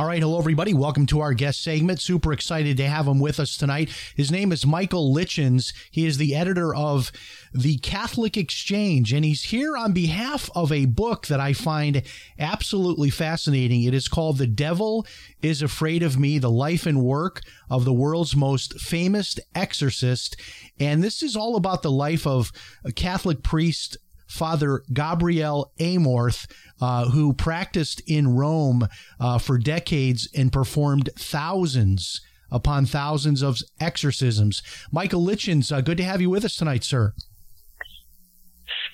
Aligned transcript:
All 0.00 0.06
right, 0.06 0.22
hello 0.22 0.38
everybody. 0.38 0.72
Welcome 0.72 1.04
to 1.08 1.20
our 1.20 1.34
guest 1.34 1.62
segment. 1.62 2.00
Super 2.00 2.32
excited 2.32 2.78
to 2.78 2.88
have 2.88 3.06
him 3.06 3.20
with 3.20 3.38
us 3.38 3.58
tonight. 3.58 3.90
His 4.16 4.30
name 4.30 4.50
is 4.50 4.64
Michael 4.64 5.12
Lichens. 5.12 5.74
He 5.90 6.06
is 6.06 6.16
the 6.16 6.34
editor 6.34 6.74
of 6.74 7.12
the 7.52 7.76
Catholic 7.76 8.38
Exchange, 8.38 9.12
and 9.12 9.26
he's 9.26 9.42
here 9.42 9.76
on 9.76 9.92
behalf 9.92 10.48
of 10.54 10.72
a 10.72 10.86
book 10.86 11.26
that 11.26 11.38
I 11.38 11.52
find 11.52 12.02
absolutely 12.38 13.10
fascinating. 13.10 13.82
It 13.82 13.92
is 13.92 14.08
called 14.08 14.38
The 14.38 14.46
Devil 14.46 15.06
is 15.42 15.60
Afraid 15.60 16.02
of 16.02 16.18
Me: 16.18 16.38
The 16.38 16.50
Life 16.50 16.86
and 16.86 17.02
Work 17.02 17.42
of 17.68 17.84
the 17.84 17.92
World's 17.92 18.34
Most 18.34 18.80
Famous 18.80 19.38
Exorcist. 19.54 20.34
And 20.78 21.04
this 21.04 21.22
is 21.22 21.36
all 21.36 21.56
about 21.56 21.82
the 21.82 21.92
life 21.92 22.26
of 22.26 22.52
a 22.86 22.90
Catholic 22.90 23.42
priest 23.42 23.98
Father 24.30 24.84
Gabriel 24.92 25.72
Amorth, 25.80 26.46
uh, 26.80 27.10
who 27.10 27.32
practiced 27.32 28.00
in 28.06 28.36
Rome 28.36 28.86
uh, 29.18 29.38
for 29.38 29.58
decades 29.58 30.28
and 30.34 30.52
performed 30.52 31.10
thousands 31.16 32.20
upon 32.50 32.86
thousands 32.86 33.42
of 33.42 33.58
exorcisms. 33.80 34.62
Michael 34.90 35.22
Lichens, 35.22 35.70
uh, 35.70 35.80
good 35.80 35.98
to 35.98 36.04
have 36.04 36.20
you 36.20 36.30
with 36.30 36.44
us 36.44 36.56
tonight, 36.56 36.84
sir. 36.84 37.12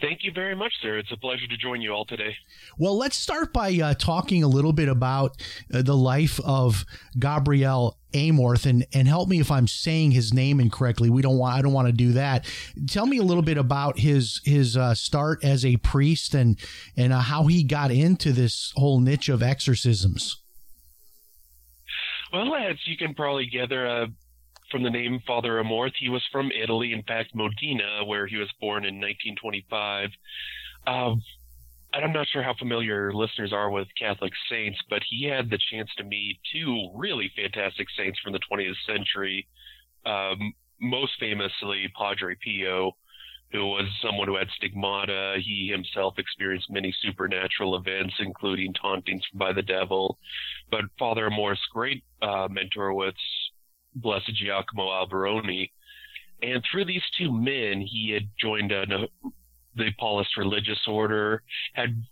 Thank 0.00 0.24
you 0.24 0.32
very 0.32 0.54
much, 0.54 0.72
sir. 0.82 0.98
It's 0.98 1.10
a 1.10 1.16
pleasure 1.16 1.46
to 1.46 1.56
join 1.56 1.80
you 1.80 1.92
all 1.92 2.04
today. 2.04 2.36
Well, 2.78 2.98
let's 2.98 3.16
start 3.16 3.52
by 3.52 3.74
uh, 3.82 3.94
talking 3.94 4.42
a 4.42 4.48
little 4.48 4.72
bit 4.72 4.88
about 4.88 5.40
uh, 5.72 5.82
the 5.82 5.96
life 5.96 6.38
of 6.44 6.84
Gabriel 7.18 7.96
Amorth, 8.12 8.66
and 8.66 8.86
and 8.92 9.08
help 9.08 9.28
me 9.28 9.40
if 9.40 9.50
I'm 9.50 9.66
saying 9.66 10.10
his 10.10 10.34
name 10.34 10.60
incorrectly. 10.60 11.08
We 11.08 11.22
don't 11.22 11.38
want 11.38 11.56
I 11.56 11.62
don't 11.62 11.72
want 11.72 11.88
to 11.88 11.92
do 11.92 12.12
that. 12.12 12.46
Tell 12.88 13.06
me 13.06 13.18
a 13.18 13.22
little 13.22 13.42
bit 13.42 13.56
about 13.56 13.98
his 13.98 14.40
his 14.44 14.76
uh, 14.76 14.94
start 14.94 15.42
as 15.42 15.64
a 15.64 15.76
priest 15.78 16.34
and 16.34 16.58
and 16.96 17.12
uh, 17.12 17.20
how 17.20 17.46
he 17.46 17.62
got 17.62 17.90
into 17.90 18.32
this 18.32 18.72
whole 18.76 19.00
niche 19.00 19.28
of 19.28 19.42
exorcisms. 19.42 20.42
Well, 22.32 22.54
as 22.54 22.76
you 22.86 22.96
can 22.96 23.14
probably 23.14 23.46
gather 23.46 23.86
uh, 23.86 24.06
from 24.70 24.82
the 24.82 24.90
name 24.90 25.20
Father 25.26 25.62
Amorth, 25.62 25.92
he 25.98 26.08
was 26.08 26.22
from 26.30 26.50
Italy, 26.50 26.92
in 26.92 27.02
fact, 27.02 27.34
Modena, 27.34 28.04
where 28.04 28.26
he 28.26 28.36
was 28.36 28.50
born 28.60 28.84
in 28.84 29.00
1925. 29.00 30.10
Um, 30.86 31.22
and 31.92 32.04
I'm 32.04 32.12
not 32.12 32.26
sure 32.28 32.42
how 32.42 32.54
familiar 32.58 33.12
listeners 33.12 33.52
are 33.52 33.70
with 33.70 33.88
Catholic 33.98 34.32
saints, 34.50 34.78
but 34.90 35.02
he 35.08 35.24
had 35.26 35.48
the 35.48 35.58
chance 35.70 35.90
to 35.96 36.04
meet 36.04 36.38
two 36.52 36.90
really 36.94 37.30
fantastic 37.34 37.88
saints 37.96 38.18
from 38.22 38.32
the 38.32 38.40
20th 38.50 38.74
century. 38.86 39.46
Um, 40.04 40.52
most 40.80 41.12
famously, 41.18 41.90
Padre 41.96 42.36
Pio, 42.44 42.92
who 43.52 43.66
was 43.66 43.88
someone 44.02 44.28
who 44.28 44.36
had 44.36 44.48
stigmata. 44.56 45.36
He 45.42 45.68
himself 45.70 46.18
experienced 46.18 46.70
many 46.70 46.94
supernatural 47.00 47.76
events, 47.76 48.14
including 48.18 48.74
tauntings 48.74 49.22
by 49.34 49.52
the 49.52 49.62
devil. 49.62 50.18
But 50.70 50.84
Father 50.98 51.28
Amorth's 51.30 51.60
great 51.72 52.02
uh, 52.20 52.48
mentor 52.50 52.92
was 52.92 53.14
Blessed 53.96 54.34
Giacomo 54.34 54.88
Alberione. 54.88 55.70
And 56.42 56.62
through 56.70 56.84
these 56.84 57.02
two 57.18 57.32
men, 57.32 57.80
he 57.80 58.10
had 58.12 58.28
joined 58.38 58.70
a, 58.70 58.84
the 59.74 59.90
Paulist 59.98 60.36
religious 60.36 60.80
order, 60.86 61.42
had 61.74 62.02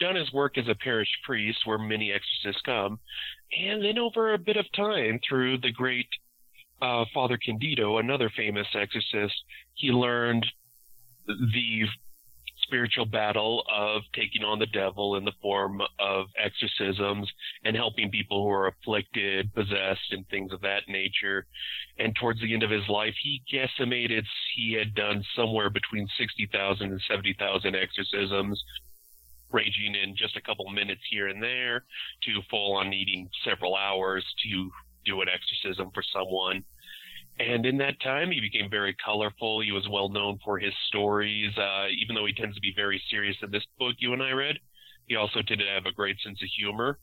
done 0.00 0.16
his 0.16 0.32
work 0.32 0.58
as 0.58 0.68
a 0.68 0.74
parish 0.74 1.08
priest 1.24 1.58
where 1.64 1.78
many 1.78 2.12
exorcists 2.12 2.62
come. 2.64 2.98
And 3.58 3.84
then 3.84 3.98
over 3.98 4.34
a 4.34 4.38
bit 4.38 4.56
of 4.56 4.66
time, 4.72 5.20
through 5.28 5.58
the 5.58 5.72
great 5.72 6.08
uh, 6.82 7.04
Father 7.12 7.38
Candido, 7.38 7.98
another 7.98 8.30
famous 8.36 8.66
exorcist, 8.74 9.34
he 9.74 9.90
learned 9.90 10.46
the 11.26 11.84
spiritual 12.68 13.06
battle 13.06 13.64
of 13.74 14.02
taking 14.14 14.44
on 14.44 14.58
the 14.58 14.66
devil 14.66 15.16
in 15.16 15.24
the 15.24 15.32
form 15.40 15.80
of 15.98 16.26
exorcisms 16.36 17.28
and 17.64 17.74
helping 17.74 18.10
people 18.10 18.44
who 18.44 18.50
are 18.50 18.68
afflicted, 18.68 19.52
possessed, 19.54 20.12
and 20.12 20.28
things 20.28 20.52
of 20.52 20.60
that 20.60 20.82
nature. 20.86 21.46
And 21.98 22.14
towards 22.14 22.40
the 22.40 22.52
end 22.52 22.62
of 22.62 22.70
his 22.70 22.86
life, 22.88 23.14
he 23.22 23.42
guesstimated 23.50 24.24
he 24.54 24.74
had 24.74 24.94
done 24.94 25.24
somewhere 25.34 25.70
between 25.70 26.06
60,000 26.18 26.90
and 26.90 27.00
70,000 27.08 27.74
exorcisms, 27.74 28.62
ranging 29.50 29.94
in 29.94 30.14
just 30.14 30.36
a 30.36 30.42
couple 30.42 30.68
minutes 30.70 31.00
here 31.10 31.28
and 31.28 31.42
there 31.42 31.84
to 32.24 32.42
full 32.50 32.76
on 32.76 32.90
needing 32.90 33.28
several 33.44 33.74
hours 33.74 34.24
to 34.44 34.70
do 35.06 35.22
an 35.22 35.28
exorcism 35.28 35.90
for 35.94 36.02
someone. 36.02 36.62
And 37.38 37.64
in 37.66 37.78
that 37.78 38.00
time, 38.00 38.30
he 38.30 38.40
became 38.40 38.68
very 38.68 38.94
colorful. 39.04 39.60
He 39.60 39.72
was 39.72 39.88
well 39.88 40.08
known 40.08 40.38
for 40.44 40.58
his 40.58 40.74
stories. 40.88 41.56
Uh, 41.56 41.86
even 42.00 42.14
though 42.14 42.26
he 42.26 42.32
tends 42.32 42.56
to 42.56 42.60
be 42.60 42.72
very 42.74 43.00
serious 43.10 43.36
in 43.42 43.50
this 43.50 43.64
book 43.78 43.94
you 43.98 44.12
and 44.12 44.22
I 44.22 44.32
read, 44.32 44.58
he 45.06 45.16
also 45.16 45.42
to 45.42 45.56
have 45.74 45.86
a 45.86 45.92
great 45.92 46.16
sense 46.20 46.42
of 46.42 46.48
humor. 46.56 46.98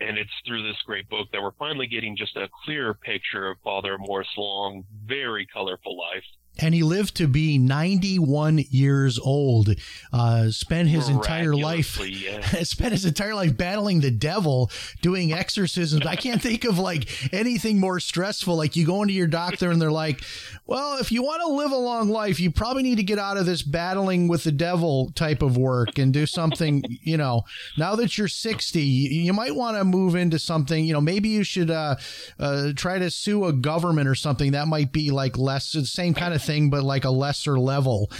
And 0.00 0.16
it's 0.16 0.30
through 0.46 0.62
this 0.62 0.80
great 0.86 1.08
book 1.08 1.28
that 1.32 1.42
we're 1.42 1.50
finally 1.58 1.86
getting 1.86 2.16
just 2.16 2.36
a 2.36 2.48
clearer 2.64 2.94
picture 2.94 3.50
of 3.50 3.58
Father 3.62 3.94
Amorth's 3.94 4.30
Long, 4.36 4.84
very 5.06 5.46
colorful 5.46 5.98
life 5.98 6.24
and 6.60 6.74
he 6.74 6.82
lived 6.82 7.16
to 7.16 7.26
be 7.26 7.58
91 7.58 8.58
years 8.70 9.18
old. 9.18 9.74
Uh, 10.12 10.50
spent 10.50 10.88
his 10.88 11.08
entire 11.08 11.54
life, 11.54 11.98
yeah. 12.06 12.40
spent 12.62 12.92
his 12.92 13.04
entire 13.04 13.34
life 13.34 13.56
battling 13.56 14.00
the 14.00 14.10
devil, 14.10 14.70
doing 15.02 15.32
exorcisms. 15.32 16.06
I 16.06 16.16
can't 16.16 16.40
think 16.40 16.64
of 16.64 16.78
like 16.78 17.32
anything 17.32 17.80
more 17.80 18.00
stressful. 18.00 18.56
Like 18.56 18.76
you 18.76 18.86
go 18.86 19.02
into 19.02 19.14
your 19.14 19.26
doctor 19.26 19.70
and 19.70 19.80
they're 19.80 19.90
like, 19.90 20.22
"Well, 20.66 20.98
if 20.98 21.10
you 21.10 21.22
want 21.22 21.42
to 21.42 21.48
live 21.48 21.72
a 21.72 21.76
long 21.76 22.08
life, 22.08 22.40
you 22.40 22.50
probably 22.50 22.82
need 22.82 22.96
to 22.96 23.02
get 23.02 23.18
out 23.18 23.36
of 23.36 23.46
this 23.46 23.62
battling 23.62 24.28
with 24.28 24.44
the 24.44 24.52
devil 24.52 25.10
type 25.14 25.42
of 25.42 25.56
work 25.56 25.98
and 25.98 26.12
do 26.12 26.26
something." 26.26 26.84
you 27.02 27.16
know, 27.16 27.42
now 27.76 27.94
that 27.96 28.16
you're 28.16 28.28
60, 28.28 28.80
you 28.80 29.32
might 29.32 29.54
want 29.54 29.76
to 29.76 29.84
move 29.84 30.14
into 30.14 30.38
something. 30.38 30.84
You 30.84 30.92
know, 30.92 31.00
maybe 31.00 31.28
you 31.28 31.42
should 31.42 31.70
uh, 31.70 31.96
uh, 32.38 32.72
try 32.76 32.98
to 32.98 33.10
sue 33.10 33.46
a 33.46 33.52
government 33.52 34.08
or 34.08 34.14
something. 34.14 34.52
That 34.52 34.68
might 34.68 34.92
be 34.92 35.10
like 35.10 35.38
less 35.38 35.72
the 35.72 35.84
same 35.84 36.14
kind 36.14 36.34
of 36.34 36.42
thing, 36.42 36.49
but 36.70 36.82
like 36.82 37.04
a 37.04 37.10
lesser 37.10 37.58
level 37.58 38.10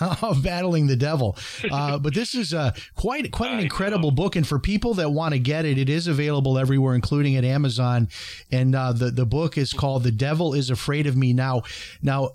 of 0.22 0.42
battling 0.42 0.86
the 0.86 0.96
devil. 0.96 1.36
Uh, 1.70 1.98
but 1.98 2.14
this 2.14 2.34
is 2.34 2.54
uh, 2.54 2.72
quite 2.94 3.30
quite 3.30 3.52
an 3.52 3.60
incredible 3.60 4.10
book, 4.10 4.36
and 4.36 4.46
for 4.46 4.58
people 4.58 4.94
that 4.94 5.10
want 5.10 5.34
to 5.34 5.38
get 5.38 5.64
it, 5.64 5.76
it 5.76 5.88
is 5.88 6.06
available 6.06 6.58
everywhere, 6.58 6.94
including 6.94 7.36
at 7.36 7.44
Amazon. 7.44 8.08
And 8.50 8.74
uh, 8.74 8.92
the 8.92 9.10
the 9.10 9.26
book 9.26 9.58
is 9.58 9.72
called 9.72 10.02
"The 10.04 10.12
Devil 10.12 10.54
Is 10.54 10.70
Afraid 10.70 11.06
of 11.06 11.16
Me." 11.16 11.32
Now, 11.32 11.62
now, 12.02 12.30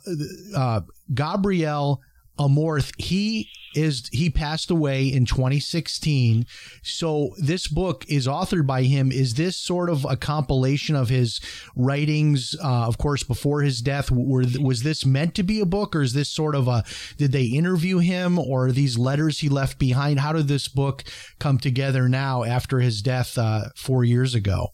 uh, 0.55 0.81
Gabrielle 1.13 2.01
Amorth, 2.39 2.91
he 2.97 3.49
is 3.75 4.09
he 4.11 4.29
passed 4.29 4.71
away 4.71 5.05
in 5.05 5.25
2016. 5.25 6.45
So 6.81 7.35
this 7.37 7.67
book 7.67 8.05
is 8.07 8.27
authored 8.27 8.65
by 8.65 8.83
him. 8.83 9.11
Is 9.11 9.35
this 9.35 9.55
sort 9.55 9.89
of 9.89 10.05
a 10.09 10.17
compilation 10.17 10.95
of 10.95 11.09
his 11.09 11.39
writings? 11.75 12.55
Uh, 12.63 12.87
of 12.87 12.97
course, 12.97 13.23
before 13.23 13.61
his 13.61 13.81
death, 13.81 14.09
were, 14.11 14.43
was 14.59 14.83
this 14.83 15.05
meant 15.05 15.35
to 15.35 15.43
be 15.43 15.59
a 15.59 15.65
book, 15.65 15.95
or 15.95 16.01
is 16.01 16.13
this 16.13 16.29
sort 16.29 16.55
of 16.55 16.67
a? 16.67 16.83
Did 17.17 17.31
they 17.31 17.45
interview 17.45 17.99
him, 17.99 18.39
or 18.39 18.71
these 18.71 18.97
letters 18.97 19.39
he 19.39 19.49
left 19.49 19.77
behind? 19.77 20.19
How 20.19 20.33
did 20.33 20.47
this 20.47 20.67
book 20.67 21.03
come 21.39 21.57
together 21.57 22.09
now 22.09 22.43
after 22.43 22.79
his 22.79 23.01
death 23.01 23.37
uh, 23.37 23.69
four 23.75 24.03
years 24.03 24.33
ago? 24.33 24.69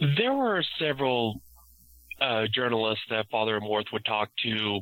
There 0.00 0.32
were 0.32 0.62
several 0.78 1.42
uh, 2.20 2.44
journalists 2.52 3.04
that 3.10 3.26
Father 3.30 3.58
Amorth 3.58 3.92
would 3.92 4.04
talk 4.04 4.30
to 4.44 4.80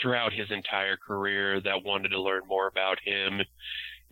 throughout 0.00 0.32
his 0.32 0.50
entire 0.50 0.96
career 0.96 1.60
that 1.60 1.84
wanted 1.84 2.10
to 2.10 2.20
learn 2.20 2.42
more 2.46 2.68
about 2.68 2.98
him 3.04 3.40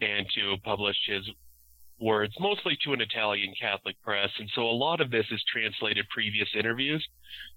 and 0.00 0.26
to 0.34 0.56
publish 0.64 0.96
his 1.06 1.28
words, 2.00 2.34
mostly 2.38 2.78
to 2.84 2.92
an 2.92 3.00
Italian 3.00 3.52
Catholic 3.60 4.00
press. 4.02 4.30
And 4.38 4.48
so 4.54 4.62
a 4.62 4.70
lot 4.70 5.00
of 5.00 5.10
this 5.10 5.26
is 5.30 5.42
translated 5.52 6.06
previous 6.10 6.48
interviews. 6.56 7.04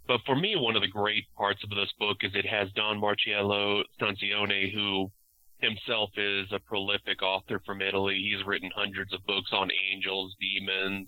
But 0.08 0.22
for 0.26 0.36
me, 0.36 0.56
one 0.56 0.76
of 0.76 0.82
the 0.82 0.88
great 0.88 1.26
parts 1.38 1.64
of 1.64 1.70
this 1.70 1.92
book 2.00 2.18
is 2.22 2.32
it 2.34 2.48
has 2.48 2.72
Don 2.76 3.00
Marcello 3.00 3.84
Stanzione, 4.00 4.74
who 4.74 5.12
himself 5.60 6.10
is 6.18 6.48
a 6.52 6.60
prolific 6.60 7.22
author 7.22 7.62
from 7.66 7.82
Italy. 7.82 8.16
He's 8.16 8.46
written 8.46 8.72
hundreds 8.76 9.14
of 9.14 9.26
books 9.28 9.52
on 9.54 9.70
angels, 9.92 10.36
demons, 10.40 11.08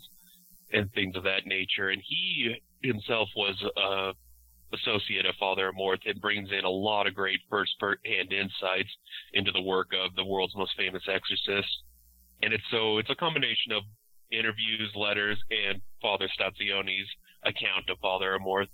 and 0.71 0.91
things 0.93 1.15
of 1.15 1.23
that 1.23 1.45
nature. 1.45 1.89
And 1.89 2.01
he 2.05 2.55
himself 2.83 3.29
was 3.35 3.61
a 3.77 4.13
associate 4.73 5.25
of 5.25 5.35
Father 5.39 5.71
Amorth 5.71 6.01
and 6.05 6.19
brings 6.19 6.49
in 6.51 6.65
a 6.65 6.69
lot 6.69 7.07
of 7.07 7.13
great 7.13 7.39
first-hand 7.49 8.33
insights 8.33 8.89
into 9.33 9.51
the 9.51 9.61
work 9.61 9.91
of 9.93 10.15
the 10.15 10.25
world's 10.25 10.55
most 10.55 10.71
famous 10.77 11.03
exorcist. 11.07 11.69
And 12.41 12.53
it's 12.53 12.63
so 12.71 12.97
it's 12.97 13.09
a 13.09 13.15
combination 13.15 13.71
of 13.71 13.83
interviews, 14.31 14.91
letters, 14.95 15.37
and 15.49 15.81
Father 16.01 16.27
Stanzione's 16.33 17.09
account 17.43 17.89
of 17.89 17.97
Father 17.99 18.37
Amorth. 18.37 18.67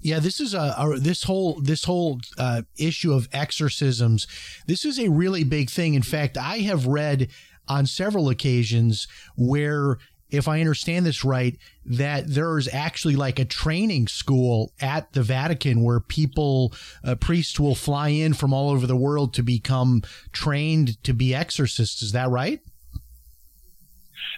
Yeah, 0.00 0.18
this 0.18 0.40
is 0.40 0.52
a, 0.54 0.74
a 0.76 0.98
this 0.98 1.22
whole 1.22 1.60
this 1.60 1.84
whole 1.84 2.20
uh, 2.36 2.62
issue 2.76 3.12
of 3.12 3.28
exorcisms. 3.32 4.26
This 4.66 4.84
is 4.84 4.98
a 4.98 5.08
really 5.08 5.44
big 5.44 5.70
thing. 5.70 5.94
In 5.94 6.02
fact, 6.02 6.36
I 6.36 6.58
have 6.58 6.86
read 6.86 7.28
on 7.68 7.86
several 7.86 8.28
occasions 8.28 9.08
where 9.36 9.98
if 10.30 10.46
I 10.46 10.60
understand 10.60 11.06
this 11.06 11.24
right, 11.24 11.56
that 11.86 12.24
there's 12.26 12.68
actually 12.72 13.16
like 13.16 13.38
a 13.38 13.44
training 13.44 14.08
school 14.08 14.72
at 14.80 15.12
the 15.12 15.22
Vatican 15.22 15.82
where 15.82 16.00
people, 16.00 16.74
uh, 17.02 17.14
priests 17.14 17.58
will 17.58 17.74
fly 17.74 18.08
in 18.08 18.34
from 18.34 18.52
all 18.52 18.70
over 18.70 18.86
the 18.86 18.96
world 18.96 19.32
to 19.34 19.42
become 19.42 20.02
trained 20.32 21.02
to 21.04 21.14
be 21.14 21.34
exorcists. 21.34 22.02
Is 22.02 22.12
that 22.12 22.28
right? 22.28 22.60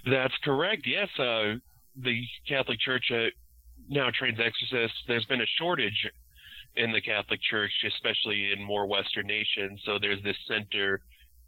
That's 0.06 0.36
correct. 0.44 0.86
Yes, 0.86 1.08
uh, 1.18 1.56
the 1.96 2.22
Catholic 2.48 2.78
Church 2.80 3.10
uh, 3.12 3.26
now 3.88 4.10
trains 4.16 4.38
exorcists. 4.38 4.98
There's 5.08 5.26
been 5.26 5.40
a 5.40 5.46
shortage 5.58 6.08
in 6.76 6.92
the 6.92 7.00
Catholic 7.00 7.40
Church, 7.42 7.72
especially 7.86 8.52
in 8.52 8.62
more 8.62 8.86
Western 8.86 9.26
nations. 9.26 9.80
So 9.84 9.98
there's 9.98 10.22
this 10.22 10.36
center 10.46 11.00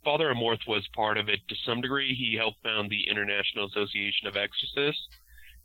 Father 0.04 0.32
Amorth 0.34 0.66
was 0.66 0.86
part 0.94 1.16
of 1.16 1.28
it 1.28 1.40
to 1.48 1.54
some 1.64 1.80
degree. 1.80 2.14
He 2.14 2.36
helped 2.36 2.62
found 2.62 2.90
the 2.90 3.08
International 3.08 3.66
Association 3.66 4.26
of 4.26 4.36
Exorcists. 4.36 5.08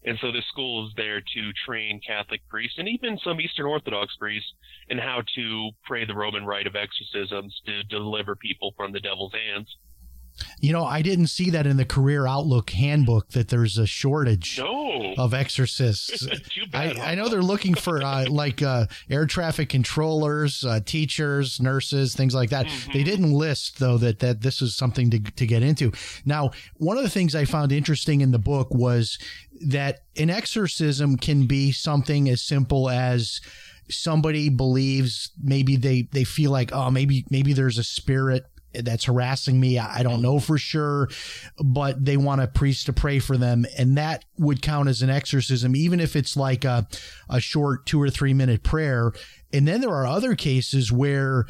And 0.06 0.18
so 0.22 0.32
this 0.32 0.46
school 0.48 0.88
is 0.88 0.94
there 0.96 1.22
to 1.22 1.54
train 1.66 2.00
Catholic 2.06 2.42
priests 2.48 2.78
and 2.78 2.88
even 2.88 3.18
some 3.18 3.42
Eastern 3.42 3.66
Orthodox 3.66 4.16
priests 4.16 4.54
in 4.90 5.00
how 5.00 5.24
to 5.36 5.72
pray 5.86 6.06
the 6.06 6.16
Roman 6.16 6.46
rite 6.46 6.68
of 6.68 6.76
exorcisms 6.76 7.60
to 7.66 7.84
deliver 7.84 8.36
people 8.36 8.74
from 8.78 8.92
the 8.92 9.00
devil's 9.00 9.34
hands. 9.34 9.76
You 10.60 10.74
know, 10.74 10.84
I 10.84 11.02
didn't 11.02 11.28
see 11.28 11.50
that 11.52 11.68
in 11.68 11.78
the 11.78 11.86
Career 11.86 12.28
Outlook 12.28 12.70
handbook 12.72 13.30
that 13.30 13.50
there's 13.50 13.78
a 13.78 13.86
shortage 13.86 14.60
no. 14.60 15.14
of 15.18 15.34
exorcists. 15.34 16.28
I, 16.74 16.94
I, 16.94 17.16
know 17.16 17.30
they're 17.30 17.42
looking 17.42 17.76
for 17.76 18.02
uh, 18.02 18.26
like 18.30 18.62
uh, 18.62 18.88
air 19.10 19.26
traffic 19.26 19.70
controllers, 19.70 20.64
uh, 20.64 20.80
teachers, 20.86 21.62
nurses, 21.62 22.16
things 22.16 22.36
like 22.36 22.50
that. 22.50 22.68
Mm-hmm. 22.68 22.92
They 22.94 23.04
didn't 23.04 23.32
list 23.32 23.80
though 23.80 23.98
that 24.00 24.20
that 24.20 24.42
this 24.42 24.62
is 24.62 24.76
something 24.76 25.10
to 25.12 25.20
to 25.20 25.46
get 25.46 25.64
into. 25.64 25.92
Now, 26.26 26.52
one 26.76 26.98
of 26.98 27.04
the 27.04 27.10
things 27.10 27.36
I 27.36 27.46
found 27.46 27.72
interesting 27.72 28.22
in 28.22 28.32
the 28.32 28.40
book 28.40 28.74
was 28.74 29.18
that 29.68 30.02
an 30.16 30.30
exorcism 30.30 31.18
can 31.18 31.46
be 31.46 31.72
something 31.72 32.30
as 32.30 32.42
simple 32.42 32.90
as 32.90 33.42
somebody 33.90 34.50
believes 34.50 35.32
maybe 35.42 35.78
they 35.78 36.04
they 36.12 36.24
feel 36.24 36.52
like 36.52 36.74
oh 36.74 36.92
maybe 36.92 37.26
maybe 37.30 37.54
there's 37.54 37.78
a 37.78 37.84
spirit 37.84 38.46
that's 38.74 39.06
harassing 39.06 39.60
me. 39.60 39.80
I 39.80 40.04
don't 40.04 40.22
know 40.22 40.40
for 40.40 40.58
sure, 40.58 41.10
but 41.64 42.04
they 42.04 42.18
want 42.18 42.42
a 42.42 42.48
priest 42.48 42.86
to 42.88 42.94
pray 42.94 43.20
for 43.20 43.38
them. 43.38 43.66
And 43.78 43.98
that 43.98 44.26
would 44.38 44.62
count 44.62 44.90
as 44.90 45.02
an 45.02 45.10
exorcism, 45.10 45.76
even 45.76 46.00
if 46.00 46.16
it's 46.16 46.38
like 46.38 46.66
a, 46.66 46.88
a 47.30 47.40
short 47.40 47.86
two 47.86 48.02
or 48.02 48.10
three 48.10 48.34
minute 48.34 48.64
prayer. 48.64 49.14
And 49.54 49.68
then 49.68 49.82
there 49.82 49.94
are 49.94 50.06
other 50.06 50.36
cases 50.36 50.92
where 50.92 51.46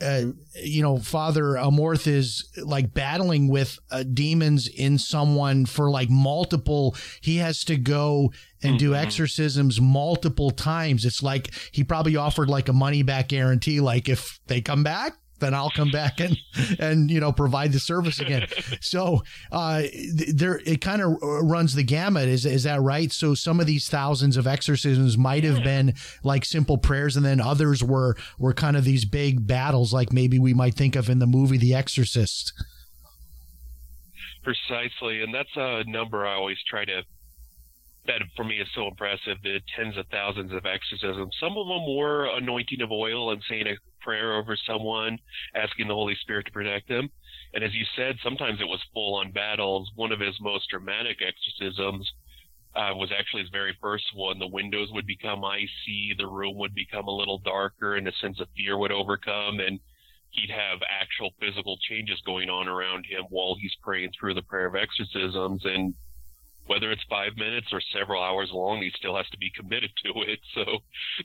uh, 0.00 0.32
you 0.54 0.82
know, 0.82 0.98
Father 0.98 1.42
Amorth 1.42 2.06
is 2.06 2.50
like 2.56 2.94
battling 2.94 3.48
with 3.48 3.78
uh, 3.90 4.02
demons 4.02 4.66
in 4.66 4.96
someone 4.98 5.66
for 5.66 5.90
like 5.90 6.08
multiple. 6.08 6.96
He 7.20 7.36
has 7.36 7.64
to 7.64 7.76
go 7.76 8.32
and 8.62 8.78
do 8.78 8.92
mm-hmm. 8.92 9.04
exorcisms 9.04 9.80
multiple 9.80 10.50
times. 10.50 11.04
It's 11.04 11.22
like 11.22 11.50
he 11.72 11.84
probably 11.84 12.16
offered 12.16 12.48
like 12.48 12.68
a 12.68 12.72
money 12.72 13.02
back 13.02 13.28
guarantee. 13.28 13.80
Like 13.80 14.08
if 14.08 14.40
they 14.46 14.60
come 14.60 14.82
back, 14.82 15.14
then 15.40 15.54
I'll 15.54 15.70
come 15.70 15.90
back 15.90 16.20
and 16.20 16.38
and 16.78 17.10
you 17.10 17.20
know 17.20 17.32
provide 17.32 17.72
the 17.72 17.80
service 17.80 18.20
again. 18.20 18.46
so 18.80 19.22
uh, 19.52 19.82
there, 20.32 20.60
it 20.64 20.80
kind 20.80 21.02
of 21.02 21.16
runs 21.20 21.74
the 21.74 21.82
gamut. 21.82 22.28
Is 22.28 22.46
is 22.46 22.64
that 22.64 22.80
right? 22.80 23.10
So 23.12 23.34
some 23.34 23.60
of 23.60 23.66
these 23.66 23.88
thousands 23.88 24.36
of 24.36 24.46
exorcisms 24.46 25.18
might 25.18 25.44
have 25.44 25.62
been 25.62 25.94
like 26.22 26.44
simple 26.44 26.78
prayers, 26.78 27.16
and 27.16 27.24
then 27.24 27.40
others 27.40 27.82
were 27.82 28.16
were 28.38 28.54
kind 28.54 28.76
of 28.76 28.84
these 28.84 29.04
big 29.04 29.46
battles, 29.46 29.92
like 29.92 30.12
maybe 30.12 30.38
we 30.38 30.54
might 30.54 30.74
think 30.74 30.96
of 30.96 31.08
in 31.10 31.18
the 31.18 31.26
movie 31.26 31.58
The 31.58 31.74
Exorcist. 31.74 32.52
Precisely, 34.42 35.22
and 35.22 35.34
that's 35.34 35.54
a 35.56 35.84
number 35.86 36.26
I 36.26 36.34
always 36.34 36.58
try 36.68 36.84
to 36.84 37.02
that 38.06 38.22
for 38.34 38.44
me 38.44 38.56
is 38.56 38.68
so 38.74 38.88
impressive. 38.88 39.36
The 39.42 39.60
tens 39.76 39.96
of 39.96 40.06
thousands 40.08 40.52
of 40.52 40.64
exorcisms. 40.66 41.34
Some 41.38 41.56
of 41.56 41.66
them 41.66 41.96
were 41.96 42.26
anointing 42.36 42.80
of 42.80 42.90
oil 42.90 43.30
and 43.30 43.42
saying 43.48 43.66
a 43.66 43.76
prayer 44.00 44.36
over 44.36 44.56
someone, 44.66 45.18
asking 45.54 45.88
the 45.88 45.94
Holy 45.94 46.16
Spirit 46.20 46.46
to 46.46 46.52
protect 46.52 46.88
them. 46.88 47.10
And 47.54 47.64
as 47.64 47.74
you 47.74 47.84
said, 47.96 48.16
sometimes 48.22 48.60
it 48.60 48.68
was 48.68 48.80
full 48.92 49.16
on 49.16 49.32
battles. 49.32 49.90
One 49.94 50.12
of 50.12 50.20
his 50.20 50.36
most 50.40 50.68
dramatic 50.70 51.18
exorcisms 51.20 52.10
uh, 52.74 52.94
was 52.94 53.10
actually 53.16 53.42
his 53.42 53.50
very 53.50 53.76
first 53.80 54.04
one. 54.14 54.38
The 54.38 54.46
windows 54.46 54.88
would 54.92 55.06
become 55.06 55.44
icy, 55.44 56.14
the 56.16 56.26
room 56.26 56.56
would 56.58 56.74
become 56.74 57.08
a 57.08 57.16
little 57.16 57.38
darker, 57.38 57.96
and 57.96 58.06
a 58.06 58.12
sense 58.20 58.40
of 58.40 58.48
fear 58.56 58.78
would 58.78 58.92
overcome, 58.92 59.58
and 59.60 59.80
he'd 60.30 60.50
have 60.50 60.78
actual 60.88 61.30
physical 61.40 61.76
changes 61.88 62.20
going 62.24 62.48
on 62.48 62.68
around 62.68 63.04
him 63.06 63.24
while 63.30 63.56
he's 63.60 63.74
praying 63.82 64.12
through 64.18 64.34
the 64.34 64.42
prayer 64.42 64.66
of 64.66 64.76
exorcisms. 64.76 65.62
And 65.64 65.94
whether 66.70 66.92
it's 66.92 67.02
five 67.10 67.32
minutes 67.36 67.66
or 67.72 67.80
several 67.92 68.22
hours 68.22 68.48
long, 68.52 68.80
he 68.80 68.92
still 68.96 69.16
has 69.16 69.28
to 69.30 69.38
be 69.38 69.50
committed 69.50 69.90
to 70.04 70.10
it. 70.22 70.38
So 70.54 70.64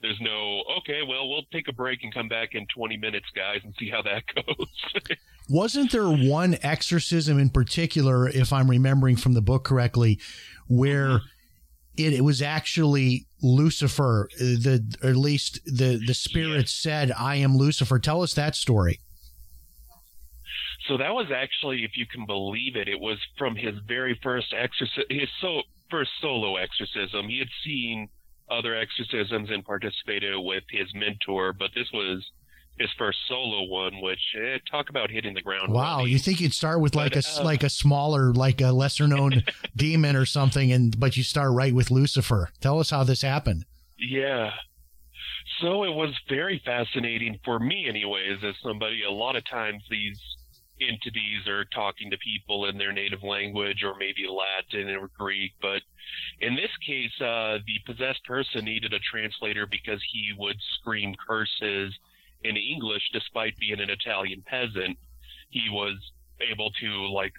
there's 0.01 0.19
no, 0.19 0.63
okay, 0.79 1.01
well, 1.07 1.29
we'll 1.29 1.45
take 1.53 1.67
a 1.67 1.71
break 1.71 1.99
and 2.01 2.11
come 2.11 2.27
back 2.27 2.55
in 2.55 2.65
20 2.75 2.97
minutes, 2.97 3.27
guys, 3.35 3.59
and 3.63 3.71
see 3.77 3.87
how 3.87 4.01
that 4.01 4.23
goes. 4.35 5.17
Wasn't 5.47 5.91
there 5.91 6.09
one 6.09 6.57
exorcism 6.63 7.37
in 7.37 7.49
particular, 7.49 8.27
if 8.27 8.51
I'm 8.51 8.71
remembering 8.71 9.17
from 9.17 9.33
the 9.33 9.41
book 9.41 9.63
correctly, 9.63 10.19
where 10.67 11.09
mm-hmm. 11.09 11.25
it, 11.97 12.13
it 12.13 12.21
was 12.21 12.41
actually 12.41 13.27
Lucifer, 13.43 14.27
the 14.39 14.97
or 15.03 15.11
at 15.11 15.15
least 15.15 15.59
the 15.65 16.01
the 16.03 16.15
spirit 16.15 16.61
yes. 16.61 16.71
said, 16.71 17.11
"I 17.11 17.35
am 17.35 17.55
Lucifer." 17.55 17.99
Tell 17.99 18.23
us 18.23 18.33
that 18.33 18.55
story. 18.55 18.99
So 20.87 20.97
that 20.97 21.13
was 21.13 21.27
actually, 21.35 21.83
if 21.83 21.97
you 21.97 22.05
can 22.05 22.25
believe 22.25 22.75
it, 22.75 22.87
it 22.87 22.99
was 22.99 23.17
from 23.37 23.55
his 23.55 23.73
very 23.87 24.19
first 24.21 24.53
exorcism, 24.55 25.05
his 25.09 25.29
so 25.41 25.61
first 25.89 26.11
solo 26.21 26.57
exorcism. 26.57 27.27
He 27.27 27.39
had 27.39 27.47
seen 27.63 28.09
other 28.49 28.75
exorcisms 28.75 29.49
and 29.49 29.65
participated 29.65 30.33
with 30.35 30.63
his 30.69 30.87
mentor, 30.93 31.53
but 31.53 31.71
this 31.73 31.87
was 31.91 32.23
his 32.77 32.89
first 32.97 33.17
solo 33.27 33.63
one, 33.63 34.01
which 34.01 34.19
eh, 34.37 34.57
talk 34.69 34.89
about 34.89 35.09
hitting 35.09 35.33
the 35.33 35.41
ground. 35.41 35.71
Wow, 35.71 35.97
running. 35.97 36.11
you 36.11 36.19
think 36.19 36.41
you'd 36.41 36.53
start 36.53 36.81
with 36.81 36.93
like 36.93 37.13
but, 37.13 37.25
a 37.25 37.41
uh, 37.41 37.43
like 37.43 37.63
a 37.63 37.69
smaller, 37.69 38.33
like 38.33 38.61
a 38.61 38.71
lesser 38.71 39.07
known 39.07 39.43
demon 39.75 40.15
or 40.15 40.25
something, 40.25 40.71
and 40.71 40.99
but 40.99 41.17
you 41.17 41.23
start 41.23 41.51
right 41.51 41.73
with 41.73 41.89
Lucifer. 41.89 42.49
Tell 42.59 42.79
us 42.79 42.89
how 42.89 43.03
this 43.03 43.21
happened. 43.21 43.65
Yeah. 43.97 44.51
So 45.61 45.83
it 45.83 45.93
was 45.93 46.13
very 46.27 46.61
fascinating 46.65 47.39
for 47.45 47.59
me, 47.59 47.87
anyways, 47.87 48.43
as 48.43 48.55
somebody. 48.61 49.03
A 49.07 49.11
lot 49.11 49.35
of 49.35 49.49
times 49.49 49.83
these 49.89 50.19
entities 50.81 51.47
are 51.47 51.65
talking 51.65 52.11
to 52.11 52.17
people 52.17 52.65
in 52.65 52.77
their 52.77 52.91
native 52.91 53.23
language 53.23 53.83
or 53.83 53.95
maybe 53.97 54.27
Latin 54.27 54.89
or 54.95 55.09
Greek. 55.17 55.53
But 55.61 55.81
in 56.41 56.55
this 56.55 56.71
case, 56.85 57.13
uh, 57.21 57.59
the 57.65 57.79
possessed 57.85 58.23
person 58.25 58.65
needed 58.65 58.93
a 58.93 58.99
translator 58.99 59.65
because 59.65 60.01
he 60.11 60.33
would 60.37 60.57
scream 60.79 61.15
curses 61.27 61.93
in 62.43 62.57
English 62.57 63.03
despite 63.13 63.57
being 63.57 63.79
an 63.79 63.89
Italian 63.89 64.43
peasant. 64.45 64.97
He 65.49 65.69
was 65.69 65.95
able 66.51 66.71
to 66.81 67.07
like 67.13 67.33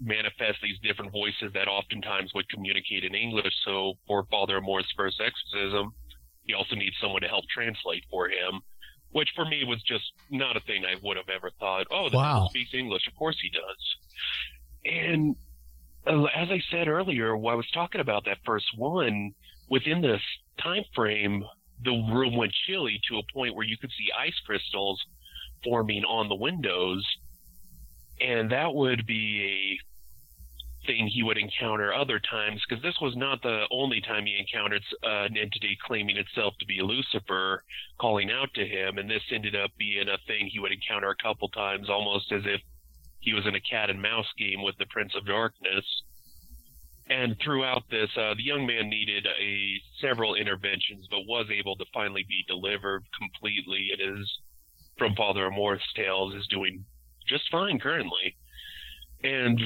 manifest 0.00 0.58
these 0.62 0.78
different 0.82 1.12
voices 1.12 1.52
that 1.54 1.68
oftentimes 1.68 2.32
would 2.34 2.48
communicate 2.48 3.04
in 3.04 3.14
English. 3.14 3.52
So 3.64 3.94
for 4.06 4.24
Father 4.30 4.58
Amorth's 4.58 4.92
first 4.96 5.20
exorcism, 5.20 5.92
he 6.44 6.54
also 6.54 6.76
needs 6.76 6.96
someone 7.00 7.20
to 7.22 7.28
help 7.28 7.44
translate 7.52 8.04
for 8.10 8.28
him 8.28 8.62
which 9.12 9.30
for 9.34 9.44
me 9.44 9.64
was 9.64 9.82
just 9.82 10.12
not 10.30 10.56
a 10.56 10.60
thing 10.60 10.84
I 10.84 10.96
would 11.02 11.16
have 11.16 11.28
ever 11.28 11.50
thought. 11.58 11.86
Oh, 11.90 12.08
the 12.10 12.16
wow. 12.16 12.48
speaks 12.50 12.74
English. 12.74 13.06
Of 13.06 13.16
course 13.16 13.36
he 13.40 13.50
does. 13.50 13.96
And 14.84 15.36
uh, 16.06 16.24
as 16.34 16.48
I 16.50 16.60
said 16.70 16.88
earlier, 16.88 17.36
while 17.36 17.54
I 17.54 17.56
was 17.56 17.70
talking 17.72 18.00
about 18.00 18.24
that 18.26 18.38
first 18.44 18.66
one, 18.76 19.32
within 19.68 20.00
this 20.00 20.22
time 20.60 20.84
frame, 20.94 21.44
the 21.84 21.92
room 22.12 22.36
went 22.36 22.52
chilly 22.66 23.00
to 23.08 23.18
a 23.18 23.22
point 23.32 23.54
where 23.54 23.66
you 23.66 23.76
could 23.76 23.90
see 23.90 24.08
ice 24.18 24.38
crystals 24.44 25.02
forming 25.64 26.04
on 26.04 26.28
the 26.28 26.34
windows. 26.34 27.06
And 28.20 28.50
that 28.50 28.74
would 28.74 29.06
be 29.06 29.78
a 29.78 29.87
thing 30.88 31.06
he 31.06 31.22
would 31.22 31.36
encounter 31.36 31.92
other 31.92 32.18
times 32.18 32.62
because 32.66 32.82
this 32.82 32.96
was 33.00 33.14
not 33.14 33.42
the 33.42 33.64
only 33.70 34.00
time 34.00 34.24
he 34.24 34.38
encountered 34.38 34.82
uh, 35.04 35.28
an 35.28 35.36
entity 35.36 35.76
claiming 35.86 36.16
itself 36.16 36.54
to 36.58 36.66
be 36.66 36.80
Lucifer 36.80 37.62
calling 38.00 38.30
out 38.30 38.48
to 38.54 38.66
him 38.66 38.96
and 38.96 39.08
this 39.08 39.22
ended 39.30 39.54
up 39.54 39.70
being 39.78 40.08
a 40.08 40.16
thing 40.26 40.48
he 40.48 40.58
would 40.58 40.72
encounter 40.72 41.10
a 41.10 41.22
couple 41.22 41.48
times 41.50 41.90
almost 41.90 42.32
as 42.32 42.42
if 42.46 42.62
he 43.20 43.34
was 43.34 43.46
in 43.46 43.54
a 43.54 43.60
cat 43.60 43.90
and 43.90 44.00
mouse 44.00 44.32
game 44.38 44.62
with 44.62 44.76
the 44.78 44.86
Prince 44.86 45.12
of 45.14 45.26
Darkness. 45.26 45.84
And 47.10 47.36
throughout 47.44 47.84
this 47.90 48.08
uh, 48.16 48.32
the 48.34 48.42
young 48.42 48.66
man 48.66 48.88
needed 48.88 49.26
a 49.26 49.80
several 50.00 50.36
interventions 50.36 51.06
but 51.10 51.28
was 51.28 51.46
able 51.52 51.76
to 51.76 51.84
finally 51.92 52.24
be 52.26 52.44
delivered 52.48 53.04
completely 53.18 53.90
it 53.92 54.00
is 54.00 54.26
from 54.96 55.14
Father 55.14 55.46
Amorth's 55.46 55.92
tales 55.94 56.34
is 56.34 56.46
doing 56.48 56.84
just 57.28 57.44
fine 57.52 57.78
currently. 57.78 58.34
And 59.22 59.60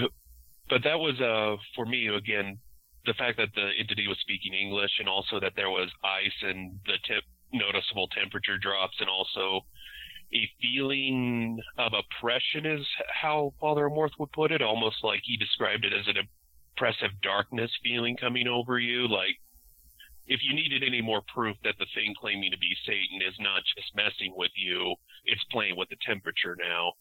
but 0.69 0.83
that 0.85 0.99
was 0.99 1.21
uh 1.21 1.57
for 1.75 1.87
me 1.87 2.09
again 2.09 2.59
the 3.04 3.14
fact 3.14 3.37
that 3.37 3.49
the 3.54 3.71
entity 3.78 4.07
was 4.07 4.19
speaking 4.21 4.54
English 4.54 4.92
and 5.00 5.09
also 5.09 5.40
that 5.40 5.52
there 5.57 5.71
was 5.71 5.90
ice 6.04 6.38
and 6.42 6.78
the 6.87 6.99
tip 7.07 7.25
noticeable 7.52 8.09
temperature 8.09 8.59
drops 8.59 8.97
and 9.00 9.09
also 9.09 9.64
a 10.33 10.49
feeling 10.61 11.59
of 11.78 11.92
oppression 11.92 12.64
is 12.64 12.87
how 13.21 13.52
Father 13.61 13.88
Amorth 13.88 14.16
would 14.19 14.33
put 14.33 14.50
it, 14.50 14.62
almost 14.62 15.04
like 15.04 15.21
he 15.25 15.37
described 15.37 15.85
it 15.85 15.92
as 15.92 16.07
an 16.09 16.16
oppressive 16.76 17.11
darkness 17.23 17.71
feeling 17.83 18.16
coming 18.16 18.49
over 18.49 18.78
you. 18.78 19.07
Like 19.07 19.37
if 20.26 20.40
you 20.42 20.54
needed 20.54 20.83
any 20.83 21.02
more 21.02 21.23
proof 21.35 21.57
that 21.64 21.75
the 21.78 21.87
thing 21.95 22.14
claiming 22.19 22.50
to 22.50 22.59
be 22.59 22.75
Satan 22.87 23.21
is 23.21 23.35
not 23.40 23.62
just 23.76 23.95
messing 23.95 24.33
with 24.37 24.52
you, 24.57 24.95
it's 25.26 25.45
playing 25.50 25.76
with 25.76 25.90
the 25.90 26.00
temperature 26.07 26.57
now. 26.59 26.92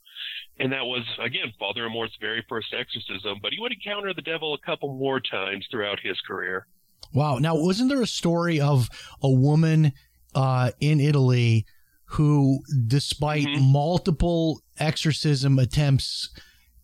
And 0.62 0.72
that 0.74 0.86
was, 0.86 1.04
again, 1.20 1.52
Father 1.58 1.86
Amorth's 1.88 2.16
very 2.22 2.46
first 2.48 2.72
exorcism, 2.78 3.40
but 3.42 3.52
he 3.52 3.60
would 3.60 3.72
encounter 3.74 4.14
the 4.14 4.22
devil 4.22 4.54
a 4.54 4.60
couple 4.60 4.94
more 4.94 5.20
times 5.20 5.66
throughout 5.72 6.00
his 6.02 6.20
career. 6.22 6.68
Wow. 7.14 7.40
Now, 7.40 7.56
wasn't 7.56 7.90
there 7.90 8.02
a 8.04 8.08
story 8.08 8.60
of 8.62 8.88
a 9.24 9.30
woman 9.30 9.92
uh, 10.36 10.72
in 10.80 11.00
Italy 11.02 11.66
who, 12.06 12.60
despite 12.88 13.48
Mhm. 13.48 13.72
multiple 13.72 14.62
exorcism 14.78 15.58
attempts, 15.60 16.30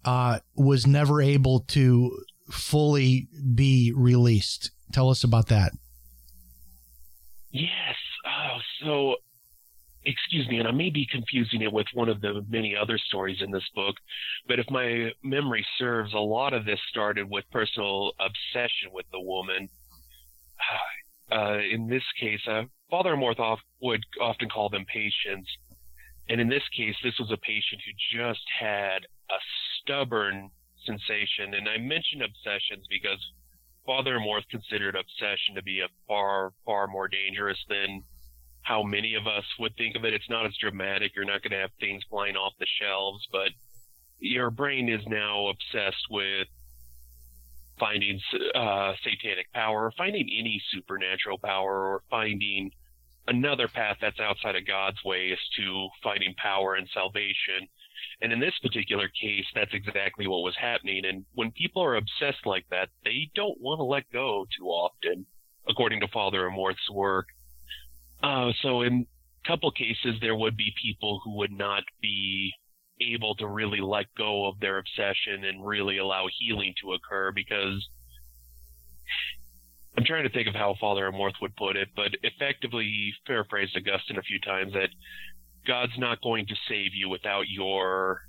uh, 0.04 0.40
was 0.56 0.88
never 0.88 1.22
able 1.22 1.60
to 1.62 2.12
fully 2.52 3.28
be 3.56 3.94
released? 3.96 4.72
Tell 4.92 5.10
us 5.10 5.24
about 5.24 5.48
that. 5.48 5.72
Yes. 7.52 7.96
Oh, 8.26 8.58
so 8.82 9.16
excuse 10.08 10.48
me, 10.48 10.60
and 10.60 10.68
I 10.68 10.72
may 10.72 10.90
be 10.90 11.06
confusing 11.12 11.62
it 11.62 11.72
with 11.72 11.88
one 11.94 12.10
of 12.10 12.22
the 12.22 12.44
many 12.50 12.76
other 12.76 12.98
stories 12.98 13.42
in 13.42 13.52
this 13.52 13.68
book, 13.76 13.96
but 14.48 14.60
if 14.60 14.70
my 14.70 15.12
memory 15.24 15.66
serves, 15.78 16.14
a 16.14 16.20
lot 16.20 16.54
of 16.54 16.66
this 16.66 16.80
started 16.90 17.30
with 17.30 17.44
personal 17.52 18.14
obsession 18.20 18.90
with 18.92 19.06
the 19.12 19.20
woman. 19.20 19.70
Uh, 21.30 21.60
in 21.70 21.90
this 21.90 22.06
case, 22.18 22.40
uh, 22.48 22.64
Father 22.90 23.14
Amorth 23.14 23.38
off, 23.38 23.60
would 23.82 24.02
often 24.22 24.48
call 24.48 24.70
them 24.70 24.86
patients, 24.86 25.50
and 26.30 26.40
in 26.40 26.48
this 26.48 26.64
case, 26.74 26.96
this 27.04 27.20
was 27.20 27.30
a 27.32 27.38
patient 27.46 27.82
who 27.86 28.18
just 28.18 28.46
had 28.58 29.00
a 29.30 29.40
stubborn 29.76 30.50
sensation, 30.86 31.54
and 31.54 31.68
I 31.68 31.80
mention 31.80 32.22
obsessions 32.22 32.88
because 32.90 33.20
Father 33.86 34.18
Amorth 34.18 34.48
considered 34.50 34.96
obsession 34.96 35.56
to 35.56 35.64
be 35.64 35.82
a 35.82 35.90
far, 36.08 36.54
far 36.66 36.88
more 36.88 37.10
dangerous 37.10 37.60
than 37.68 38.04
how 38.68 38.84
many 38.84 39.16
of 39.16 39.26
us 39.28 39.46
would 39.60 39.76
think 39.78 39.96
of 39.96 40.04
it. 40.04 40.14
It's 40.14 40.30
not 40.30 40.46
as 40.46 40.56
dramatic. 40.58 41.14
You're 41.16 41.26
not 41.26 41.42
going 41.42 41.52
to 41.52 41.60
have 41.60 41.72
things 41.80 42.04
flying 42.10 42.36
off 42.36 42.54
the 42.60 42.66
shelves, 42.82 43.26
but 43.32 43.50
your 44.20 44.50
brain 44.50 44.90
is 44.90 45.02
now 45.08 45.48
obsessed 45.48 46.06
with 46.10 46.48
finding 47.80 48.20
uh, 48.56 48.94
satanic 49.04 49.52
power, 49.54 49.86
or 49.86 49.92
finding 49.98 50.28
any 50.38 50.62
supernatural 50.74 51.38
power, 51.38 51.94
or 51.94 52.02
finding 52.10 52.72
another 53.28 53.68
path 53.68 53.98
that's 54.02 54.20
outside 54.20 54.56
of 54.56 54.66
God's 54.66 55.02
way 55.06 55.28
is 55.28 55.40
to 55.58 55.88
finding 56.04 56.34
power 56.36 56.76
and 56.76 56.90
salvation. 56.94 57.68
And 58.22 58.34
in 58.34 58.40
this 58.40 58.58
particular 58.62 59.08
case, 59.10 59.46
that's 59.54 59.74
exactly 59.74 60.28
what 60.28 60.44
was 60.44 60.56
happening. 60.60 61.06
And 61.06 61.24
when 61.36 61.52
people 61.52 61.84
are 61.84 61.96
obsessed 61.96 62.46
like 62.46 62.66
that, 62.72 62.90
they 63.06 63.30
don't 63.34 63.62
want 63.62 63.80
to 63.80 63.84
let 63.84 64.12
go 64.12 64.46
too 64.58 64.66
often, 64.66 65.26
according 65.70 66.02
to 66.02 66.08
Father 66.08 66.48
Amorth's 66.48 66.90
work. 66.92 67.28
Uh, 68.22 68.52
so 68.62 68.82
in 68.82 69.06
a 69.46 69.48
couple 69.48 69.72
cases, 69.72 70.16
there 70.22 70.36
would 70.36 70.58
be 70.58 70.74
people 70.82 71.22
who 71.24 71.38
would 71.38 71.52
not 71.52 71.84
be 72.02 72.52
able 73.00 73.36
to 73.36 73.48
really 73.48 73.80
let 73.80 74.06
go 74.18 74.48
of 74.48 74.60
their 74.60 74.80
obsession 74.80 75.46
and 75.46 75.66
really 75.66 75.98
allow 75.98 76.26
healing 76.40 76.74
to 76.82 76.94
occur 76.94 77.32
because 77.32 77.88
I'm 79.98 80.04
trying 80.04 80.24
to 80.24 80.30
think 80.30 80.48
of 80.48 80.54
how 80.54 80.76
Father 80.80 81.10
Amorth 81.12 81.34
would 81.42 81.56
put 81.56 81.76
it, 81.76 81.90
but 81.96 82.12
effectively 82.24 82.84
he 82.84 83.14
paraphrased 83.26 83.76
Augustine 83.76 84.18
a 84.18 84.22
few 84.22 84.40
times 84.40 84.74
that 84.74 84.90
God's 85.66 85.98
not 85.98 86.22
going 86.22 86.46
to 86.48 86.56
save 86.68 86.94
you 86.94 87.10
without 87.10 87.48
your 87.50 88.22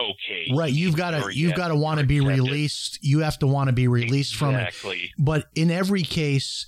okay. 0.00 0.50
Right. 0.54 0.72
You've 0.72 0.96
got 0.96 1.10
to 1.10 1.34
you've 1.34 1.54
got 1.54 1.68
to 1.68 1.76
want 1.76 2.00
to 2.00 2.06
be 2.06 2.18
accepted. 2.18 2.42
released. 2.42 2.98
You 3.02 3.20
have 3.20 3.38
to 3.40 3.46
want 3.46 3.68
to 3.68 3.72
be 3.72 3.86
released 3.86 4.36
from 4.36 4.54
it. 4.54 4.68
Exactly. 4.68 5.12
But 5.18 5.46
in 5.54 5.70
every 5.70 6.02
case, 6.02 6.66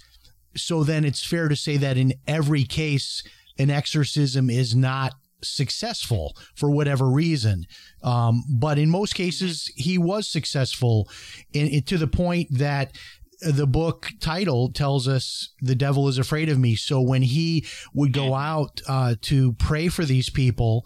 so 0.59 0.85
then 0.85 1.05
it's 1.05 1.25
fair 1.25 1.49
to 1.49 1.57
say 1.57 1.77
that 1.79 1.97
in 1.97 2.15
every 2.27 2.65
case, 2.65 3.23
an 3.59 3.71
exorcism 3.71 4.51
is 4.51 4.75
not 4.75 5.15
successful 5.43 6.37
for 6.55 6.71
whatever 6.71 7.09
reason. 7.09 7.65
Um, 8.03 8.45
but 8.51 8.79
in 8.79 8.91
most 8.91 9.15
cases, 9.15 9.71
he 9.77 9.99
was 9.99 10.29
successful 10.29 11.09
in, 11.53 11.69
in- 11.69 11.83
to 11.85 11.99
the 11.99 12.07
point 12.07 12.49
that 12.51 12.93
the 13.41 13.67
book 13.69 14.09
title 14.21 14.73
tells 14.73 15.07
us 15.07 15.55
the 15.61 15.77
devil 15.77 16.09
is 16.09 16.19
afraid 16.19 16.49
of 16.49 16.59
me. 16.59 16.75
So 16.75 17.01
when 17.01 17.23
he 17.23 17.65
would 17.95 18.13
go 18.13 18.35
out 18.35 18.81
uh, 18.89 19.15
to 19.23 19.53
pray 19.53 19.87
for 19.89 20.05
these 20.05 20.29
people, 20.29 20.85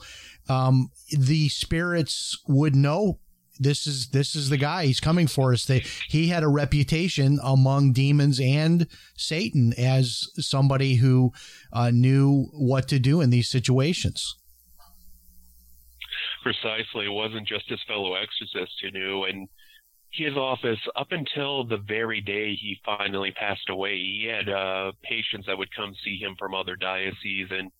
um, 0.50 0.90
the 1.10 1.48
spirits 1.48 2.38
would 2.46 2.76
know 2.76 3.20
this 3.62 3.86
is 3.86 4.08
this 4.08 4.34
is 4.34 4.48
the 4.48 4.56
guy 4.56 4.86
he's 4.86 5.00
coming 5.00 5.26
for 5.26 5.52
us 5.52 5.64
they 5.64 5.84
he 6.08 6.28
had 6.28 6.42
a 6.42 6.48
reputation 6.48 7.38
among 7.42 7.92
demons 7.92 8.40
and 8.40 8.86
satan 9.16 9.72
as 9.78 10.28
somebody 10.36 10.96
who 10.96 11.32
uh, 11.72 11.90
knew 11.90 12.48
what 12.52 12.88
to 12.88 12.98
do 12.98 13.20
in 13.20 13.30
these 13.30 13.48
situations 13.48 14.36
Precisely. 16.42 17.06
It 17.06 17.12
wasn't 17.12 17.46
just 17.46 17.68
his 17.68 17.80
fellow 17.86 18.14
exorcists 18.14 18.80
who 18.82 18.90
knew. 18.90 19.24
And 19.24 19.48
his 20.10 20.36
office, 20.36 20.80
up 20.96 21.12
until 21.12 21.64
the 21.64 21.78
very 21.78 22.20
day 22.20 22.54
he 22.54 22.80
finally 22.84 23.30
passed 23.30 23.70
away, 23.70 23.96
he 23.96 24.28
had 24.30 24.48
uh, 24.48 24.92
patients 25.02 25.46
that 25.46 25.56
would 25.56 25.74
come 25.74 25.94
see 26.04 26.18
him 26.18 26.34
from 26.38 26.54
other 26.54 26.76
dioceses, 26.76 27.50
and 27.50 27.70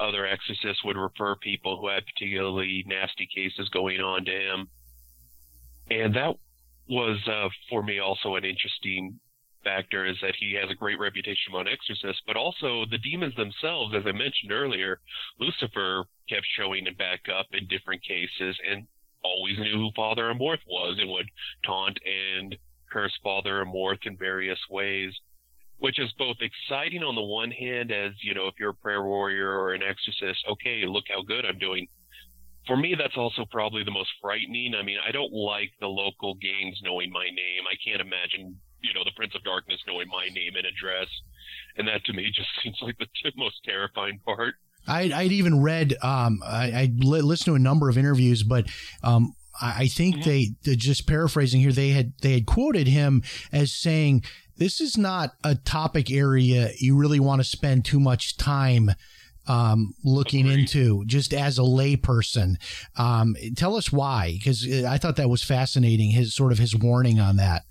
other 0.00 0.26
exorcists 0.26 0.82
would 0.84 0.96
refer 0.96 1.36
people 1.36 1.78
who 1.78 1.88
had 1.88 2.04
particularly 2.06 2.84
nasty 2.86 3.28
cases 3.32 3.68
going 3.68 4.00
on 4.00 4.24
to 4.24 4.32
him. 4.32 4.68
And 5.90 6.14
that 6.14 6.34
was, 6.88 7.18
uh, 7.28 7.48
for 7.70 7.82
me, 7.82 7.98
also 8.00 8.34
an 8.34 8.44
interesting 8.44 9.18
factor 9.64 10.06
is 10.06 10.16
that 10.22 10.34
he 10.38 10.54
has 10.54 10.70
a 10.70 10.74
great 10.74 10.98
reputation 10.98 11.50
among 11.50 11.66
exorcists, 11.66 12.22
but 12.26 12.36
also 12.36 12.84
the 12.90 12.98
demons 12.98 13.34
themselves, 13.34 13.94
as 13.94 14.04
I 14.06 14.12
mentioned 14.12 14.52
earlier, 14.52 15.00
Lucifer 15.40 16.04
kept 16.28 16.46
showing 16.56 16.86
it 16.86 16.96
back 16.96 17.20
up 17.28 17.46
in 17.52 17.66
different 17.66 18.02
cases 18.02 18.56
and 18.70 18.86
always 19.24 19.58
knew 19.58 19.72
who 19.74 19.90
Father 19.96 20.32
Amorth 20.32 20.62
was 20.68 20.98
and 21.00 21.10
would 21.10 21.28
taunt 21.64 21.98
and 22.04 22.56
curse 22.92 23.12
Father 23.24 23.64
Amorth 23.64 24.06
in 24.06 24.16
various 24.16 24.58
ways, 24.70 25.12
which 25.78 25.98
is 25.98 26.12
both 26.16 26.36
exciting 26.40 27.02
on 27.02 27.16
the 27.16 27.22
one 27.22 27.50
hand 27.50 27.90
as, 27.90 28.12
you 28.22 28.34
know, 28.34 28.46
if 28.46 28.54
you're 28.58 28.70
a 28.70 28.74
prayer 28.74 29.02
warrior 29.02 29.50
or 29.50 29.74
an 29.74 29.82
exorcist, 29.82 30.44
okay, 30.48 30.84
look 30.86 31.04
how 31.08 31.22
good 31.22 31.44
I'm 31.44 31.58
doing. 31.58 31.88
For 32.66 32.76
me, 32.76 32.94
that's 32.98 33.16
also 33.16 33.44
probably 33.50 33.84
the 33.84 33.92
most 33.92 34.10
frightening. 34.20 34.74
I 34.74 34.82
mean, 34.82 34.98
I 35.06 35.12
don't 35.12 35.32
like 35.32 35.70
the 35.80 35.86
local 35.86 36.34
gangs 36.34 36.78
knowing 36.82 37.12
my 37.12 37.26
name. 37.26 37.62
I 37.70 37.76
can't 37.84 38.00
imagine, 38.00 38.58
you 38.82 38.92
know, 38.92 39.04
the 39.04 39.12
Prince 39.14 39.34
of 39.36 39.44
Darkness 39.44 39.78
knowing 39.86 40.08
my 40.08 40.26
name 40.34 40.56
and 40.56 40.66
address. 40.66 41.08
And 41.76 41.86
that 41.86 42.04
to 42.06 42.12
me 42.12 42.30
just 42.34 42.48
seems 42.62 42.78
like 42.82 42.98
the 42.98 43.06
t- 43.06 43.32
most 43.36 43.56
terrifying 43.64 44.18
part. 44.24 44.54
I'd, 44.88 45.12
I'd 45.12 45.32
even 45.32 45.62
read, 45.62 45.94
um, 46.02 46.40
I, 46.44 46.70
I 46.70 46.92
li- 46.96 47.20
listened 47.20 47.52
to 47.52 47.54
a 47.54 47.60
number 47.60 47.88
of 47.88 47.98
interviews, 47.98 48.42
but 48.42 48.66
um, 49.02 49.34
I, 49.60 49.82
I 49.82 49.86
think 49.88 50.24
they, 50.24 50.54
they 50.64 50.76
just 50.76 51.06
paraphrasing 51.06 51.60
here, 51.60 51.72
they 51.72 51.90
had 51.90 52.12
they 52.22 52.32
had 52.32 52.46
quoted 52.46 52.86
him 52.86 53.22
as 53.52 53.72
saying, 53.72 54.24
"This 54.56 54.80
is 54.80 54.96
not 54.96 55.30
a 55.44 55.54
topic 55.54 56.10
area 56.10 56.70
you 56.78 56.96
really 56.96 57.20
want 57.20 57.40
to 57.40 57.44
spend 57.44 57.84
too 57.84 58.00
much 58.00 58.36
time." 58.36 58.90
Um, 59.48 59.94
looking 60.02 60.46
Agreed. 60.46 60.60
into 60.60 61.04
just 61.06 61.32
as 61.32 61.58
a 61.58 61.62
layperson, 61.62 62.56
um, 62.96 63.36
tell 63.56 63.76
us 63.76 63.92
why, 63.92 64.32
because 64.32 64.66
I 64.84 64.98
thought 64.98 65.16
that 65.16 65.30
was 65.30 65.44
fascinating. 65.44 66.10
His 66.10 66.34
sort 66.34 66.50
of 66.50 66.58
his 66.58 66.74
warning 66.74 67.20
on 67.20 67.36
that. 67.36 67.62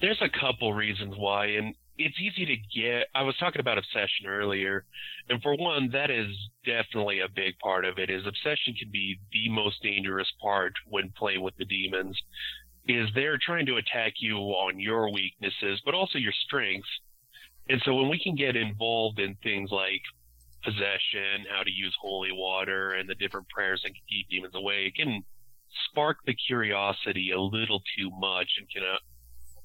There's 0.00 0.20
a 0.20 0.28
couple 0.28 0.72
reasons 0.72 1.14
why, 1.16 1.46
and 1.46 1.74
it's 1.98 2.20
easy 2.20 2.44
to 2.46 2.80
get. 2.80 3.08
I 3.14 3.22
was 3.22 3.36
talking 3.38 3.60
about 3.60 3.78
obsession 3.78 4.26
earlier, 4.26 4.84
and 5.28 5.40
for 5.42 5.56
one, 5.56 5.90
that 5.92 6.10
is 6.10 6.28
definitely 6.64 7.20
a 7.20 7.28
big 7.28 7.58
part 7.58 7.84
of 7.84 7.98
it. 7.98 8.10
Is 8.10 8.26
obsession 8.26 8.74
can 8.78 8.90
be 8.92 9.18
the 9.32 9.48
most 9.48 9.82
dangerous 9.82 10.30
part 10.40 10.74
when 10.88 11.12
playing 11.16 11.42
with 11.42 11.56
the 11.56 11.64
demons. 11.64 12.16
Is 12.88 13.08
they're 13.14 13.38
trying 13.44 13.66
to 13.66 13.76
attack 13.76 14.14
you 14.18 14.36
on 14.36 14.78
your 14.78 15.12
weaknesses, 15.12 15.80
but 15.84 15.94
also 15.94 16.18
your 16.18 16.34
strengths. 16.44 16.88
And 17.68 17.82
so 17.84 17.94
when 17.94 18.08
we 18.08 18.18
can 18.18 18.36
get 18.36 18.56
involved 18.56 19.18
in 19.18 19.36
things 19.42 19.70
like 19.70 20.02
possession, 20.64 21.46
how 21.50 21.62
to 21.62 21.70
use 21.70 21.94
holy 22.00 22.32
water, 22.32 22.92
and 22.92 23.08
the 23.08 23.14
different 23.14 23.48
prayers 23.48 23.80
that 23.82 23.90
can 23.90 24.02
keep 24.08 24.28
demons 24.28 24.54
away, 24.54 24.86
it 24.86 24.94
can 24.94 25.22
spark 25.90 26.18
the 26.26 26.34
curiosity 26.34 27.30
a 27.32 27.40
little 27.40 27.82
too 27.96 28.10
much 28.18 28.48
and 28.58 28.68
can 28.70 28.82
uh, 28.82 28.98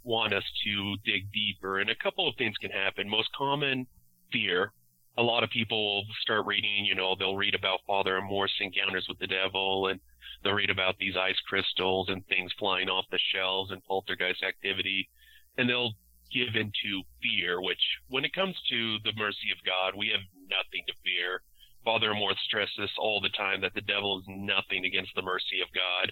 want 0.03 0.33
us 0.33 0.43
to 0.63 0.95
dig 1.05 1.31
deeper. 1.31 1.79
And 1.79 1.89
a 1.89 1.95
couple 1.95 2.27
of 2.27 2.35
things 2.37 2.55
can 2.57 2.71
happen. 2.71 3.09
Most 3.09 3.29
common, 3.37 3.87
fear. 4.31 4.73
A 5.17 5.23
lot 5.23 5.43
of 5.43 5.49
people 5.49 5.77
will 5.77 6.03
start 6.21 6.45
reading, 6.45 6.85
you 6.85 6.95
know, 6.95 7.15
they'll 7.17 7.35
read 7.35 7.53
about 7.53 7.79
Father 7.85 8.17
Amorth's 8.17 8.53
encounters 8.61 9.05
with 9.09 9.19
the 9.19 9.27
devil 9.27 9.87
and 9.87 9.99
they'll 10.43 10.53
read 10.53 10.69
about 10.69 10.97
these 10.97 11.15
ice 11.17 11.39
crystals 11.47 12.07
and 12.09 12.25
things 12.27 12.51
flying 12.57 12.89
off 12.89 13.05
the 13.11 13.19
shelves 13.33 13.71
and 13.71 13.83
poltergeist 13.83 14.41
activity. 14.41 15.09
And 15.57 15.69
they'll 15.69 15.91
give 16.33 16.55
into 16.55 17.03
fear, 17.21 17.61
which 17.61 17.81
when 18.09 18.25
it 18.25 18.33
comes 18.33 18.55
to 18.69 18.97
the 19.03 19.13
mercy 19.17 19.51
of 19.51 19.65
God, 19.65 19.93
we 19.97 20.09
have 20.09 20.21
nothing 20.49 20.83
to 20.87 20.93
fear. 21.03 21.41
Father 21.83 22.11
Amorth 22.11 22.37
stresses 22.45 22.91
all 22.97 23.21
the 23.21 23.29
time 23.29 23.61
that 23.61 23.73
the 23.73 23.81
devil 23.81 24.19
is 24.19 24.25
nothing 24.27 24.85
against 24.85 25.11
the 25.15 25.21
mercy 25.21 25.61
of 25.61 25.67
God. 25.73 26.11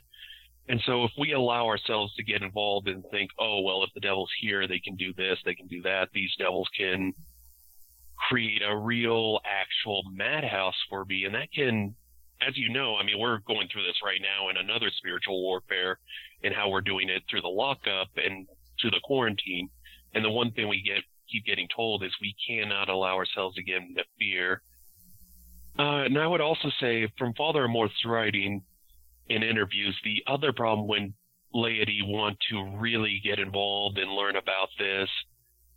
And 0.68 0.82
so 0.86 1.04
if 1.04 1.12
we 1.18 1.34
allow 1.34 1.66
ourselves 1.66 2.14
to 2.16 2.24
get 2.24 2.44
involved 2.44 2.88
and 2.88 3.04
think, 3.10 3.32
oh, 3.40 3.62
well, 3.62 3.84
if 3.84 3.90
the 3.94 4.00
devil's 4.00 4.32
here, 4.40 4.68
they 4.68 4.80
can 4.80 4.96
do 4.96 5.14
this, 5.14 5.40
they 5.44 5.56
can 5.56 5.68
do 5.68 5.82
that, 5.82 6.10
these 6.14 6.32
devils 6.38 6.68
can 6.78 7.14
create 8.30 8.62
a 8.68 8.76
real, 8.76 9.40
actual 9.46 10.04
madhouse 10.12 10.76
for 10.90 11.06
me. 11.06 11.26
And 11.26 11.34
that 11.34 11.52
can, 11.52 11.96
as 12.48 12.58
you 12.58 12.70
know, 12.70 12.98
I 12.98 13.04
mean, 13.04 13.18
we're 13.20 13.40
going 13.40 13.68
through 13.72 13.84
this 13.84 13.98
right 14.04 14.22
now 14.22 14.50
in 14.50 14.58
another 14.58 14.92
spiritual 14.96 15.42
warfare 15.42 15.98
and 16.44 16.54
how 16.54 16.70
we're 16.70 16.82
doing 16.82 17.10
it 17.10 17.24
through 17.30 17.42
the 17.42 17.48
lockup 17.48 18.10
and 18.18 18.48
through 18.80 18.92
the 18.92 19.02
quarantine. 19.04 19.70
And 20.14 20.24
the 20.24 20.30
one 20.30 20.52
thing 20.52 20.68
we 20.68 20.82
get 20.82 21.04
keep 21.32 21.46
getting 21.46 21.68
told 21.76 22.04
is 22.04 22.12
we 22.22 22.36
cannot 22.48 22.90
allow 22.90 23.16
ourselves 23.16 23.56
to 23.56 23.64
get 23.64 23.78
into 23.78 24.04
fear. 24.18 24.62
Uh, 25.78 26.04
and 26.06 26.18
I 26.18 26.26
would 26.26 26.42
also 26.42 26.70
say 26.80 27.08
from 27.18 27.34
Father 27.36 27.64
Amorth's 27.64 28.04
writing, 28.04 28.64
in 29.30 29.44
interviews. 29.44 29.96
The 30.04 30.24
other 30.28 30.52
problem 30.52 30.88
when 30.88 31.14
laity 31.54 32.02
want 32.04 32.38
to 32.52 32.78
really 32.78 33.22
get 33.24 33.40
involved 33.40 33.98
and 33.98 34.12
learn 34.12 34.36
about 34.36 34.70
this 34.78 35.10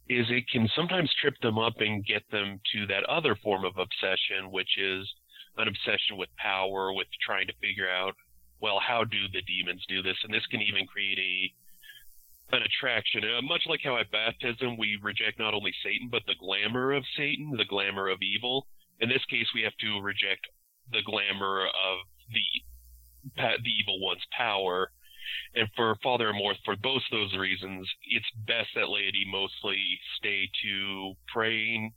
is 0.08 0.26
it 0.28 0.48
can 0.50 0.68
sometimes 0.74 1.10
trip 1.20 1.34
them 1.42 1.58
up 1.58 1.74
and 1.78 2.04
get 2.04 2.22
them 2.30 2.60
to 2.72 2.86
that 2.86 3.04
other 3.04 3.36
form 3.36 3.64
of 3.64 3.78
obsession, 3.78 4.50
which 4.50 4.76
is 4.78 5.08
an 5.56 5.68
obsession 5.68 6.16
with 6.16 6.28
power, 6.36 6.92
with 6.92 7.06
trying 7.24 7.46
to 7.46 7.52
figure 7.60 7.88
out, 7.88 8.14
well, 8.60 8.80
how 8.80 9.04
do 9.04 9.28
the 9.32 9.42
demons 9.42 9.84
do 9.88 10.02
this? 10.02 10.16
And 10.24 10.32
this 10.32 10.46
can 10.50 10.60
even 10.60 10.86
create 10.86 11.18
a 11.18 11.52
an 12.52 12.62
attraction. 12.62 13.22
Uh, 13.24 13.42
much 13.42 13.62
like 13.66 13.80
how 13.82 13.96
at 13.96 14.10
baptism 14.10 14.76
we 14.76 14.98
reject 15.02 15.38
not 15.38 15.54
only 15.54 15.72
Satan, 15.82 16.08
but 16.10 16.22
the 16.26 16.36
glamour 16.38 16.92
of 16.92 17.04
Satan, 17.16 17.52
the 17.56 17.64
glamour 17.64 18.08
of 18.08 18.20
evil. 18.22 18.66
In 19.00 19.08
this 19.08 19.24
case, 19.30 19.46
we 19.54 19.62
have 19.62 19.76
to 19.80 20.00
reject 20.00 20.46
the 20.90 21.02
glamour 21.04 21.66
of 21.66 21.98
the 22.28 22.44
the 23.36 23.70
evil 23.80 24.00
one's 24.00 24.24
power. 24.36 24.90
And 25.54 25.68
for 25.76 25.96
Father 26.02 26.32
Amorth, 26.32 26.58
for 26.64 26.76
both 26.76 27.02
those 27.10 27.34
reasons, 27.36 27.88
it's 28.10 28.26
best 28.46 28.68
that 28.74 28.88
laity 28.88 29.24
mostly 29.30 29.78
stay 30.18 30.50
to 30.64 31.14
praying 31.32 31.92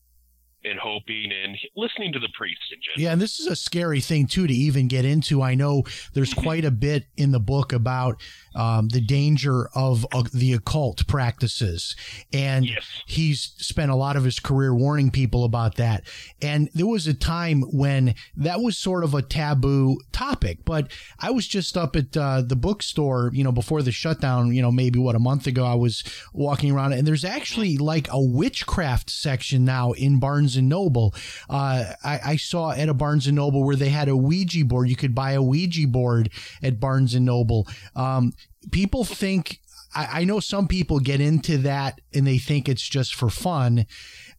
and 0.66 0.80
hoping 0.80 1.32
and 1.32 1.58
listening 1.76 2.12
to 2.14 2.20
the 2.20 2.30
priest 2.38 2.62
in 2.72 2.80
general. 2.82 3.06
Yeah, 3.06 3.14
and 3.14 3.22
this 3.22 3.40
is 3.40 3.48
a 3.48 3.56
scary 3.56 4.02
thing 4.02 4.28
too 4.28 4.48
to 4.48 4.54
even 4.54 4.88
get 4.88 5.06
into. 5.06 5.42
I 5.42 5.56
know 5.56 5.84
there's 6.14 6.34
quite 6.46 6.66
a 6.66 6.72
bit 6.72 7.06
in 7.16 7.32
the 7.32 7.40
book 7.40 7.72
about 7.72 8.22
um, 8.56 8.88
the 8.90 9.02
danger 9.02 9.68
of 9.76 10.06
uh, 10.14 10.24
the 10.34 10.54
occult 10.54 11.06
practices, 11.08 11.96
and 12.34 12.66
Yes. 12.66 12.84
he's 13.06 13.54
spent 13.58 13.92
a 13.92 13.96
lot 13.96 14.16
of 14.16 14.24
his 14.24 14.40
career 14.40 14.74
warning 14.74 15.12
people 15.12 15.44
about 15.44 15.76
that. 15.76 16.04
And 16.42 16.70
there 16.74 16.88
was 16.88 17.06
a 17.08 17.14
time 17.14 17.62
when 17.72 18.16
that 18.38 18.62
was 18.62 18.78
sort 18.78 19.04
of 19.04 19.14
a 19.14 19.22
taboo 19.22 20.00
topic. 20.12 20.60
But 20.66 20.92
I 21.20 21.32
was 21.32 21.48
just 21.48 21.76
up 21.78 21.96
at 21.96 22.16
uh, 22.16 22.42
the 22.42 22.56
bookstore, 22.56 23.32
you 23.34 23.44
know, 23.44 23.52
before 23.52 23.82
the 23.82 23.92
shutdown. 23.92 24.54
You 24.54 24.62
know, 24.62 24.72
maybe 24.72 25.00
what 25.00 25.16
a 25.16 25.20
month 25.20 25.48
ago, 25.48 25.66
I 25.66 25.76
was 25.76 26.04
walking 26.34 26.72
around, 26.72 26.94
and 26.94 27.06
there's 27.08 27.26
actually 27.26 27.78
like 27.78 28.08
a 28.12 28.22
witchcraft 28.22 29.10
section 29.10 29.66
now 29.66 29.92
in 29.92 30.20
Barnes 30.20 30.56
and 30.56 30.70
Noble. 30.70 31.14
Uh, 31.50 31.84
I, 32.04 32.20
I 32.26 32.36
saw 32.38 32.72
at 32.72 32.90
a 32.90 32.94
Barnes 32.94 33.28
and 33.28 33.36
Noble 33.36 33.64
where 33.64 33.76
they 33.76 33.90
had 33.90 34.08
a 34.08 34.16
Ouija 34.16 34.64
board. 34.66 34.90
You 34.90 34.96
could 34.96 35.14
buy 35.14 35.32
a 35.34 35.42
Ouija 35.42 35.88
board 35.88 36.30
at 36.64 36.80
Barnes 36.80 37.14
and 37.16 37.26
Noble. 37.26 37.68
Um, 37.96 38.34
people 38.72 39.04
think. 39.04 39.60
I, 39.96 40.22
I 40.22 40.24
know 40.26 40.40
some 40.42 40.68
people 40.68 41.00
get 41.00 41.22
into 41.22 41.58
that 41.60 42.02
and 42.14 42.28
they 42.28 42.38
think 42.38 42.68
it's 42.68 42.88
just 42.88 43.16
for 43.16 43.30
fun. 43.30 43.86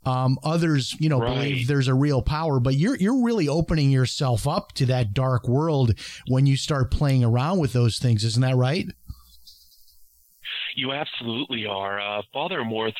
Um, 0.04 0.38
others, 0.44 0.94
you 1.00 1.08
know, 1.08 1.18
Right. 1.18 1.34
believe 1.34 1.66
there's 1.66 1.88
a 1.88 1.94
real 1.94 2.22
power, 2.22 2.60
but 2.60 2.74
you're 2.74 2.96
you're 2.96 3.24
really 3.24 3.48
opening 3.48 3.90
yourself 3.90 4.46
up 4.46 4.72
to 4.74 4.86
that 4.86 5.14
dark 5.14 5.48
world 5.48 5.98
when 6.28 6.46
you 6.46 6.56
start 6.56 6.90
playing 6.92 7.24
around 7.24 7.58
with 7.58 7.72
those 7.72 7.98
things, 7.98 8.22
isn't 8.22 8.42
that 8.42 8.54
right? 8.56 8.86
You 10.76 10.92
absolutely 10.92 11.66
are. 11.66 11.98
Uh, 12.00 12.22
Father 12.32 12.60
Amorth 12.60 12.94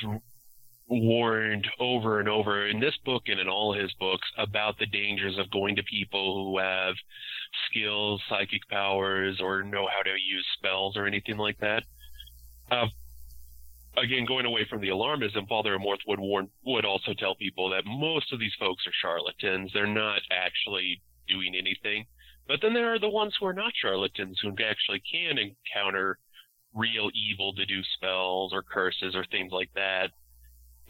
warned 0.89 1.67
over 1.81 2.21
and 2.21 2.29
over 2.29 2.67
in 2.67 2.81
this 2.81 2.97
book 3.05 3.25
and 3.27 3.41
in 3.41 3.49
all 3.49 3.73
his 3.73 3.93
books 3.95 4.29
about 4.39 4.79
the 4.79 4.87
dangers 4.87 5.37
of 5.39 5.51
going 5.51 5.77
to 5.77 5.83
people 5.83 6.47
who 6.47 6.59
have 6.59 6.95
skills, 7.69 8.21
psychic 8.29 8.67
powers, 8.69 9.41
or 9.41 9.63
know 9.63 9.87
how 9.87 10.03
to 10.03 10.11
use 10.11 10.47
spells 10.57 10.97
or 10.97 11.07
anything 11.07 11.37
like 11.37 11.59
that. 11.59 11.83
Uh, 12.71 12.87
again, 13.97 14.25
going 14.27 14.47
away 14.47 14.67
from 14.69 14.81
the 14.81 14.89
alarmism, 14.89 15.49
Father 15.49 15.77
Amorth 15.77 16.07
would 16.07 16.21
warn, 16.21 16.49
would 16.65 16.85
also 16.85 17.13
tell 17.15 17.35
people 17.35 17.71
that 17.71 17.85
most 17.87 18.33
of 18.33 18.39
these 18.39 18.55
folks 18.59 18.87
are 18.87 18.93
charlatans. 19.01 19.71
They're 19.73 19.87
not 19.87 20.21
actually 20.31 21.01
doing 21.29 21.55
anything. 21.57 22.07
But 22.47 22.61
then 22.63 22.75
there 22.75 22.93
are 22.93 22.99
the 23.01 23.09
ones 23.09 23.35
who 23.39 23.47
are 23.47 23.53
not 23.53 23.73
charlatans 23.81 24.39
who 24.41 24.51
actually 24.51 25.03
can 25.11 25.37
encounter 25.39 26.19
real 26.75 27.11
evil 27.15 27.55
to 27.55 27.67
do 27.67 27.81
spells 27.97 28.53
or 28.53 28.63
curses 28.63 29.17
or 29.17 29.25
things 29.25 29.51
like 29.51 29.71
that. 29.75 30.11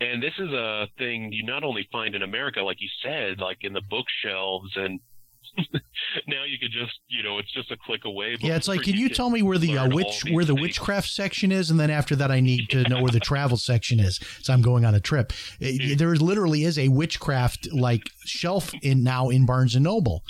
And 0.01 0.23
this 0.23 0.35
is 0.39 0.51
a 0.53 0.89
thing 0.99 1.33
you 1.33 1.45
not 1.45 1.65
only 1.65 1.89
find 1.91 2.15
in 2.15 2.23
America, 2.23 2.61
like 2.63 2.81
you 2.81 2.89
said, 3.03 3.39
like 3.39 3.59
in 3.63 3.73
the 3.73 3.81
bookshelves 3.81 4.73
and 4.77 5.01
now 6.27 6.45
you 6.45 6.59
could 6.59 6.71
just, 6.71 6.99
you 7.09 7.23
know, 7.23 7.39
it's 7.39 7.53
just 7.53 7.71
a 7.71 7.77
click 7.77 8.05
away. 8.05 8.37
Yeah, 8.41 8.57
it's 8.57 8.69
like, 8.69 8.83
can 8.83 8.95
you 8.95 9.09
tell 9.09 9.31
me 9.31 9.43
where 9.43 9.59
the 9.59 9.79
uh, 9.79 9.89
witch 9.89 10.25
where 10.31 10.45
the 10.45 10.53
things. 10.53 10.61
witchcraft 10.61 11.09
section 11.09 11.51
is, 11.51 11.71
and 11.71 11.81
then 11.81 11.91
after 11.91 12.15
that, 12.17 12.31
I 12.31 12.41
need 12.41 12.69
to 12.71 12.83
know 12.89 13.03
where 13.03 13.11
the 13.11 13.21
travel 13.33 13.57
section 13.57 14.01
is. 14.01 14.21
So 14.43 14.53
I'm 14.53 14.63
going 14.63 14.85
on 14.85 14.95
a 14.95 15.01
trip. 15.01 15.33
It- 15.61 15.99
there 15.99 16.15
literally 16.17 16.65
is 16.65 16.79
a 16.79 16.89
witchcraft 16.89 17.73
like 17.73 18.11
shelf 18.25 18.73
in 18.83 19.03
now 19.03 19.29
in 19.31 19.47
Barnes 19.47 19.75
and 19.75 19.85
Noble. 19.85 20.23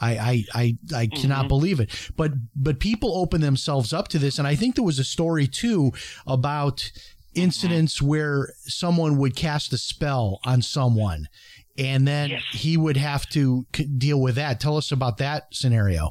I 0.00 0.16
I 0.18 0.44
I, 0.54 0.78
I 0.94 1.06
cannot 1.06 1.48
believe 1.48 1.80
it. 1.80 2.10
But 2.16 2.32
but 2.54 2.78
people 2.80 3.16
open 3.16 3.40
themselves 3.40 3.92
up 3.92 4.08
to 4.08 4.18
this, 4.18 4.38
and 4.38 4.46
I 4.46 4.54
think 4.54 4.74
there 4.74 4.84
was 4.84 4.98
a 4.98 5.04
story 5.04 5.46
too 5.46 5.92
about 6.26 6.90
Mm-hmm. 7.34 7.42
incidents 7.44 8.00
where 8.02 8.52
someone 8.62 9.18
would 9.18 9.34
cast 9.36 9.72
a 9.72 9.78
spell 9.78 10.40
on 10.44 10.62
someone. 10.62 11.28
And 11.76 12.06
then 12.06 12.30
Yes. 12.30 12.42
he 12.52 12.76
would 12.76 12.96
have 12.96 13.28
to 13.30 13.66
c- 13.74 13.84
deal 13.84 14.20
with 14.20 14.36
that. 14.36 14.60
Tell 14.60 14.76
us 14.76 14.92
about 14.92 15.18
that 15.18 15.44
scenario. 15.52 16.10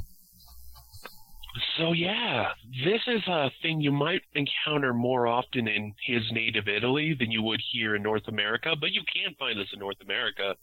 So 1.78 1.92
yeah, 1.94 2.50
this 2.84 3.02
is 3.08 3.22
a 3.28 3.52
thing 3.62 3.80
you 3.80 3.92
might 3.92 4.22
encounter 4.34 4.92
more 4.94 5.28
often 5.28 5.68
in 5.68 5.94
his 6.06 6.24
native 6.32 6.68
Italy 6.68 7.16
than 7.18 7.30
you 7.32 7.44
would 7.44 7.62
here 7.72 7.96
in 7.96 8.02
North 8.02 8.28
America, 8.28 8.76
but 8.80 8.92
you 8.92 9.02
can 9.14 9.36
find 9.36 9.60
this 9.60 9.68
in 9.72 9.80
North 9.80 10.02
America. 10.02 10.56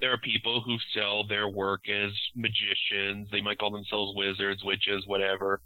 There 0.00 0.12
are 0.12 0.18
people 0.18 0.60
who 0.60 0.76
sell 0.94 1.26
their 1.26 1.48
work 1.48 1.88
as 1.88 2.12
magicians. 2.36 3.28
They 3.32 3.40
might 3.40 3.58
call 3.58 3.72
themselves 3.72 4.12
wizards, 4.16 4.62
witches, 4.64 5.04
whatever. 5.06 5.60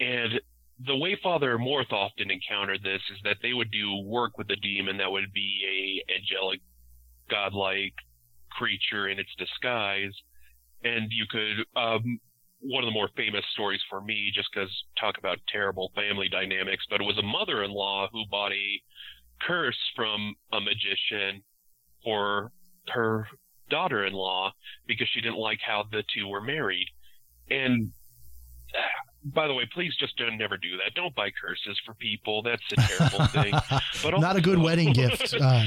And 0.00 0.40
the 0.84 0.96
way 0.96 1.18
Father 1.22 1.56
Amorth 1.56 1.92
often 1.92 2.30
encountered 2.30 2.82
this 2.82 3.00
is 3.10 3.18
that 3.24 3.38
they 3.42 3.54
would 3.54 3.70
do 3.70 4.02
work 4.04 4.36
with 4.36 4.50
a 4.50 4.56
demon 4.56 4.98
that 4.98 5.10
would 5.10 5.32
be 5.32 6.02
a 6.08 6.12
angelic, 6.14 6.60
godlike 7.30 7.94
creature 8.50 9.08
in 9.08 9.18
its 9.18 9.34
disguise. 9.38 10.12
And 10.84 11.10
you 11.10 11.24
could, 11.30 11.64
um, 11.80 12.20
one 12.60 12.82
of 12.82 12.88
the 12.88 12.92
more 12.92 13.08
famous 13.16 13.44
stories 13.52 13.80
for 13.88 14.00
me, 14.00 14.30
just 14.34 14.48
because 14.52 14.70
talk 15.00 15.16
about 15.18 15.38
terrible 15.48 15.92
family 15.94 16.28
dynamics, 16.28 16.84
but 16.90 17.00
it 17.00 17.04
was 17.04 17.18
a 17.18 17.22
mother-in-law 17.22 18.08
who 18.12 18.24
bought 18.30 18.52
a 18.52 18.80
curse 19.40 19.78
from 19.94 20.34
a 20.52 20.60
magician 20.60 21.42
for 22.04 22.52
her 22.88 23.26
daughter-in-law 23.70 24.52
because 24.86 25.08
she 25.12 25.20
didn't 25.20 25.38
like 25.38 25.58
how 25.66 25.84
the 25.90 26.04
two 26.14 26.28
were 26.28 26.40
married. 26.40 26.86
And 27.50 27.92
by 29.24 29.46
the 29.48 29.54
way, 29.54 29.68
please 29.72 29.94
just 29.98 30.16
don't 30.16 30.38
never 30.38 30.56
do 30.56 30.76
that. 30.76 30.94
Don't 30.94 31.14
buy 31.14 31.30
curses 31.30 31.80
for 31.84 31.94
people. 31.94 32.42
That's 32.42 32.62
a 32.72 32.76
terrible 32.76 33.26
thing. 33.42 33.52
But 34.02 34.20
Not 34.20 34.36
a 34.36 34.40
good 34.40 34.58
wedding 34.58 34.92
gift. 34.92 35.34
Uh, 35.34 35.64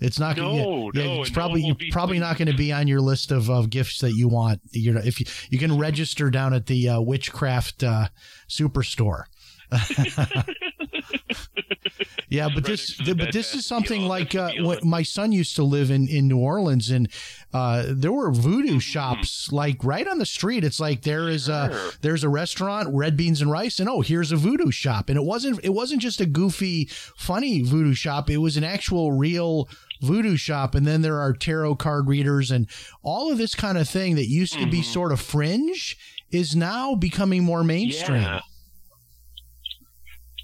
It's 0.00 0.18
not. 0.18 0.36
No, 0.36 0.90
yeah, 0.94 1.04
no, 1.04 1.20
it's 1.22 1.30
probably 1.30 1.72
be 1.72 1.90
probably 1.90 2.18
not 2.18 2.36
going 2.36 2.48
to 2.48 2.56
be 2.56 2.72
on 2.72 2.86
your 2.86 3.00
list 3.00 3.32
of, 3.32 3.48
of 3.50 3.70
gifts 3.70 4.00
that 4.00 4.12
you 4.12 4.28
want. 4.28 4.60
You 4.72 4.92
know, 4.92 5.00
if 5.02 5.18
you 5.20 5.26
you 5.50 5.58
can 5.58 5.78
register 5.78 6.30
down 6.30 6.52
at 6.54 6.66
the 6.66 6.88
uh, 6.90 7.00
Witchcraft 7.00 7.82
uh, 7.82 8.08
Superstore. 8.48 9.24
yeah, 12.28 12.48
but 12.54 12.64
this 12.64 12.96
the 13.04 13.14
but 13.14 13.32
this 13.32 13.54
is 13.54 13.64
something 13.66 14.02
like 14.02 14.34
uh, 14.34 14.50
what 14.60 14.84
my 14.84 15.02
son 15.02 15.32
used 15.32 15.56
to 15.56 15.62
live 15.62 15.90
in 15.90 16.08
in 16.08 16.28
New 16.28 16.38
Orleans, 16.38 16.90
and 16.90 17.08
uh, 17.54 17.84
there 17.88 18.12
were 18.12 18.30
voodoo 18.30 18.68
Mm-hmm. 18.68 18.78
shops 18.80 19.50
like 19.50 19.82
right 19.82 20.06
on 20.06 20.18
the 20.18 20.26
street. 20.26 20.62
It's 20.64 20.78
like 20.80 21.02
there 21.02 21.28
is 21.28 21.48
a 21.48 21.90
there's 22.02 22.22
a 22.24 22.28
restaurant, 22.28 22.88
Red 22.92 23.16
Beans 23.16 23.40
and 23.40 23.50
Rice, 23.50 23.80
and 23.80 23.88
oh, 23.88 24.02
here's 24.02 24.30
a 24.32 24.36
voodoo 24.36 24.70
shop, 24.70 25.08
and 25.08 25.16
it 25.18 25.22
wasn't 25.24 25.60
it 25.64 25.70
wasn't 25.72 26.02
just 26.02 26.20
a 26.20 26.26
goofy, 26.26 26.86
funny 27.16 27.62
voodoo 27.62 27.94
shop. 27.94 28.28
It 28.28 28.38
was 28.38 28.56
an 28.56 28.64
actual 28.64 29.12
real 29.12 29.68
voodoo 30.02 30.36
shop, 30.36 30.74
and 30.74 30.86
then 30.86 31.00
there 31.02 31.18
are 31.18 31.32
tarot 31.32 31.76
card 31.76 32.08
readers 32.08 32.50
and 32.50 32.68
all 33.02 33.32
of 33.32 33.38
this 33.38 33.54
kind 33.54 33.78
of 33.78 33.88
thing 33.88 34.14
that 34.16 34.28
used 34.28 34.52
to 34.58 34.66
be 34.66 34.80
Mhm. 34.80 34.84
sort 34.84 35.12
of 35.12 35.20
fringe 35.20 35.96
is 36.30 36.54
now 36.54 36.94
becoming 36.94 37.42
more 37.42 37.64
mainstream. 37.64 38.20
Yeah. 38.22 38.40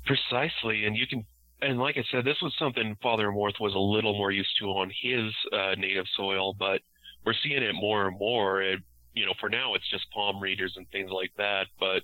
Precisely, 0.06 0.84
and 0.84 0.96
you 0.96 1.06
can, 1.06 1.24
and 1.62 1.78
like 1.78 1.96
I 1.96 2.04
said, 2.10 2.24
this 2.24 2.40
was 2.42 2.54
something 2.58 2.96
Father 3.02 3.28
Amorth 3.28 3.60
was 3.60 3.74
a 3.74 3.78
little 3.78 4.12
more 4.12 4.30
used 4.30 4.54
to 4.60 4.66
on 4.66 4.90
his 5.02 5.32
uh, 5.52 5.74
native 5.76 6.06
soil, 6.16 6.54
but 6.58 6.80
we're 7.24 7.34
seeing 7.42 7.62
it 7.62 7.74
more 7.74 8.08
and 8.08 8.18
more. 8.18 8.62
It, 8.62 8.80
you 9.14 9.24
know, 9.24 9.32
for 9.40 9.48
now 9.48 9.74
it's 9.74 9.88
just 9.90 10.10
palm 10.10 10.40
readers 10.40 10.74
and 10.76 10.86
things 10.90 11.10
like 11.10 11.32
that, 11.38 11.66
but 11.80 12.02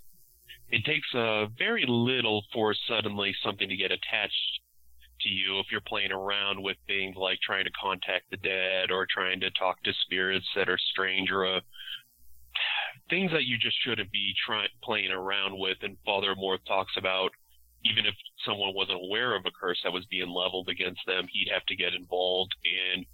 it 0.70 0.84
takes 0.84 1.08
uh, 1.14 1.46
very 1.58 1.84
little 1.86 2.44
for 2.52 2.74
suddenly 2.88 3.34
something 3.44 3.68
to 3.68 3.76
get 3.76 3.90
attached 3.90 4.60
to 5.22 5.28
you 5.28 5.58
if 5.58 5.66
you're 5.70 5.82
playing 5.82 6.12
around 6.12 6.62
with 6.62 6.76
things 6.86 7.14
like 7.16 7.38
trying 7.44 7.64
to 7.64 7.70
contact 7.72 8.30
the 8.30 8.36
dead 8.38 8.90
or 8.90 9.06
trying 9.12 9.40
to 9.40 9.50
talk 9.50 9.82
to 9.82 9.92
spirits 10.04 10.46
that 10.56 10.68
are 10.68 10.78
strange 10.92 11.30
or 11.30 11.56
uh, 11.56 11.60
things 13.10 13.30
that 13.32 13.44
you 13.44 13.58
just 13.58 13.76
shouldn't 13.84 14.10
be 14.10 14.32
trying 14.46 14.68
playing 14.82 15.10
around 15.10 15.58
with. 15.58 15.76
And 15.82 15.96
Father 16.04 16.34
Amorth 16.34 16.64
talks 16.66 16.92
about 16.96 17.30
even 17.84 18.06
if 18.06 18.14
someone 18.44 18.74
wasn't 18.74 19.02
aware 19.02 19.34
of 19.34 19.44
a 19.46 19.50
curse 19.50 19.80
that 19.84 19.92
was 19.92 20.04
being 20.06 20.28
leveled 20.28 20.68
against 20.68 21.00
them, 21.06 21.26
he'd 21.32 21.50
have 21.52 21.64
to 21.66 21.76
get 21.76 21.94
involved 21.94 22.54
and 22.94 23.06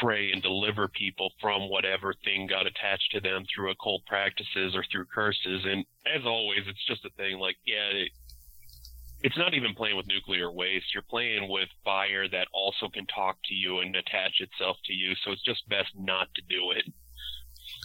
pray 0.00 0.30
and 0.32 0.42
deliver 0.42 0.88
people 0.88 1.30
from 1.40 1.68
whatever 1.68 2.14
thing 2.24 2.46
got 2.46 2.66
attached 2.66 3.10
to 3.12 3.20
them 3.20 3.44
through 3.52 3.70
occult 3.70 4.04
practices 4.06 4.74
or 4.74 4.84
through 4.90 5.04
curses. 5.06 5.64
And 5.64 5.84
as 6.06 6.24
always, 6.24 6.60
it's 6.66 6.86
just 6.86 7.04
a 7.04 7.10
thing 7.10 7.38
like, 7.38 7.56
yeah, 7.66 7.88
it, 7.92 8.10
it's 9.22 9.36
not 9.36 9.52
even 9.52 9.74
playing 9.74 9.96
with 9.96 10.06
nuclear 10.06 10.50
waste. 10.50 10.94
You're 10.94 11.02
playing 11.02 11.50
with 11.50 11.68
fire 11.84 12.28
that 12.28 12.48
also 12.54 12.88
can 12.88 13.06
talk 13.06 13.36
to 13.46 13.54
you 13.54 13.80
and 13.80 13.94
attach 13.94 14.40
itself 14.40 14.78
to 14.86 14.94
you. 14.94 15.14
So 15.22 15.32
it's 15.32 15.42
just 15.42 15.68
best 15.68 15.90
not 15.98 16.28
to 16.36 16.42
do 16.48 16.70
it. 16.70 16.84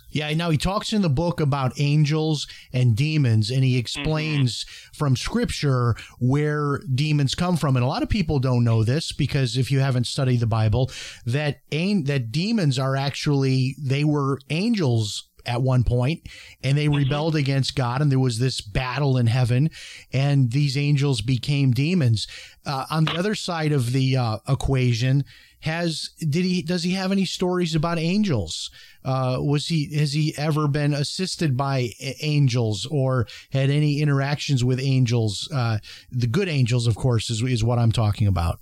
Yeah, 0.09 0.33
now 0.33 0.49
he 0.49 0.57
talks 0.57 0.93
in 0.93 1.01
the 1.01 1.09
book 1.09 1.39
about 1.39 1.79
angels 1.79 2.47
and 2.71 2.95
demons, 2.95 3.51
and 3.51 3.63
he 3.63 3.71
mm-hmm. 3.71 3.79
explains 3.79 4.65
from 4.93 5.15
scripture 5.15 5.95
where 6.19 6.79
demons 6.93 7.35
come 7.35 7.57
from. 7.57 7.75
And 7.75 7.83
a 7.83 7.87
lot 7.87 8.03
of 8.03 8.09
people 8.09 8.39
don't 8.39 8.63
know 8.63 8.83
this 8.83 9.11
because 9.11 9.57
if 9.57 9.71
you 9.71 9.79
haven't 9.79 10.07
studied 10.07 10.39
the 10.39 10.47
Bible, 10.47 10.89
that 11.25 11.61
an- 11.71 12.05
that 12.05 12.31
demons 12.31 12.79
are 12.79 12.95
actually 12.95 13.75
they 13.81 14.03
were 14.03 14.39
angels 14.49 15.29
at 15.45 15.61
one 15.61 15.83
point 15.83 16.27
and 16.63 16.77
they 16.77 16.87
rebelled 16.87 17.35
against 17.35 17.75
God 17.75 18.01
and 18.01 18.11
there 18.11 18.19
was 18.19 18.39
this 18.39 18.61
battle 18.61 19.17
in 19.17 19.27
heaven 19.27 19.69
and 20.11 20.51
these 20.51 20.77
angels 20.77 21.21
became 21.21 21.71
demons. 21.71 22.27
Uh, 22.65 22.85
on 22.89 23.05
the 23.05 23.13
other 23.13 23.35
side 23.35 23.71
of 23.71 23.91
the 23.91 24.17
uh, 24.17 24.37
equation, 24.47 25.23
has 25.65 26.11
did 26.19 26.45
he 26.45 26.61
does 26.61 26.83
he 26.83 26.91
have 26.91 27.11
any 27.11 27.25
stories 27.25 27.73
about 27.73 27.97
angels? 27.97 28.69
Uh, 29.03 29.37
was 29.39 29.67
he 29.67 29.95
has 29.97 30.13
he 30.13 30.33
ever 30.37 30.67
been 30.67 30.93
assisted 30.93 31.57
by 31.57 31.89
angels 32.21 32.85
or 32.85 33.27
had 33.51 33.71
any 33.71 33.99
interactions 33.99 34.63
with 34.63 34.79
angels? 34.79 35.49
Uh, 35.51 35.79
the 36.11 36.27
good 36.27 36.47
angels, 36.47 36.85
of 36.85 36.95
course, 36.95 37.31
is 37.31 37.41
is 37.41 37.63
what 37.63 37.79
I'm 37.79 37.91
talking 37.91 38.27
about. 38.27 38.59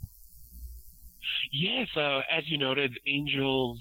Yes, 1.51 1.89
uh, 1.95 2.21
as 2.31 2.49
you 2.49 2.57
noted, 2.57 2.97
angels. 3.05 3.79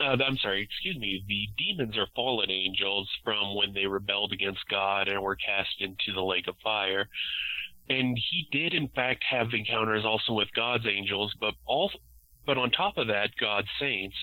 Uh, 0.00 0.16
I'm 0.26 0.36
sorry, 0.38 0.62
excuse 0.62 0.98
me. 0.98 1.24
The 1.28 1.48
demons 1.56 1.96
are 1.96 2.08
fallen 2.16 2.50
angels 2.50 3.08
from 3.22 3.54
when 3.54 3.72
they 3.72 3.86
rebelled 3.86 4.32
against 4.32 4.68
God 4.68 5.08
and 5.08 5.22
were 5.22 5.36
cast 5.36 5.80
into 5.80 6.12
the 6.12 6.22
lake 6.22 6.48
of 6.48 6.56
fire. 6.64 7.08
And 7.88 8.18
he 8.18 8.48
did, 8.50 8.74
in 8.74 8.88
fact, 8.88 9.22
have 9.30 9.52
encounters 9.52 10.04
also 10.04 10.32
with 10.32 10.48
God's 10.54 10.86
angels, 10.86 11.34
but 11.38 11.54
all, 11.66 11.90
but 12.46 12.58
on 12.58 12.70
top 12.70 12.96
of 12.96 13.08
that, 13.08 13.30
God's 13.38 13.68
saints. 13.78 14.16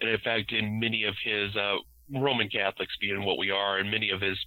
And 0.00 0.08
in 0.08 0.18
fact, 0.20 0.52
in 0.52 0.80
many 0.80 1.04
of 1.04 1.14
his 1.22 1.54
uh, 1.56 1.76
Roman 2.14 2.48
Catholics, 2.48 2.96
being 3.00 3.24
what 3.24 3.38
we 3.38 3.50
are, 3.50 3.78
and 3.78 3.90
many 3.90 4.10
of 4.10 4.20
his 4.20 4.38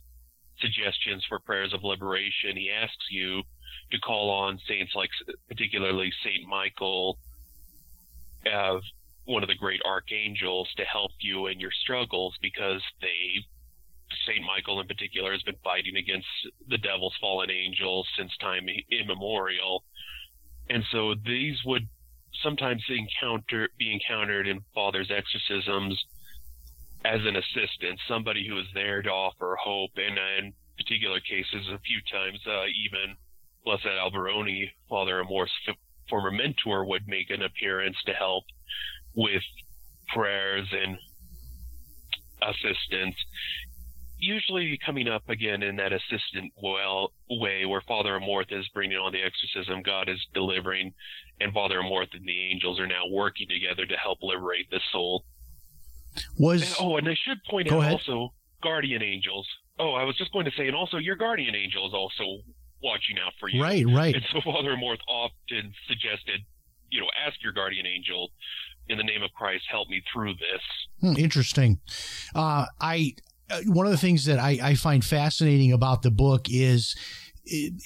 suggestions 0.59 1.25
for 1.27 1.39
prayers 1.39 1.73
of 1.73 1.83
liberation, 1.83 2.55
he 2.55 2.71
asks 2.71 3.05
you 3.11 3.43
to 3.91 3.99
call 3.99 4.29
on 4.29 4.59
saints 4.67 4.93
like, 4.95 5.09
particularly 5.47 6.11
Saint 6.23 6.47
Michael, 6.47 7.17
uh, 8.51 8.79
one 9.25 9.43
of 9.43 9.49
the 9.49 9.55
great 9.55 9.81
archangels 9.85 10.67
to 10.77 10.83
help 10.83 11.11
you 11.19 11.47
in 11.47 11.59
your 11.59 11.71
struggles 11.71 12.35
because 12.41 12.81
they 13.01 13.45
Saint 14.27 14.43
Michael 14.45 14.81
in 14.81 14.87
particular 14.87 15.31
has 15.31 15.41
been 15.43 15.55
fighting 15.63 15.95
against 15.95 16.27
the 16.67 16.77
devil's 16.77 17.15
fallen 17.21 17.49
angels 17.49 18.07
since 18.17 18.35
time 18.37 18.67
immemorial. 18.91 19.83
And 20.69 20.83
so 20.91 21.15
these 21.25 21.57
would 21.65 21.87
sometimes 22.43 22.83
encounter 22.89 23.69
be 23.77 23.93
encountered 23.93 24.47
in 24.47 24.61
father's 24.73 25.11
exorcisms 25.11 26.03
as 27.03 27.21
an 27.25 27.35
assistant, 27.35 27.99
somebody 28.07 28.47
who 28.47 28.59
is 28.59 28.67
there 28.73 29.01
to 29.01 29.09
offer 29.09 29.57
hope 29.61 29.91
and 29.95 30.17
in 30.17 30.53
particular 30.77 31.19
cases 31.19 31.67
a 31.73 31.79
few 31.79 31.99
times 32.11 32.39
uh, 32.47 32.65
even 32.65 33.15
Blessed 33.63 33.85
Alberione, 33.85 34.71
Father 34.89 35.19
Amorth's 35.19 35.51
f- 35.67 35.75
former 36.09 36.31
mentor, 36.31 36.85
would 36.85 37.07
make 37.07 37.29
an 37.29 37.43
appearance 37.43 37.97
to 38.05 38.13
help 38.13 38.43
with 39.15 39.43
prayers 40.13 40.67
and 40.71 40.97
assistance. 42.41 43.15
Usually 44.17 44.77
coming 44.85 45.07
up 45.07 45.27
again 45.29 45.63
in 45.63 45.77
that 45.77 45.91
assistant 45.93 46.53
well 46.61 47.11
way 47.29 47.65
where 47.65 47.81
Father 47.87 48.19
Amorth 48.19 48.51
is 48.51 48.67
bringing 48.73 48.97
on 48.97 49.11
the 49.11 49.21
exorcism, 49.21 49.81
God 49.81 50.09
is 50.09 50.19
delivering, 50.33 50.93
and 51.39 51.51
Father 51.53 51.79
Amorth 51.79 52.13
and 52.13 52.25
the 52.25 52.51
angels 52.51 52.79
are 52.79 52.85
now 52.87 53.07
working 53.09 53.47
together 53.49 53.85
to 53.85 53.95
help 53.95 54.19
liberate 54.21 54.69
the 54.69 54.79
soul. 54.91 55.25
Was 56.37 56.61
And- 56.61 56.75
oh, 56.79 56.97
and 56.97 57.09
I 57.09 57.15
should 57.15 57.39
point 57.49 57.69
Go 57.69 57.77
out 57.77 57.81
ahead. 57.81 57.93
also 57.93 58.33
guardian 58.61 59.01
angels. 59.01 59.47
Oh, 59.79 59.93
I 59.93 60.03
was 60.03 60.15
just 60.17 60.31
going 60.33 60.45
to 60.45 60.51
say, 60.55 60.67
and 60.67 60.75
also 60.75 60.97
your 60.97 61.15
guardian 61.15 61.55
angel 61.55 61.87
is 61.87 61.93
also 61.93 62.41
watching 62.83 63.17
out 63.17 63.33
for 63.39 63.49
you. 63.49 63.61
right, 63.63 63.85
right. 63.87 64.13
And 64.13 64.23
so 64.31 64.41
Father 64.41 64.75
Amorth 64.75 64.99
often 65.07 65.73
suggested, 65.87 66.41
you 66.91 66.99
know, 67.01 67.07
ask 67.25 67.41
your 67.41 67.53
guardian 67.53 67.87
angel, 67.87 68.29
in 68.91 68.97
the 68.97 69.03
name 69.03 69.23
of 69.23 69.31
Christ, 69.33 69.63
help 69.69 69.89
me 69.89 70.01
through 70.13 70.33
this. 70.33 70.61
Hmm, 70.99 71.17
interesting. 71.17 71.79
Uh, 72.35 72.65
I 72.79 73.15
uh, 73.49 73.61
one 73.65 73.85
of 73.85 73.91
the 73.91 73.97
things 73.97 74.25
that 74.25 74.39
I, 74.39 74.59
I 74.61 74.75
find 74.75 75.03
fascinating 75.03 75.73
about 75.73 76.01
the 76.01 76.11
book 76.11 76.47
is 76.49 76.95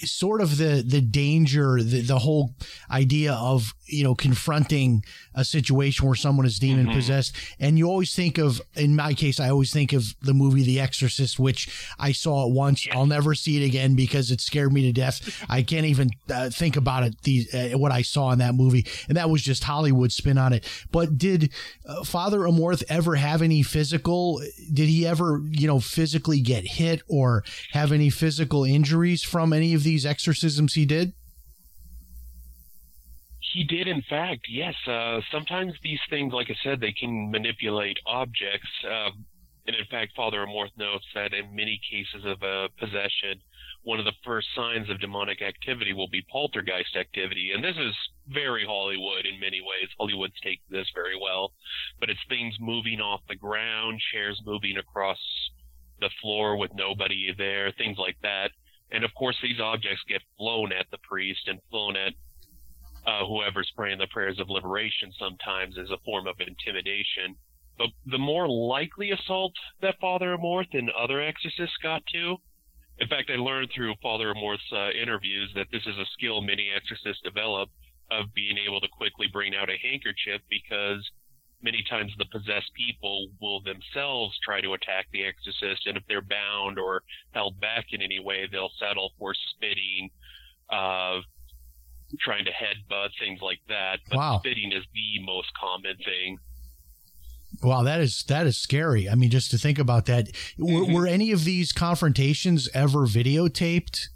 sort 0.03 0.41
of 0.41 0.57
the 0.57 0.83
the 0.85 1.01
danger, 1.01 1.81
the, 1.81 2.01
the 2.01 2.19
whole 2.19 2.53
idea 2.91 3.33
of 3.33 3.73
you 3.85 4.03
know 4.03 4.15
confronting 4.15 5.03
a 5.33 5.45
situation 5.45 6.05
where 6.05 6.15
someone 6.15 6.45
is 6.45 6.59
demon 6.59 6.87
possessed, 6.87 7.35
and 7.59 7.77
you 7.77 7.87
always 7.87 8.13
think 8.13 8.37
of, 8.37 8.61
in 8.75 8.95
my 8.95 9.13
case, 9.13 9.39
I 9.39 9.49
always 9.49 9.71
think 9.71 9.93
of 9.93 10.15
the 10.21 10.33
movie 10.33 10.63
The 10.63 10.79
Exorcist, 10.79 11.39
which 11.39 11.93
I 11.99 12.11
saw 12.11 12.47
it 12.47 12.53
once. 12.53 12.87
I'll 12.91 13.05
never 13.05 13.33
see 13.33 13.61
it 13.61 13.65
again 13.65 13.95
because 13.95 14.31
it 14.31 14.41
scared 14.41 14.73
me 14.73 14.83
to 14.83 14.91
death. 14.91 15.45
I 15.49 15.61
can't 15.61 15.85
even 15.85 16.09
uh, 16.29 16.49
think 16.49 16.75
about 16.75 17.03
it. 17.03 17.21
The 17.21 17.47
uh, 17.53 17.77
what 17.77 17.91
I 17.91 18.01
saw 18.01 18.31
in 18.31 18.39
that 18.39 18.55
movie, 18.55 18.85
and 19.07 19.17
that 19.17 19.29
was 19.29 19.41
just 19.41 19.63
Hollywood 19.63 20.11
spin 20.11 20.37
on 20.37 20.53
it. 20.53 20.65
But 20.91 21.17
did 21.17 21.51
uh, 21.87 22.03
Father 22.03 22.39
Amorth 22.39 22.83
ever 22.89 23.15
have 23.15 23.41
any 23.41 23.63
physical? 23.63 24.41
Did 24.71 24.89
he 24.89 25.07
ever, 25.07 25.41
you 25.49 25.67
know, 25.67 25.79
physically 25.79 26.41
get 26.41 26.65
hit 26.65 27.01
or 27.07 27.43
have 27.71 27.91
any 27.91 28.09
physical 28.09 28.63
injuries 28.63 29.23
from 29.23 29.44
any 29.53 29.73
of 29.73 29.83
these 29.83 30.05
exorcisms 30.05 30.73
he 30.73 30.85
did? 30.85 31.13
He 33.53 33.63
did, 33.63 33.87
in 33.87 34.01
fact, 34.09 34.47
yes. 34.49 34.75
Uh, 34.85 35.21
sometimes 35.31 35.73
these 35.81 35.99
things, 36.09 36.33
like 36.33 36.47
I 36.49 36.55
said, 36.63 36.81
they 36.81 36.91
can 36.91 37.31
manipulate 37.31 37.97
objects. 38.05 38.67
Uh, 38.83 39.11
and 39.67 39.75
in 39.75 39.85
fact, 39.89 40.11
Father 40.15 40.45
Amorth 40.45 40.75
notes 40.77 41.05
that 41.15 41.33
in 41.33 41.55
many 41.55 41.79
cases 41.89 42.25
of 42.25 42.43
uh, 42.43 42.67
possession, 42.77 43.41
one 43.83 43.99
of 43.99 44.05
the 44.05 44.17
first 44.25 44.47
signs 44.55 44.89
of 44.89 44.99
demonic 44.99 45.41
activity 45.41 45.93
will 45.93 46.09
be 46.09 46.25
poltergeist 46.29 46.95
activity. 46.95 47.51
And 47.53 47.63
this 47.63 47.77
is 47.77 47.95
very 48.27 48.65
Hollywood 48.65 49.25
in 49.25 49.39
many 49.39 49.61
ways. 49.61 49.89
Hollywood's 49.97 50.39
take 50.43 50.59
this 50.69 50.87
very 50.93 51.17
well. 51.19 51.53
But 51.99 52.09
it's 52.09 52.19
things 52.27 52.55
moving 52.59 52.99
off 52.99 53.21
the 53.29 53.35
ground, 53.35 54.01
chairs 54.11 54.41
moving 54.45 54.77
across 54.77 55.19
the 56.01 56.09
floor 56.21 56.57
with 56.57 56.71
nobody 56.75 57.33
there, 57.37 57.71
things 57.77 57.97
like 57.97 58.17
that. 58.21 58.51
And 58.95 59.03
of 59.03 59.13
course, 59.13 59.35
these 59.43 59.59
objects 59.59 60.01
get 60.07 60.21
flown 60.37 60.71
at 60.71 60.85
the 60.89 60.97
priest 60.99 61.47
and 61.47 61.59
flown 61.69 61.97
at 61.97 62.13
uh, 63.05 63.25
whoever's 63.27 63.69
praying 63.75 63.99
the 63.99 64.07
prayers 64.07 64.39
of 64.39 64.49
liberation 64.49 65.11
sometimes 65.19 65.77
as 65.77 65.91
a 65.91 65.97
form 66.05 66.27
of 66.27 66.35
intimidation. 66.39 67.35
But 67.77 67.89
the 68.05 68.17
more 68.17 68.47
likely 68.47 69.11
assault 69.11 69.53
that 69.81 69.99
Father 69.99 70.35
Amorth 70.37 70.73
and 70.73 70.89
other 70.91 71.21
exorcists 71.21 71.75
got 71.83 72.03
to, 72.13 72.37
in 72.99 73.07
fact, 73.09 73.29
I 73.29 73.35
learned 73.35 73.69
through 73.75 73.93
Father 74.01 74.33
Amorth's 74.33 74.71
uh, 74.71 74.91
interviews 74.91 75.51
that 75.55 75.67
this 75.71 75.83
is 75.85 75.97
a 75.97 76.05
skill 76.13 76.41
many 76.41 76.71
exorcists 76.73 77.21
develop 77.21 77.69
of 78.09 78.33
being 78.33 78.57
able 78.57 78.79
to 78.79 78.87
quickly 78.87 79.27
bring 79.27 79.53
out 79.53 79.69
a 79.69 79.77
handkerchief 79.83 80.39
because 80.49 81.03
many 81.61 81.83
times 81.89 82.11
the 82.17 82.25
possessed 82.25 82.71
people 82.75 83.27
will 83.41 83.61
themselves 83.61 84.37
try 84.43 84.61
to 84.61 84.73
attack 84.73 85.07
the 85.11 85.23
exorcist, 85.25 85.87
and 85.87 85.97
if 85.97 86.03
they're 86.07 86.21
bound 86.21 86.77
or 86.77 87.01
held 87.31 87.59
back 87.59 87.85
in 87.91 88.01
any 88.01 88.19
way, 88.19 88.47
they'll 88.51 88.71
settle 88.79 89.11
for 89.17 89.33
spitting, 89.55 90.09
uh, 90.69 91.19
trying 92.19 92.45
to 92.45 92.51
headbutt, 92.51 93.09
things 93.19 93.41
like 93.41 93.59
that. 93.67 93.99
But 94.09 94.17
Wow. 94.17 94.39
spitting 94.39 94.71
is 94.71 94.83
the 94.93 95.19
most 95.23 95.53
common 95.53 95.97
thing. 95.97 96.37
Wow, 97.63 97.83
that 97.83 98.01
is 98.01 98.23
that 98.23 98.47
is 98.47 98.57
scary. 98.57 99.09
I 99.09 99.15
mean, 99.15 99.29
just 99.29 99.49
to 99.51 99.57
think 99.57 99.79
about 99.79 100.05
that. 100.07 100.27
Mm-hmm. 100.59 100.93
were 100.93 101.07
any 101.07 101.31
of 101.31 101.45
these 101.45 101.71
confrontations 101.71 102.67
ever 102.73 103.07
videotaped? 103.07 104.09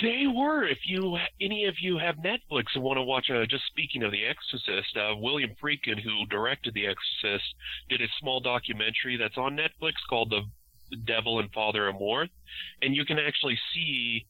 They 0.00 0.26
were. 0.26 0.64
If 0.64 0.78
you 0.86 1.16
any 1.40 1.66
of 1.66 1.74
you 1.80 1.98
have 1.98 2.16
Netflix 2.16 2.64
and 2.74 2.82
want 2.82 2.96
to 2.96 3.02
watch, 3.02 3.30
uh, 3.30 3.46
just 3.46 3.66
speaking 3.66 4.02
of 4.02 4.10
The 4.10 4.24
Exorcist, 4.24 4.96
uh, 4.96 5.14
William 5.16 5.54
Friedkin, 5.62 6.00
who 6.02 6.26
directed 6.26 6.74
The 6.74 6.86
Exorcist, 6.86 7.54
did 7.88 8.02
a 8.02 8.08
small 8.20 8.40
documentary 8.40 9.16
that's 9.16 9.38
on 9.38 9.56
Netflix 9.56 9.94
called 10.08 10.30
The 10.30 10.42
Devil 11.04 11.38
and 11.38 11.52
Father 11.52 11.90
Amorth, 11.90 12.30
and 12.82 12.94
you 12.96 13.04
can 13.04 13.18
actually 13.18 13.58
see 13.72 14.26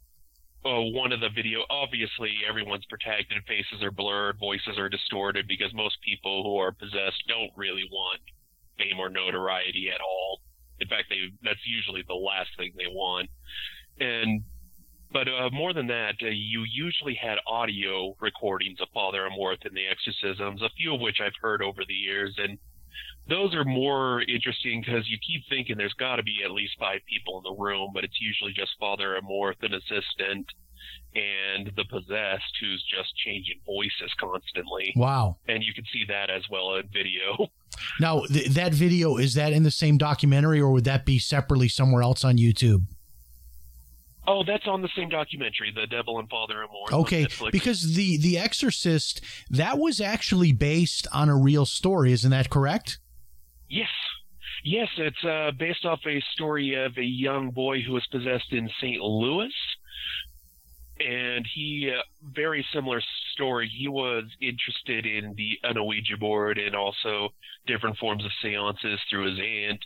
uh, 0.64 0.81
one 0.92 1.12
of 1.12 1.21
the 1.21 1.31
video. 1.31 1.64
Obviously, 1.71 2.40
everyone's 2.49 2.87
protected, 2.87 3.42
faces 3.47 3.83
are 3.83 3.90
blurred, 3.90 4.38
voices 4.38 4.79
are 4.79 4.88
distorted 4.88 5.47
because 5.49 5.73
most 5.73 5.97
people 6.03 6.42
who 6.42 6.57
are 6.59 6.73
possessed 6.73 7.23
don't 7.29 7.51
really 7.57 7.88
want 7.90 8.21
fame 8.77 8.99
or 8.99 9.09
notoriety 9.09 9.88
at 9.88 10.01
all. 10.01 10.40
In 10.81 10.88
fact, 10.88 11.05
they 11.09 11.33
that's 11.42 11.64
usually 11.66 12.05
the 12.07 12.14
last 12.14 12.51
thing 12.59 12.73
they 12.77 12.88
want. 12.88 13.31
And 13.99 14.42
but 15.16 15.29
uh, 15.29 15.48
more 15.50 15.72
than 15.72 15.87
that, 15.87 16.16
uh, 16.22 16.26
you 16.29 16.66
usually 16.70 17.14
had 17.14 17.38
audio 17.46 18.14
recordings 18.20 18.83
of 18.83 18.88
Father 18.92 19.26
Amorth 19.26 19.64
and 19.64 19.74
the 19.74 19.87
exorcisms, 19.88 20.61
a 20.61 20.68
few 20.76 20.94
of 20.94 21.00
which 21.00 21.22
I've 21.24 21.33
heard 21.40 21.62
over 21.62 21.81
the 21.88 21.94
years, 21.94 22.35
and 22.37 22.59
those 23.26 23.55
are 23.55 23.64
more 23.64 24.20
interesting 24.20 24.83
because 24.85 25.09
you 25.09 25.16
keep 25.26 25.40
thinking 25.48 25.79
there's 25.79 25.94
got 25.94 26.16
to 26.16 26.22
be 26.22 26.40
at 26.44 26.50
least 26.50 26.74
five 26.79 27.00
people 27.09 27.38
in 27.38 27.44
the 27.44 27.62
room, 27.62 27.92
but 27.94 28.05
it's 28.05 28.20
usually 28.20 28.52
just 28.52 28.72
Father 28.79 29.18
Amorth, 29.18 29.62
an 29.62 29.72
assistant, 29.72 30.52
and 31.14 31.72
the 31.76 31.85
possessed 31.88 32.52
who's 32.61 32.85
just 32.85 33.16
changing 33.16 33.59
voices 33.64 34.12
constantly. 34.20 34.92
Wow. 34.96 35.38
And 35.48 35.62
you 35.62 35.72
can 35.72 35.85
see 35.94 36.05
that 36.09 36.29
as 36.29 36.42
well 36.50 36.74
in 36.74 36.88
video. 36.92 37.48
Now, 38.00 38.22
th- 38.22 38.48
that 38.48 38.72
video 38.72 39.18
is 39.18 39.35
that 39.35 39.52
in 39.52 39.62
the 39.62 39.70
same 39.70 39.98
documentary, 39.98 40.61
or 40.61 40.70
would 40.70 40.85
that 40.85 41.05
be 41.05 41.18
separately 41.18 41.68
somewhere 41.68 42.02
else 42.02 42.24
on 42.24 42.38
YouTube? 42.38 42.87
Oh, 44.28 44.42
that's 44.44 44.66
on 44.66 44.82
the 44.82 44.88
same 44.96 45.08
documentary, 45.08 45.72
The 45.74 45.86
Devil 45.86 46.18
and 46.18 46.28
Father 46.28 46.62
on 46.62 46.68
Okay, 46.92 47.26
because 47.52 47.94
the 47.94 48.16
the 48.16 48.38
Exorcist 48.38 49.20
that 49.50 49.78
was 49.78 50.00
actually 50.00 50.52
based 50.52 51.06
on 51.12 51.28
a 51.28 51.36
real 51.36 51.64
story, 51.66 52.12
isn't 52.12 52.30
that 52.30 52.50
correct? 52.50 52.98
Yes. 53.68 53.88
Yes, 54.64 54.88
it's 54.98 55.24
uh, 55.24 55.52
based 55.56 55.84
off 55.84 56.00
a 56.06 56.20
story 56.32 56.74
of 56.74 56.96
a 56.98 57.04
young 57.04 57.50
boy 57.50 57.82
who 57.82 57.92
was 57.92 58.06
possessed 58.10 58.52
in 58.52 58.68
St. 58.80 59.00
Louis. 59.00 59.52
And 60.98 61.46
he, 61.54 61.92
uh, 61.96 62.02
very 62.34 62.66
similar 62.72 63.00
story. 63.32 63.68
He 63.68 63.86
was 63.86 64.24
interested 64.40 65.06
in 65.06 65.34
the 65.36 65.58
an 65.62 65.76
Ouija 65.84 66.16
board 66.16 66.58
and 66.58 66.74
also 66.74 67.28
different 67.66 67.98
forms 67.98 68.24
of 68.24 68.30
seances 68.42 68.98
through 69.08 69.30
his 69.30 69.38
aunt. 69.38 69.84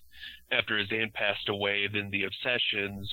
After 0.53 0.79
his 0.79 0.89
aunt 0.93 1.13
passed 1.13 1.49
away, 1.49 1.89
then 1.93 2.11
the 2.11 2.25
obsessions 2.25 3.11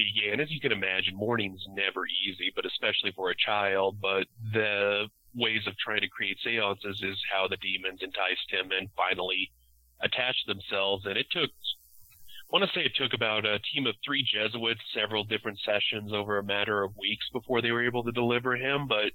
began. 0.00 0.40
As 0.40 0.50
you 0.50 0.60
can 0.60 0.72
imagine, 0.72 1.16
mourning's 1.16 1.64
never 1.68 2.06
easy, 2.06 2.52
but 2.54 2.66
especially 2.66 3.12
for 3.12 3.30
a 3.30 3.36
child. 3.36 4.00
But 4.00 4.26
the 4.52 5.08
ways 5.34 5.66
of 5.66 5.76
trying 5.78 6.00
to 6.00 6.08
create 6.08 6.38
seances 6.42 7.02
is 7.02 7.18
how 7.30 7.48
the 7.48 7.56
demons 7.58 8.00
enticed 8.02 8.48
him 8.50 8.70
and 8.72 8.88
finally 8.96 9.52
attached 10.00 10.46
themselves. 10.46 11.04
And 11.06 11.16
it 11.16 11.26
took, 11.30 11.50
I 11.50 12.50
want 12.50 12.64
to 12.64 12.72
say 12.74 12.84
it 12.84 12.96
took 12.96 13.12
about 13.14 13.44
a 13.44 13.60
team 13.72 13.86
of 13.86 13.94
three 14.04 14.24
Jesuits, 14.24 14.80
several 14.94 15.24
different 15.24 15.58
sessions 15.64 16.12
over 16.12 16.38
a 16.38 16.44
matter 16.44 16.82
of 16.82 16.96
weeks 16.96 17.26
before 17.32 17.60
they 17.60 17.70
were 17.70 17.84
able 17.84 18.04
to 18.04 18.12
deliver 18.12 18.56
him. 18.56 18.88
But 18.88 19.12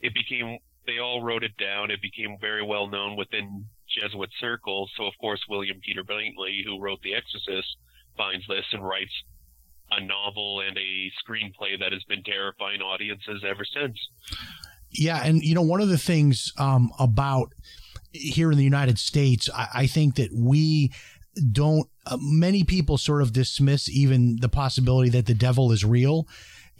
it 0.00 0.12
became, 0.12 0.58
they 0.86 0.98
all 0.98 1.22
wrote 1.22 1.44
it 1.44 1.56
down. 1.56 1.90
It 1.90 2.02
became 2.02 2.36
very 2.40 2.62
well 2.62 2.88
known 2.88 3.16
within 3.16 3.66
Jesuit 3.88 4.30
circles. 4.40 4.90
So, 4.96 5.06
of 5.06 5.14
course, 5.20 5.40
William 5.48 5.80
Peter 5.80 6.04
Blatty, 6.04 6.64
who 6.64 6.80
wrote 6.80 7.00
The 7.02 7.14
Exorcist, 7.14 7.76
finds 8.16 8.46
this 8.46 8.64
and 8.72 8.86
writes 8.86 9.12
a 9.90 10.04
novel 10.04 10.60
and 10.60 10.76
a 10.76 11.12
screenplay 11.22 11.78
that 11.78 11.92
has 11.92 12.02
been 12.04 12.22
terrifying 12.22 12.80
audiences 12.80 13.44
ever 13.48 13.64
since. 13.64 13.96
Yeah, 14.90 15.22
and 15.24 15.42
you 15.42 15.54
know 15.54 15.62
one 15.62 15.80
of 15.80 15.88
the 15.88 15.98
things 15.98 16.52
um, 16.58 16.90
about 16.98 17.52
here 18.12 18.50
in 18.50 18.58
the 18.58 18.64
United 18.64 18.98
States, 18.98 19.50
I, 19.54 19.68
I 19.74 19.86
think 19.86 20.16
that 20.16 20.30
we 20.34 20.92
don't. 21.52 21.88
Uh, 22.06 22.16
many 22.20 22.64
people 22.64 22.98
sort 22.98 23.22
of 23.22 23.32
dismiss 23.32 23.88
even 23.88 24.36
the 24.40 24.48
possibility 24.48 25.10
that 25.10 25.26
the 25.26 25.34
devil 25.34 25.72
is 25.72 25.84
real. 25.84 26.26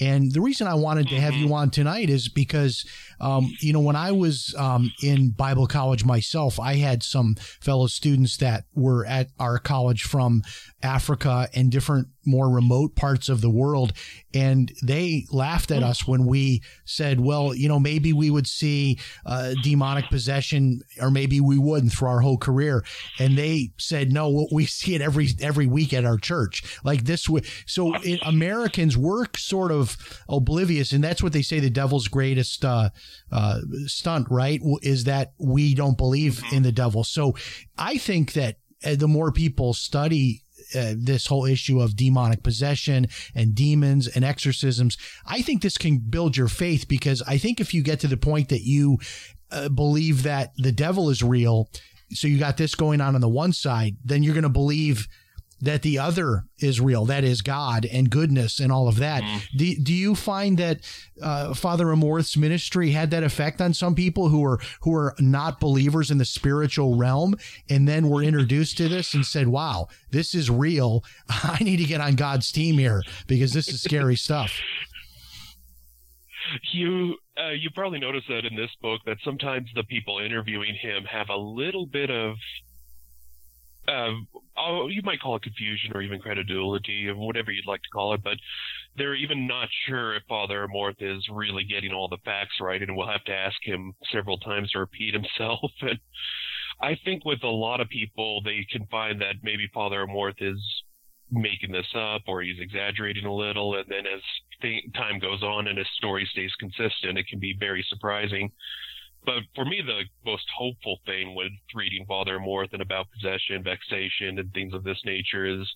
And 0.01 0.33
the 0.33 0.41
reason 0.41 0.67
I 0.67 0.75
wanted 0.75 1.09
to 1.09 1.21
have 1.21 1.35
you 1.35 1.53
on 1.55 1.71
tonight 1.71 2.11
is 2.11 2.29
because, 2.29 2.85
um, 3.21 3.51
you 3.61 3.73
know, 3.73 3.81
when 3.81 3.97
I 3.97 4.13
was 4.13 4.55
um, 4.59 4.93
in 5.03 5.31
Bible 5.31 5.67
college 5.67 6.05
myself, 6.05 6.61
I 6.61 6.75
had 6.75 7.03
some 7.03 7.35
fellow 7.61 7.87
students 7.87 8.37
that 8.39 8.65
were 8.75 9.07
at 9.07 9.29
our 9.39 9.59
college 9.59 10.03
from 10.05 10.43
Africa 10.83 11.49
and 11.55 11.71
different 11.73 12.09
more 12.29 12.51
remote 12.51 12.95
parts 12.97 13.29
of 13.29 13.41
the 13.41 13.49
world. 13.51 13.93
And 14.35 14.71
they 14.83 15.27
laughed 15.31 15.71
at 15.71 15.83
us 15.83 16.07
when 16.07 16.27
we 16.27 16.63
said, 16.85 17.21
well, 17.21 17.55
you 17.55 17.69
know, 17.69 17.79
maybe 17.79 18.13
we 18.13 18.31
would 18.31 18.47
see 18.49 18.99
uh, 19.25 19.55
demonic 19.63 20.09
possession 20.11 20.81
or 21.01 21.11
maybe 21.11 21.41
we 21.41 21.57
wouldn't 21.57 21.93
through 21.93 22.09
our 22.09 22.21
whole 22.21 22.37
career. 22.37 22.85
And 23.19 23.39
they 23.39 23.71
said, 23.79 24.13
no, 24.13 24.49
we 24.53 24.67
see 24.67 24.95
it 24.95 25.01
every, 25.01 25.29
every 25.41 25.67
week 25.67 25.95
at 25.95 26.05
our 26.05 26.19
church. 26.19 26.63
Like 26.85 27.05
this. 27.05 27.25
w- 27.27 27.45
So 27.67 27.95
it, 28.03 28.21
Americans 28.27 28.97
were 28.97 29.27
sort 29.37 29.71
of 29.71 29.86
oblivious. 30.29 30.93
And 30.93 31.03
that's 31.03 31.23
what 31.23 31.33
they 31.33 31.43
say 31.43 31.61
the 31.61 31.71
devil's 31.71 32.09
greatest 32.09 32.65
uh, 32.65 32.91
uh, 33.31 33.61
stunt, 33.87 34.29
right? 34.31 34.61
Is 34.83 35.05
that 35.05 35.33
we 35.39 35.75
don't 35.75 35.99
believe 35.99 36.43
in 36.53 36.63
the 36.63 36.73
devil. 36.73 37.05
So 37.05 37.35
I 37.79 37.99
think 37.99 38.33
that 38.33 38.57
uh, 38.85 38.95
the 38.97 39.09
more 39.09 39.33
people 39.33 39.75
study 39.75 40.43
uh, 40.75 40.95
this 40.97 41.27
whole 41.27 41.45
issue 41.45 41.81
of 41.81 41.97
demonic 41.97 42.43
possession 42.43 43.07
and 43.35 43.55
demons 43.55 44.09
and 44.09 44.25
exorcisms, 44.25 44.97
I 45.27 45.43
think 45.43 45.63
this 45.63 45.79
can 45.79 45.99
build 45.99 46.37
your 46.37 46.49
faith 46.49 46.89
because 46.89 47.23
I 47.23 47.39
think 47.39 47.61
if 47.61 47.73
you 47.73 47.83
get 47.83 48.01
to 48.01 48.09
the 48.09 48.17
point 48.17 48.49
that 48.49 48.63
you 48.63 48.99
uh, 49.51 49.69
believe 49.69 50.25
that 50.25 50.53
the 50.57 50.73
devil 50.73 51.09
is 51.09 51.23
real, 51.23 51.71
so 52.13 52.27
you 52.27 52.39
got 52.39 52.57
this 52.57 52.75
going 52.75 53.01
on 53.01 53.15
on 53.15 53.21
the 53.21 53.29
one 53.29 53.53
side, 53.53 53.97
then 54.05 54.23
you're 54.23 54.35
going 54.35 54.43
to 54.43 54.49
believe 54.49 55.09
that 55.61 55.83
the 55.83 55.99
other 55.99 56.45
is 56.59 56.81
real, 56.81 57.05
that 57.07 57.25
is 57.25 57.43
God 57.43 57.87
and 57.87 58.11
goodness 58.11 58.61
and 58.61 58.71
all 58.71 58.89
of 58.89 58.97
that. 58.97 59.23
Do, 59.57 59.75
do 59.77 59.93
you 59.93 60.15
find 60.15 60.59
that 60.59 60.81
uh, 61.23 61.55
Father 61.55 61.87
Amorth's 61.93 62.37
ministry 62.37 62.91
had 62.91 63.11
that 63.11 63.23
effect 63.23 63.61
on 63.61 63.73
some 63.73 63.95
people 63.95 64.29
who 64.29 64.45
are 64.45 64.59
who 64.81 64.95
are 64.95 65.15
not 65.19 65.61
believers 65.61 66.11
in 66.11 66.19
the 66.19 66.25
spiritual 66.25 66.97
realm, 66.97 67.37
and 67.71 67.89
then 67.89 68.09
were 68.09 68.23
introduced 68.23 68.77
to 68.79 68.89
this 68.89 69.15
and 69.15 69.25
said, 69.25 69.49
"Wow, 69.49 69.89
this 70.11 70.35
is 70.35 70.51
real. 70.51 71.05
I 71.29 71.59
need 71.63 71.79
to 71.79 71.85
get 71.85 72.01
on 72.01 72.17
God's 72.17 72.53
team 72.53 72.77
here 72.79 73.03
because 73.27 73.53
this 73.53 73.69
is 73.69 73.83
scary 73.83 74.17
stuff." 74.17 74.61
You 76.73 77.17
uh, 77.39 77.51
you 77.51 77.71
probably 77.75 77.99
noticed 77.99 78.29
that 78.29 78.45
in 78.45 78.57
this 78.57 78.71
book 78.81 79.01
that 79.07 79.19
sometimes 79.25 79.69
the 79.75 79.85
people 79.85 80.19
interviewing 80.19 80.75
him 80.75 81.05
have 81.05 81.29
a 81.29 81.37
little 81.37 81.87
bit 81.87 82.11
of 82.11 82.37
oh, 83.89 84.89
you 84.89 85.03
might 85.03 85.21
call 85.21 85.37
it 85.37 85.43
confusion 85.43 85.93
or 85.95 86.03
even 86.03 86.21
credibility 86.21 87.09
or 87.09 87.17
whatever 87.17 87.51
you'd 87.51 87.67
like 87.67 87.83
to 87.83 87.91
call 87.93 88.15
it, 88.15 88.23
but 88.23 88.37
they're 88.97 89.15
even 89.15 89.47
not 89.47 89.69
sure 89.87 90.17
if 90.17 90.23
Father 90.29 90.67
Amorth 90.67 91.01
is 91.01 91.25
really 91.33 91.65
getting 91.65 91.93
all 91.93 92.09
the 92.09 92.19
facts 92.25 92.55
right, 92.61 92.83
and 92.83 92.97
we'll 92.97 93.07
have 93.07 93.25
to 93.25 93.33
ask 93.33 93.57
him 93.63 93.95
several 94.13 94.39
times 94.39 94.71
to 94.71 94.81
repeat 94.81 95.15
himself. 95.15 95.71
And 95.83 95.99
I 96.81 96.99
think 97.05 97.25
with 97.25 97.43
a 97.43 97.49
lot 97.49 97.81
of 97.81 97.89
people, 97.89 98.43
they 98.43 98.67
can 98.71 98.87
find 98.87 99.21
that 99.23 99.37
maybe 99.43 99.71
Father 99.73 100.05
Amorth 100.07 100.43
is 100.43 100.61
making 101.31 101.73
this 101.73 101.87
up 101.95 102.23
or 102.27 102.43
he's 102.43 102.61
exaggerating 102.61 103.25
a 103.25 103.35
little, 103.35 103.77
and 103.77 103.87
then 103.89 104.07
as 104.07 104.21
th- 104.63 104.85
time 104.95 105.19
goes 105.19 105.43
on 105.43 105.69
and 105.69 105.79
his 105.79 105.89
story 105.97 106.29
stays 106.31 106.53
consistent, 106.59 107.19
it 107.19 107.29
can 107.29 107.39
be 107.39 107.57
very 107.59 107.85
surprising. 107.89 108.51
But 109.27 109.43
for 109.55 109.65
me, 109.65 109.83
the 109.85 110.05
most 110.25 110.47
hopeful 110.57 111.01
thing 111.05 111.35
with 111.35 111.53
reading 111.75 112.07
Father 112.07 112.39
Amorth 112.39 112.73
and 112.73 112.81
about 112.81 113.07
possession, 113.11 113.63
vexation, 113.63 114.39
and 114.39 114.53
things 114.55 114.73
of 114.73 114.85
this 114.85 115.03
nature 115.05 115.45
is 115.45 115.67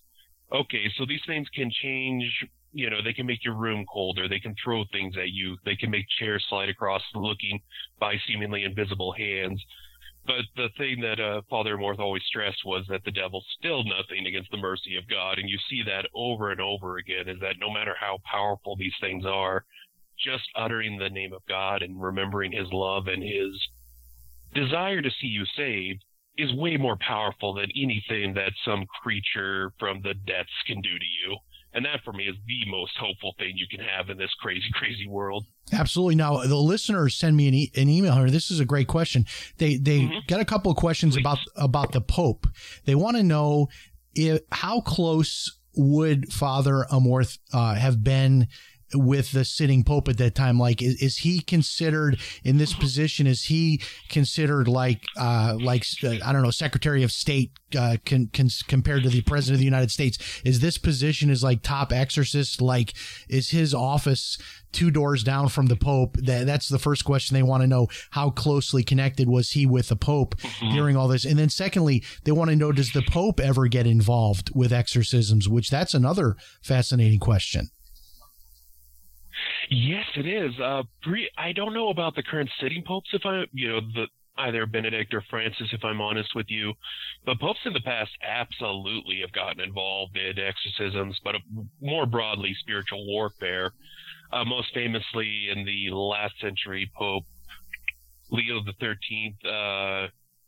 okay, 0.52 0.84
so 0.96 1.04
these 1.04 1.20
things 1.26 1.48
can 1.54 1.70
change 1.82 2.24
you 2.72 2.88
know, 2.88 3.02
they 3.02 3.12
can 3.12 3.26
make 3.26 3.44
your 3.44 3.54
room 3.54 3.84
colder. 3.92 4.28
They 4.28 4.38
can 4.38 4.54
throw 4.62 4.84
things 4.92 5.16
at 5.16 5.30
you. 5.30 5.56
They 5.64 5.76
can 5.76 5.90
make 5.90 6.06
chairs 6.18 6.44
slide 6.48 6.68
across 6.68 7.02
looking 7.14 7.60
by 7.98 8.14
seemingly 8.26 8.64
invisible 8.64 9.12
hands. 9.12 9.60
But 10.26 10.44
the 10.54 10.68
thing 10.78 11.00
that 11.00 11.18
uh, 11.18 11.42
Father 11.48 11.76
Amorth 11.76 11.98
always 11.98 12.22
stressed 12.28 12.64
was 12.64 12.84
that 12.88 13.02
the 13.04 13.10
devil's 13.10 13.46
still 13.58 13.82
nothing 13.84 14.26
against 14.26 14.50
the 14.50 14.58
mercy 14.58 14.96
of 14.96 15.08
God. 15.08 15.38
And 15.38 15.48
you 15.48 15.58
see 15.68 15.82
that 15.86 16.06
over 16.14 16.52
and 16.52 16.60
over 16.60 16.98
again 16.98 17.28
is 17.28 17.40
that 17.40 17.58
no 17.58 17.72
matter 17.72 17.94
how 17.98 18.18
powerful 18.30 18.76
these 18.76 18.94
things 19.00 19.24
are, 19.26 19.64
just 20.24 20.44
uttering 20.56 20.98
the 20.98 21.10
name 21.10 21.32
of 21.32 21.42
God 21.48 21.82
and 21.82 22.00
remembering 22.00 22.52
his 22.52 22.68
love 22.72 23.06
and 23.06 23.22
his 23.22 23.52
desire 24.54 25.00
to 25.00 25.10
see 25.20 25.26
you 25.28 25.44
saved 25.56 26.02
is 26.38 26.52
way 26.54 26.76
more 26.76 26.96
powerful 27.06 27.54
than 27.54 27.66
anything 27.76 28.34
that 28.34 28.52
some 28.64 28.84
creature 29.02 29.72
from 29.78 30.00
the 30.02 30.14
depths 30.14 30.50
can 30.66 30.80
do 30.80 30.90
to 30.98 31.04
you. 31.04 31.36
And 31.72 31.84
that 31.84 32.00
for 32.04 32.12
me 32.12 32.24
is 32.24 32.34
the 32.46 32.68
most 32.68 32.92
hopeful 32.98 33.34
thing 33.38 33.52
you 33.56 33.66
can 33.70 33.84
have 33.84 34.10
in 34.10 34.18
this 34.18 34.30
crazy, 34.40 34.66
crazy 34.72 35.06
world. 35.06 35.44
Absolutely. 35.72 36.16
Now 36.16 36.38
the 36.38 36.56
listeners 36.56 37.14
send 37.14 37.36
me 37.36 37.46
an, 37.46 37.54
e- 37.54 37.72
an 37.76 37.88
email 37.88 38.14
here. 38.16 38.28
This 38.30 38.50
is 38.50 38.58
a 38.58 38.64
great 38.64 38.88
question. 38.88 39.24
They 39.58 39.76
they 39.76 40.00
Mhm. 40.00 40.26
got 40.26 40.40
a 40.40 40.44
couple 40.44 40.72
of 40.72 40.76
questions 40.76 41.14
Please. 41.14 41.20
about 41.20 41.38
about 41.54 41.92
the 41.92 42.00
Pope. 42.00 42.48
They 42.86 42.96
want 42.96 43.16
to 43.18 43.22
know 43.22 43.68
if, 44.14 44.40
how 44.50 44.80
close 44.80 45.56
would 45.76 46.32
Father 46.32 46.86
Amorth 46.90 47.38
uh, 47.52 47.74
have 47.76 48.02
been 48.02 48.48
with 48.94 49.32
the 49.32 49.44
sitting 49.44 49.84
Pope 49.84 50.08
at 50.08 50.18
that 50.18 50.34
time? 50.34 50.58
Like, 50.58 50.82
is, 50.82 51.00
is 51.02 51.16
he 51.18 51.40
considered 51.40 52.18
in 52.44 52.58
this 52.58 52.72
position? 52.72 53.26
Is 53.26 53.44
he 53.44 53.80
considered 54.08 54.68
like 54.68 55.04
uh, 55.16 55.56
like 55.60 55.84
uh, 56.04 56.16
I 56.24 56.32
don't 56.32 56.42
know, 56.42 56.50
Secretary 56.50 57.02
of 57.02 57.12
State 57.12 57.52
uh, 57.76 57.96
con, 58.04 58.30
con, 58.32 58.48
compared 58.66 59.02
to 59.04 59.08
the 59.08 59.22
President 59.22 59.54
of 59.54 59.58
the 59.60 59.64
United 59.64 59.90
States? 59.90 60.18
Is 60.44 60.60
this 60.60 60.78
position 60.78 61.30
is 61.30 61.42
like 61.42 61.62
top 61.62 61.92
exorcist? 61.92 62.60
Like, 62.60 62.94
is 63.28 63.50
his 63.50 63.74
office 63.74 64.38
two 64.72 64.90
doors 64.90 65.22
down 65.22 65.48
from 65.48 65.66
the 65.66 65.76
Pope? 65.76 66.16
That 66.16 66.46
that's 66.46 66.68
the 66.68 66.78
first 66.78 67.04
question 67.04 67.34
they 67.34 67.42
want 67.42 67.62
to 67.62 67.66
know. 67.66 67.88
How 68.10 68.30
closely 68.30 68.82
connected 68.82 69.28
was 69.28 69.50
he 69.50 69.66
with 69.66 69.88
the 69.88 69.96
Pope 69.96 70.34
during 70.72 70.96
all 70.96 71.08
this? 71.08 71.24
And 71.24 71.38
then 71.38 71.48
secondly, 71.48 72.04
they 72.24 72.32
want 72.32 72.50
to 72.50 72.56
know 72.56 72.72
does 72.72 72.92
the 72.92 73.02
Pope 73.02 73.40
ever 73.40 73.68
get 73.68 73.86
involved 73.86 74.50
with 74.54 74.72
exorcisms? 74.72 75.48
Which 75.48 75.70
that's 75.70 75.94
another 75.94 76.36
fascinating 76.62 77.20
question. 77.20 77.70
Yes, 79.70 80.06
it 80.16 80.26
is. 80.26 80.58
Uh, 80.60 80.82
pre- 81.02 81.30
I 81.38 81.52
don't 81.52 81.74
know 81.74 81.88
about 81.88 82.14
the 82.14 82.22
current 82.22 82.50
sitting 82.60 82.82
popes, 82.86 83.10
if 83.12 83.22
I, 83.24 83.44
you 83.52 83.68
know, 83.68 83.80
the 83.80 84.06
either 84.38 84.66
Benedict 84.66 85.12
or 85.12 85.22
Francis, 85.28 85.68
if 85.72 85.84
I'm 85.84 86.00
honest 86.00 86.34
with 86.34 86.46
you, 86.48 86.72
but 87.26 87.38
popes 87.40 87.60
in 87.66 87.72
the 87.72 87.80
past 87.80 88.10
absolutely 88.26 89.20
have 89.20 89.32
gotten 89.32 89.60
involved 89.60 90.16
in 90.16 90.38
exorcisms, 90.38 91.18
but 91.22 91.36
more 91.80 92.06
broadly 92.06 92.54
spiritual 92.60 93.06
warfare. 93.06 93.72
Uh, 94.32 94.44
most 94.44 94.72
famously 94.72 95.48
in 95.50 95.64
the 95.64 95.94
last 95.94 96.34
century, 96.40 96.90
Pope 96.96 97.24
Leo 98.30 98.60
Thirteenth 98.78 99.44
uh, 99.44 100.06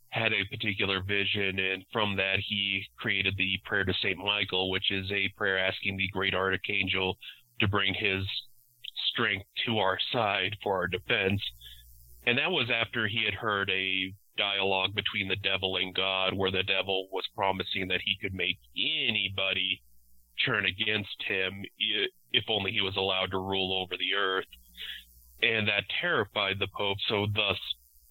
had 0.09 0.31
a 0.31 0.45
particular 0.49 1.01
vision, 1.01 1.59
and 1.59 1.83
from 1.91 2.15
that 2.15 2.39
he 2.39 2.83
created 2.97 3.35
the 3.37 3.59
prayer 3.65 3.83
to 3.83 3.93
Saint 4.01 4.17
Michael, 4.17 4.71
which 4.71 4.89
is 4.89 5.11
a 5.11 5.27
prayer 5.35 5.59
asking 5.59 5.97
the 5.97 6.07
great 6.13 6.33
archangel 6.33 7.17
to 7.59 7.67
bring 7.67 7.93
his 7.93 8.25
strength 9.13 9.45
to 9.65 9.77
our 9.77 9.97
side 10.11 10.57
for 10.61 10.75
our 10.75 10.87
defense. 10.87 11.41
And 12.25 12.37
that 12.37 12.51
was 12.51 12.69
after 12.69 13.07
he 13.07 13.23
had 13.25 13.33
heard 13.33 13.69
a 13.69 14.13
dialogue 14.37 14.95
between 14.95 15.27
the 15.27 15.35
devil 15.35 15.77
and 15.77 15.93
God, 15.93 16.33
where 16.33 16.51
the 16.51 16.63
devil 16.63 17.07
was 17.11 17.23
promising 17.35 17.87
that 17.89 18.01
he 18.03 18.17
could 18.21 18.33
make 18.33 18.57
anybody 18.75 19.81
turn 20.45 20.65
against 20.65 21.21
him 21.27 21.63
if 22.31 22.43
only 22.49 22.71
he 22.71 22.81
was 22.81 22.95
allowed 22.97 23.31
to 23.31 23.37
rule 23.37 23.81
over 23.81 23.95
the 23.97 24.15
earth. 24.15 24.47
And 25.41 25.67
that 25.67 25.83
terrified 26.01 26.57
the 26.59 26.67
Pope, 26.75 26.97
so 27.07 27.27
thus 27.33 27.57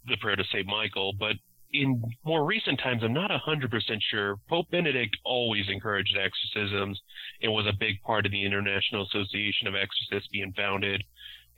the 0.07 0.17
prayer 0.19 0.37
to 0.37 0.45
St. 0.45 0.67
Michael. 0.67 1.13
But 1.19 1.37
in 1.73 2.03
more 2.25 2.45
recent 2.45 2.79
times, 2.81 3.03
I'm 3.03 3.15
not 3.15 3.31
100% 3.31 3.71
sure. 4.11 4.37
Pope 4.49 4.71
Benedict 4.71 5.17
always 5.25 5.65
encouraged 5.69 6.17
exorcisms 6.17 7.01
and 7.41 7.53
was 7.53 7.67
a 7.67 7.77
big 7.79 8.03
part 8.03 8.27
of 8.27 8.33
the 8.33 8.45
International 8.45 9.07
Association 9.07 9.67
of 9.67 9.75
Exorcists 9.75 10.29
being 10.31 10.53
founded. 10.53 11.03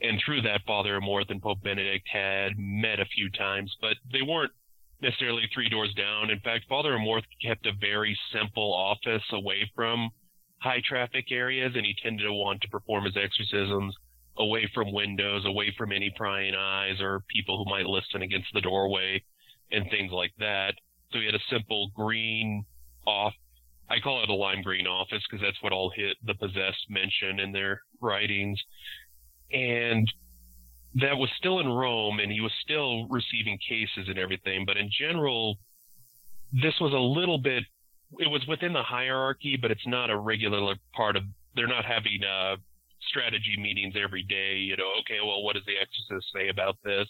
And 0.01 0.21
through 0.25 0.43
that, 0.43 0.63
Father 0.67 0.99
Amorth 1.01 1.31
and 1.31 1.43
Pope 1.43 1.63
Benedict 1.63 2.07
had 2.09 2.53
met 2.59 3.01
a 3.01 3.07
few 3.07 3.29
times, 3.31 3.75
but 3.81 3.97
they 4.13 4.23
weren't 4.23 4.53
necessarily 5.03 5.49
three 5.53 5.69
doors 5.69 5.93
down. 5.95 6.31
In 6.31 6.41
fact, 6.41 6.67
Father 6.69 6.93
Amorth 6.93 7.25
kept 7.45 7.67
a 7.67 7.73
very 7.81 8.17
simple 8.33 8.73
office 8.73 9.25
away 9.33 9.71
from 9.75 10.11
high 10.59 10.83
traffic 10.89 11.27
areas, 11.31 11.73
and 11.75 11.85
he 11.85 11.95
tended 12.03 12.25
to 12.25 12.33
want 12.33 12.61
to 12.63 12.69
perform 12.69 13.05
his 13.05 13.17
exorcisms 13.17 13.95
away 14.39 14.69
from 14.75 14.93
windows, 14.93 15.45
away 15.45 15.75
from 15.77 15.93
any 15.93 16.13
prying 16.17 16.55
eyes 16.55 17.01
or 17.01 17.25
people 17.29 17.59
who 17.59 17.71
might 17.71 17.87
listen 17.87 18.23
against 18.23 18.49
the 18.53 18.61
doorway 18.61 19.23
and 19.75 19.91
things 19.91 20.13
like 20.13 20.33
that. 20.39 20.75
So 21.13 21.19
he 21.19 21.27
had 21.27 21.35
a 21.35 21.51
simple 21.51 21.91
green 21.95 22.65
off. 23.07 23.35
I 23.91 24.01
call 24.01 24.23
it 24.23 24.31
a 24.31 24.35
lime 24.35 24.63
green 24.63 24.87
office 24.87 25.23
because 25.29 25.43
that's 25.43 25.63
what 25.63 25.73
all 25.73 25.91
hit 25.95 26.17
the 26.25 26.35
possessed 26.35 26.87
mention 26.89 27.41
in 27.41 27.53
their 27.53 27.83
writings. 28.01 28.59
And 29.53 30.11
that 30.97 31.17
was 31.17 31.29
still 31.39 31.61
in 31.61 31.69
Rome 31.69 32.19
and 32.21 32.33
he 32.33 32.41
was 32.41 32.53
still 32.63 33.07
receiving 33.09 33.59
cases 33.59 34.09
and 34.09 34.19
everything. 34.19 34.65
But 34.65 34.77
in 34.77 34.91
general, 34.99 35.57
this 36.53 36.75
was 36.81 36.93
a 36.93 36.99
little 36.99 37.39
bit, 37.39 37.65
it 38.19 38.31
was 38.31 38.47
within 38.47 38.73
the 38.73 38.83
hierarchy, 38.83 39.59
but 39.61 39.71
it's 39.71 39.87
not 39.87 40.11
a 40.11 40.17
regular 40.17 40.77
part 40.95 41.17
of, 41.17 41.25
they're 41.55 41.69
not 41.69 41.85
having, 41.85 42.21
uh, 42.25 42.57
strategy 43.09 43.57
meetings 43.59 43.95
every 44.03 44.23
day, 44.23 44.57
you 44.57 44.77
know, 44.77 44.91
okay, 45.01 45.19
well, 45.25 45.43
what 45.43 45.55
does 45.55 45.65
the 45.67 45.75
exorcist 45.81 46.33
say 46.35 46.49
about 46.49 46.77
this? 46.85 47.07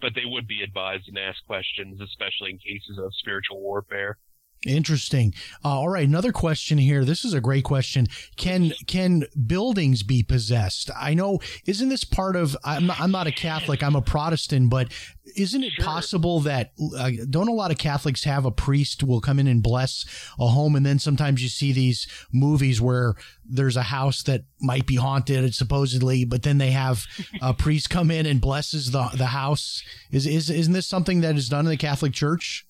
But 0.00 0.14
they 0.14 0.24
would 0.24 0.46
be 0.46 0.62
advised 0.62 1.08
and 1.08 1.18
ask 1.18 1.44
questions, 1.46 2.00
especially 2.00 2.50
in 2.50 2.58
cases 2.58 2.98
of 2.98 3.14
spiritual 3.14 3.60
warfare. 3.60 4.18
Interesting. 4.66 5.32
Uh, 5.64 5.68
all 5.68 5.88
right, 5.88 6.06
another 6.06 6.32
question 6.32 6.78
here. 6.78 7.04
This 7.04 7.24
is 7.24 7.32
a 7.34 7.40
great 7.40 7.64
question. 7.64 8.06
Can 8.36 8.72
can 8.86 9.24
buildings 9.46 10.02
be 10.02 10.22
possessed? 10.22 10.90
I 10.98 11.14
know. 11.14 11.38
Isn't 11.66 11.88
this 11.88 12.04
part 12.04 12.36
of? 12.36 12.56
I'm 12.64 12.86
not, 12.86 13.00
I'm 13.00 13.10
not 13.10 13.26
a 13.26 13.32
Catholic. 13.32 13.82
I'm 13.82 13.96
a 13.96 14.02
Protestant, 14.02 14.70
but 14.70 14.88
isn't 15.36 15.62
it 15.64 15.72
Sure. 15.72 15.84
possible 15.84 16.40
that 16.40 16.72
uh, 16.96 17.10
don't 17.28 17.48
a 17.48 17.52
lot 17.52 17.70
of 17.70 17.78
Catholics 17.78 18.24
have 18.24 18.44
a 18.44 18.50
priest 18.50 19.02
will 19.02 19.20
come 19.20 19.38
in 19.38 19.46
and 19.46 19.62
bless 19.62 20.04
a 20.38 20.48
home, 20.48 20.74
and 20.76 20.84
then 20.84 20.98
sometimes 20.98 21.42
you 21.42 21.48
see 21.48 21.72
these 21.72 22.06
movies 22.32 22.80
where 22.80 23.14
there's 23.44 23.76
a 23.76 23.82
house 23.82 24.22
that 24.24 24.44
might 24.60 24.86
be 24.86 24.96
haunted 24.96 25.54
supposedly, 25.54 26.24
but 26.24 26.42
then 26.42 26.58
they 26.58 26.70
have 26.72 27.06
a 27.40 27.54
priest 27.54 27.90
come 27.90 28.10
in 28.10 28.26
and 28.26 28.40
blesses 28.40 28.90
the 28.90 29.10
the 29.14 29.26
house. 29.26 29.82
Is 30.10 30.26
is 30.26 30.50
isn't 30.50 30.72
this 30.72 30.86
something 30.86 31.20
that 31.20 31.36
is 31.36 31.48
done 31.48 31.66
in 31.66 31.70
the 31.70 31.76
Catholic 31.76 32.12
Church? 32.12 32.65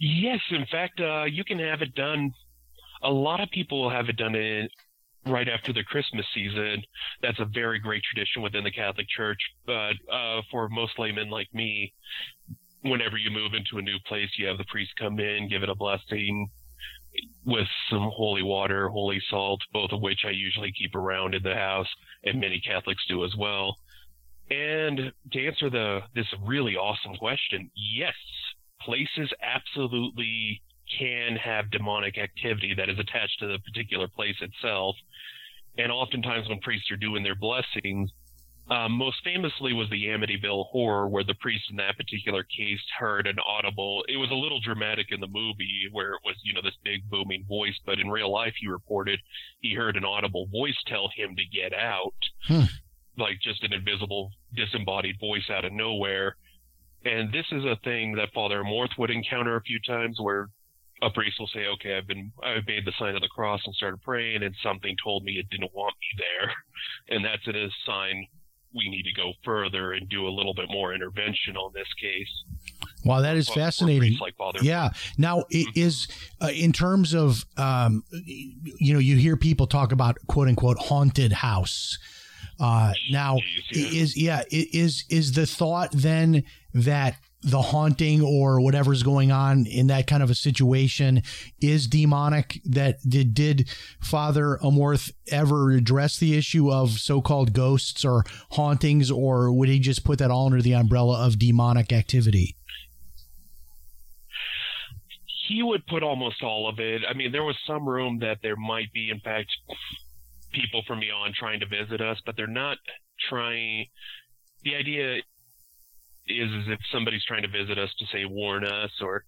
Yes, 0.00 0.40
in 0.50 0.64
fact, 0.72 0.98
uh, 0.98 1.24
you 1.24 1.44
can 1.44 1.58
have 1.58 1.82
it 1.82 1.94
done. 1.94 2.32
A 3.02 3.10
lot 3.10 3.40
of 3.40 3.50
people 3.50 3.82
will 3.82 3.90
have 3.90 4.08
it 4.08 4.16
done 4.16 4.34
in 4.34 4.68
right 5.26 5.48
after 5.48 5.74
the 5.74 5.84
Christmas 5.84 6.24
season. 6.34 6.82
That's 7.22 7.38
a 7.38 7.44
very 7.44 7.78
great 7.78 8.02
tradition 8.02 8.40
within 8.40 8.64
the 8.64 8.70
Catholic 8.70 9.06
Church. 9.14 9.38
But 9.66 9.92
uh, 10.10 10.40
for 10.50 10.70
most 10.70 10.98
laymen 10.98 11.28
like 11.28 11.52
me, 11.52 11.92
whenever 12.82 13.18
you 13.18 13.30
move 13.30 13.52
into 13.52 13.78
a 13.78 13.82
new 13.82 13.98
place, 14.06 14.30
you 14.38 14.46
have 14.46 14.56
the 14.56 14.64
priest 14.64 14.90
come 14.98 15.20
in, 15.20 15.48
give 15.50 15.62
it 15.62 15.68
a 15.68 15.74
blessing 15.74 16.48
with 17.44 17.66
some 17.90 18.10
holy 18.14 18.42
water, 18.42 18.88
holy 18.88 19.20
salt, 19.28 19.60
both 19.72 19.90
of 19.92 20.00
which 20.00 20.20
I 20.26 20.30
usually 20.30 20.72
keep 20.72 20.94
around 20.94 21.34
in 21.34 21.42
the 21.42 21.54
house, 21.54 21.88
and 22.24 22.40
many 22.40 22.60
Catholics 22.60 23.04
do 23.06 23.24
as 23.24 23.34
well. 23.36 23.76
And 24.50 25.12
to 25.32 25.46
answer 25.46 25.68
the 25.68 26.00
this 26.14 26.26
really 26.44 26.76
awesome 26.76 27.16
question, 27.16 27.70
yes, 27.74 28.14
places 28.80 29.32
absolutely 29.42 30.62
can 30.98 31.36
have 31.36 31.70
demonic 31.70 32.18
activity 32.18 32.74
that 32.74 32.88
is 32.88 32.98
attached 32.98 33.38
to 33.40 33.46
the 33.46 33.58
particular 33.60 34.08
place 34.08 34.36
itself. 34.40 34.96
And 35.78 35.92
oftentimes 35.92 36.48
when 36.48 36.58
priests 36.60 36.90
are 36.90 36.96
doing 36.96 37.22
their 37.22 37.36
blessings, 37.36 38.10
um, 38.68 38.92
most 38.92 39.16
famously 39.24 39.72
was 39.72 39.88
the 39.90 40.06
Amityville 40.06 40.66
horror, 40.66 41.08
where 41.08 41.24
the 41.24 41.34
priest 41.34 41.64
in 41.70 41.76
that 41.76 41.96
particular 41.96 42.44
case 42.44 42.80
heard 42.98 43.26
an 43.26 43.36
audible. 43.44 44.04
It 44.08 44.16
was 44.16 44.30
a 44.30 44.34
little 44.34 44.60
dramatic 44.60 45.06
in 45.10 45.20
the 45.20 45.26
movie, 45.26 45.88
where 45.90 46.14
it 46.14 46.20
was 46.24 46.36
you 46.44 46.52
know 46.52 46.60
this 46.62 46.76
big 46.84 47.08
booming 47.10 47.44
voice, 47.48 47.74
but 47.84 47.98
in 47.98 48.08
real 48.08 48.30
life 48.32 48.54
he 48.60 48.68
reported 48.68 49.18
he 49.60 49.74
heard 49.74 49.96
an 49.96 50.04
audible 50.04 50.46
voice 50.46 50.76
tell 50.86 51.08
him 51.16 51.34
to 51.36 51.44
get 51.46 51.72
out, 51.72 52.14
Hmm. 52.46 52.64
like 53.16 53.40
just 53.40 53.64
an 53.64 53.72
invisible, 53.72 54.30
disembodied 54.54 55.18
voice 55.18 55.50
out 55.50 55.64
of 55.64 55.72
nowhere. 55.72 56.36
And 57.04 57.32
this 57.32 57.46
is 57.52 57.64
a 57.64 57.76
thing 57.82 58.14
that 58.16 58.32
Father 58.34 58.62
Amorth 58.62 58.96
would 58.98 59.10
encounter 59.10 59.56
a 59.56 59.62
few 59.62 59.78
times, 59.80 60.18
where 60.20 60.48
a 61.02 61.10
priest 61.10 61.36
will 61.38 61.48
say, 61.48 61.66
"Okay, 61.66 61.96
I've 61.96 62.06
been 62.06 62.30
I've 62.42 62.66
made 62.66 62.84
the 62.84 62.92
sign 62.98 63.14
of 63.14 63.22
the 63.22 63.28
cross 63.28 63.60
and 63.64 63.74
started 63.74 64.02
praying, 64.02 64.42
and 64.42 64.54
something 64.62 64.94
told 65.02 65.24
me 65.24 65.32
it 65.38 65.48
didn't 65.50 65.72
want 65.74 65.94
me 66.00 66.22
there," 66.24 66.52
and 67.16 67.24
that's 67.24 67.46
a 67.48 67.68
sign 67.86 68.26
we 68.74 68.88
need 68.88 69.02
to 69.02 69.12
go 69.12 69.32
further 69.44 69.92
and 69.94 70.08
do 70.08 70.28
a 70.28 70.30
little 70.30 70.54
bit 70.54 70.66
more 70.70 70.94
intervention 70.94 71.56
on 71.56 71.72
this 71.74 71.88
case. 72.00 72.28
Wow, 73.04 73.20
that 73.22 73.36
is 73.36 73.48
fascinating. 73.48 74.16
Like. 74.20 74.34
Yeah. 74.62 74.90
Now, 75.18 75.40
i- 75.52 75.64
is 75.74 76.06
uh, 76.40 76.50
in 76.54 76.72
terms 76.72 77.14
of 77.14 77.44
um, 77.56 78.04
you 78.12 78.92
know, 78.92 79.00
you 79.00 79.16
hear 79.16 79.36
people 79.36 79.66
talk 79.66 79.90
about 79.92 80.18
quote 80.28 80.48
unquote 80.48 80.78
haunted 80.78 81.32
house. 81.32 81.98
Uh, 82.60 82.92
now, 83.10 83.38
Jeez, 83.72 83.92
yeah. 83.92 84.00
is 84.02 84.16
yeah, 84.16 84.42
is 84.50 85.04
is 85.08 85.32
the 85.32 85.46
thought 85.46 85.90
then 85.92 86.44
that 86.74 87.16
the 87.42 87.62
haunting 87.62 88.22
or 88.22 88.60
whatever's 88.60 89.02
going 89.02 89.32
on 89.32 89.64
in 89.66 89.86
that 89.86 90.06
kind 90.06 90.22
of 90.22 90.30
a 90.30 90.34
situation 90.34 91.22
is 91.60 91.86
demonic? 91.86 92.60
That 92.64 92.98
did 93.08 93.34
did 93.34 93.68
Father 94.00 94.58
Amorth 94.62 95.12
ever 95.30 95.70
address 95.70 96.18
the 96.18 96.36
issue 96.36 96.70
of 96.70 96.90
so-called 96.90 97.52
ghosts 97.52 98.04
or 98.04 98.24
hauntings, 98.52 99.10
or 99.10 99.52
would 99.52 99.68
he 99.68 99.78
just 99.78 100.04
put 100.04 100.18
that 100.18 100.30
all 100.30 100.46
under 100.46 100.62
the 100.62 100.74
umbrella 100.74 101.24
of 101.24 101.38
demonic 101.38 101.92
activity? 101.92 102.56
he 105.50 105.64
would 105.64 105.84
put 105.86 106.04
almost 106.04 106.44
all 106.44 106.68
of 106.68 106.78
it. 106.78 107.02
I 107.08 107.12
mean, 107.12 107.32
there 107.32 107.42
was 107.42 107.56
some 107.66 107.88
room 107.88 108.20
that 108.20 108.38
there 108.40 108.54
might 108.54 108.92
be, 108.92 109.10
in 109.10 109.18
fact, 109.18 109.48
people 110.52 110.82
from 110.86 111.00
beyond 111.00 111.34
trying 111.34 111.58
to 111.58 111.66
visit 111.66 112.00
us, 112.00 112.18
but 112.24 112.36
they're 112.36 112.46
not 112.46 112.78
trying. 113.28 113.86
The 114.62 114.76
idea 114.76 115.16
is, 116.30 116.50
is 116.50 116.68
if 116.68 116.80
somebody's 116.92 117.24
trying 117.24 117.42
to 117.42 117.48
visit 117.48 117.78
us 117.78 117.90
to 117.98 118.06
say 118.06 118.24
warn 118.24 118.64
us 118.64 118.90
or 119.00 119.24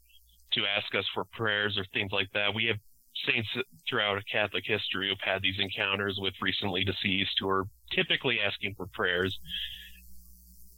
to 0.53 0.62
ask 0.66 0.94
us 0.94 1.05
for 1.14 1.24
prayers 1.24 1.76
or 1.78 1.84
things 1.92 2.12
like 2.12 2.28
that. 2.34 2.55
We 2.55 2.66
have 2.66 2.76
saints 3.26 3.48
throughout 3.88 4.22
Catholic 4.30 4.64
history 4.66 5.09
who've 5.09 5.18
had 5.20 5.42
these 5.42 5.59
encounters 5.59 6.18
with 6.20 6.34
recently 6.40 6.84
deceased 6.84 7.32
who 7.40 7.48
are 7.48 7.64
typically 7.94 8.38
asking 8.40 8.74
for 8.74 8.86
prayers. 8.86 9.38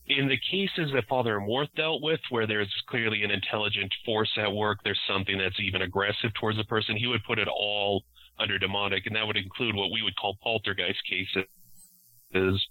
In 0.06 0.28
the 0.28 0.38
cases 0.50 0.92
that 0.92 1.08
Father 1.08 1.38
Amorth 1.38 1.72
dealt 1.76 2.02
with, 2.02 2.20
where 2.28 2.46
there's 2.46 2.72
clearly 2.88 3.22
an 3.22 3.30
intelligent 3.30 3.92
force 4.04 4.30
at 4.36 4.52
work, 4.52 4.78
there's 4.84 5.00
something 5.08 5.38
that's 5.38 5.58
even 5.60 5.82
aggressive 5.82 6.34
towards 6.34 6.58
a 6.58 6.64
person, 6.64 6.96
he 6.96 7.06
would 7.06 7.24
put 7.24 7.38
it 7.38 7.48
all 7.48 8.04
under 8.38 8.58
demonic, 8.58 9.06
and 9.06 9.16
that 9.16 9.26
would 9.26 9.36
include 9.36 9.74
what 9.74 9.90
we 9.90 10.02
would 10.02 10.16
call 10.16 10.36
poltergeist 10.42 11.00
cases. 11.08 12.68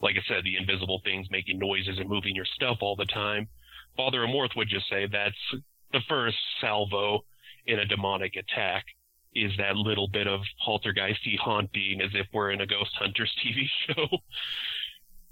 Like 0.00 0.16
I 0.16 0.22
said, 0.28 0.44
the 0.44 0.56
invisible 0.56 1.00
things 1.04 1.26
making 1.30 1.58
noises 1.58 1.98
and 1.98 2.08
moving 2.08 2.34
your 2.34 2.44
stuff 2.44 2.78
all 2.80 2.96
the 2.96 3.06
time. 3.06 3.48
Father 3.96 4.20
Amorth 4.20 4.54
would 4.56 4.68
just 4.68 4.88
say 4.88 5.06
that's 5.06 5.62
the 5.92 6.00
first 6.08 6.36
salvo 6.60 7.24
in 7.66 7.78
a 7.78 7.84
demonic 7.84 8.34
attack 8.36 8.84
is 9.34 9.52
that 9.58 9.76
little 9.76 10.08
bit 10.08 10.26
of 10.26 10.40
poltergeisty 10.66 11.38
haunting 11.38 12.00
as 12.02 12.10
if 12.14 12.26
we're 12.32 12.50
in 12.50 12.60
a 12.60 12.66
ghost 12.66 12.90
hunters 12.98 13.32
TV 13.44 13.66
show. 13.86 14.18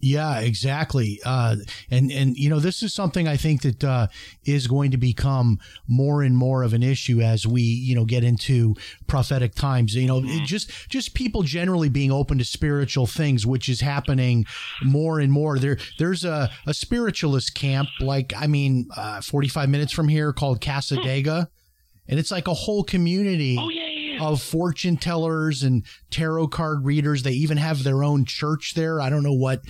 Yeah, 0.01 0.40
exactly. 0.40 1.18
Uh, 1.24 1.57
and 1.90 2.12
and 2.12 2.36
you 2.36 2.51
know 2.51 2.61
this 2.61 2.82
is 2.82 2.92
something 2.92 3.26
I 3.26 3.38
think 3.38 3.62
that 3.62 3.82
uh, 3.82 4.09
is 4.45 4.66
going 4.66 4.90
to 4.90 4.99
become 4.99 5.59
more 5.88 6.22
and 6.22 6.36
more 6.36 6.62
of 6.62 6.74
an 6.74 6.82
issue 6.82 7.20
as 7.22 7.47
we 7.47 7.62
you 7.62 7.95
know 7.95 8.05
get 8.05 8.22
into 8.22 8.74
prophetic 9.07 9.55
times. 9.55 9.95
You 9.95 10.07
know, 10.07 10.20
it 10.22 10.45
just 10.45 10.70
just 10.90 11.14
people 11.14 11.42
generally 11.42 11.88
being 11.88 12.12
open 12.12 12.36
to 12.36 12.45
spiritual 12.45 13.07
things, 13.07 13.47
which 13.47 13.68
is 13.68 13.80
happening 13.80 14.45
more 14.82 15.20
and 15.20 15.32
more. 15.32 15.59
There 15.59 15.78
there's 15.99 16.24
a, 16.24 16.51
a 16.66 16.74
spiritualist 16.74 17.55
camp 17.55 17.88
like 17.99 18.34
I 18.36 18.47
mean, 18.47 18.88
uh, 18.97 19.22
45 19.22 19.70
minutes 19.70 19.92
from 19.92 20.09
here 20.09 20.34
called 20.34 20.61
Cassadaga, 20.61 21.49
and 22.09 22.19
it's 22.19 22.31
like 22.31 22.49
a 22.49 22.55
whole 22.55 22.85
community 22.85 23.57
oh 23.59 23.69
yeah, 23.69 23.87
yeah, 23.87 24.19
yeah. 24.19 24.25
of 24.25 24.43
fortune 24.43 24.97
tellers 24.97 25.63
and 25.63 25.85
tarot 26.11 26.49
card 26.49 26.85
readers. 26.85 27.23
They 27.23 27.33
even 27.33 27.59
have 27.59 27.83
their 27.83 28.05
own 28.05 28.25
church 28.25 28.75
there. 28.75 29.01
I 29.01 29.11
don't 29.11 29.23
know 29.23 29.33
what 29.33 29.61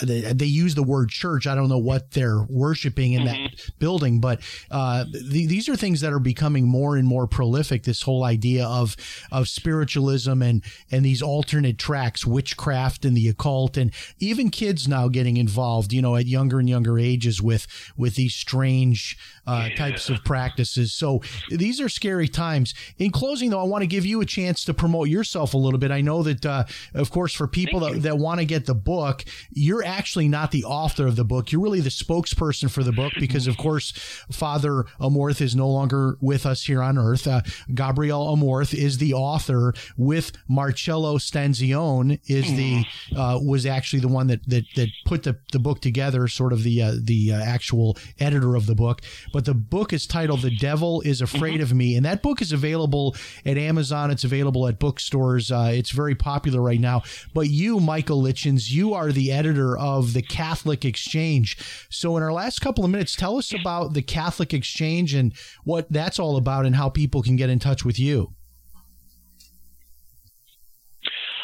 they, 0.00 0.20
they 0.20 0.46
use 0.46 0.74
the 0.74 0.82
word 0.82 1.10
church. 1.10 1.46
I 1.46 1.54
don't 1.54 1.68
know 1.68 1.78
what 1.78 2.12
they're 2.12 2.42
worshiping 2.48 3.12
in 3.12 3.24
that 3.26 3.72
building, 3.78 4.20
but 4.20 4.40
uh, 4.70 5.04
th- 5.04 5.48
these 5.48 5.68
are 5.68 5.76
things 5.76 6.00
that 6.00 6.12
are 6.12 6.18
becoming 6.18 6.66
more 6.66 6.96
and 6.96 7.06
more 7.06 7.26
prolific. 7.26 7.82
This 7.82 8.02
whole 8.02 8.24
idea 8.24 8.66
of 8.66 8.96
of 9.30 9.48
spiritualism 9.48 10.40
and 10.40 10.64
and 10.90 11.04
these 11.04 11.20
alternate 11.20 11.78
tracks, 11.78 12.26
witchcraft 12.26 13.04
and 13.04 13.16
the 13.16 13.28
occult, 13.28 13.76
and 13.76 13.92
even 14.18 14.50
kids 14.50 14.88
now 14.88 15.08
getting 15.08 15.36
involved. 15.36 15.92
You 15.92 16.00
know, 16.00 16.16
at 16.16 16.26
younger 16.26 16.58
and 16.58 16.68
younger 16.68 16.98
ages 16.98 17.42
with 17.42 17.66
with 17.96 18.14
these 18.14 18.34
strange 18.34 19.18
uh, 19.46 19.68
types 19.70 20.08
of 20.08 20.24
practices. 20.24 20.92
So 20.92 21.20
these 21.50 21.80
are 21.80 21.88
scary 21.88 22.28
times. 22.28 22.74
In 22.98 23.10
closing, 23.10 23.50
though, 23.50 23.60
I 23.60 23.64
want 23.64 23.82
to 23.82 23.86
give 23.86 24.06
you 24.06 24.20
a 24.20 24.26
chance 24.26 24.64
to 24.64 24.74
promote 24.74 25.08
yourself 25.08 25.54
a 25.54 25.58
little 25.58 25.78
bit. 25.78 25.90
I 25.90 26.00
know 26.00 26.22
that, 26.22 26.46
uh, 26.46 26.64
of 26.94 27.10
course, 27.10 27.34
for 27.34 27.46
people 27.46 27.80
Thank 27.80 27.92
that, 27.92 27.96
you. 27.96 28.02
that 28.02 28.18
want 28.18 28.40
to 28.40 28.46
get 28.46 28.66
the 28.66 28.74
book, 28.74 29.24
you're 29.50 29.81
actually 29.84 30.28
not 30.28 30.50
the 30.50 30.64
author 30.64 31.06
of 31.06 31.16
the 31.16 31.24
book. 31.24 31.52
You're 31.52 31.60
really 31.60 31.80
the 31.80 31.90
spokesperson 31.90 32.70
for 32.70 32.82
the 32.82 32.92
book 32.92 33.12
because, 33.18 33.46
of 33.46 33.56
course, 33.56 33.92
Father 34.30 34.84
Amorth 35.00 35.40
is 35.40 35.54
no 35.54 35.68
longer 35.68 36.16
with 36.20 36.46
us 36.46 36.64
here 36.64 36.82
on 36.82 36.98
earth. 36.98 37.26
Uh, 37.26 37.42
Gabriel 37.74 38.34
Amorth 38.34 38.74
is 38.74 38.98
the 38.98 39.14
author 39.14 39.74
with 39.96 40.32
Marcello 40.48 41.18
Stanzione 41.18 42.20
is 42.26 42.46
the 42.54 42.84
uh, 43.16 43.38
was 43.42 43.66
actually 43.66 44.00
the 44.00 44.08
one 44.08 44.26
that 44.28 44.48
that, 44.48 44.64
that 44.76 44.88
put 45.04 45.22
the, 45.22 45.36
the 45.52 45.58
book 45.58 45.80
together, 45.80 46.28
sort 46.28 46.52
of 46.52 46.62
the 46.62 46.82
uh, 46.82 46.92
the 47.00 47.32
uh, 47.32 47.36
actual 47.42 47.96
editor 48.18 48.54
of 48.54 48.66
the 48.66 48.74
book. 48.74 49.02
But 49.32 49.44
the 49.44 49.54
book 49.54 49.92
is 49.92 50.06
titled 50.06 50.42
"The 50.42 50.56
Devil 50.56 51.00
Is 51.02 51.20
Afraid 51.20 51.60
of 51.60 51.72
Me," 51.72 51.96
and 51.96 52.04
that 52.04 52.22
book 52.22 52.42
is 52.42 52.52
available 52.52 53.16
at 53.44 53.56
Amazon. 53.56 54.10
It's 54.10 54.24
available 54.24 54.66
at 54.68 54.78
bookstores. 54.78 55.50
Uh, 55.50 55.70
it's 55.72 55.90
very 55.90 56.14
popular 56.14 56.60
right 56.60 56.80
now. 56.80 57.02
But 57.34 57.48
you, 57.48 57.80
Michael 57.80 58.20
Lichens, 58.20 58.74
you 58.74 58.94
are 58.94 59.12
the 59.12 59.32
editor 59.32 59.71
of 59.78 60.12
the 60.12 60.22
Catholic 60.22 60.84
Exchange. 60.84 61.56
So, 61.90 62.16
in 62.16 62.22
our 62.22 62.32
last 62.32 62.60
couple 62.60 62.84
of 62.84 62.90
minutes, 62.90 63.16
tell 63.16 63.38
us 63.38 63.52
about 63.52 63.94
the 63.94 64.02
Catholic 64.02 64.54
Exchange 64.54 65.14
and 65.14 65.32
what 65.64 65.90
that's 65.90 66.18
all 66.18 66.36
about, 66.36 66.66
and 66.66 66.76
how 66.76 66.88
people 66.88 67.22
can 67.22 67.36
get 67.36 67.50
in 67.50 67.58
touch 67.58 67.84
with 67.84 67.98
you. 67.98 68.34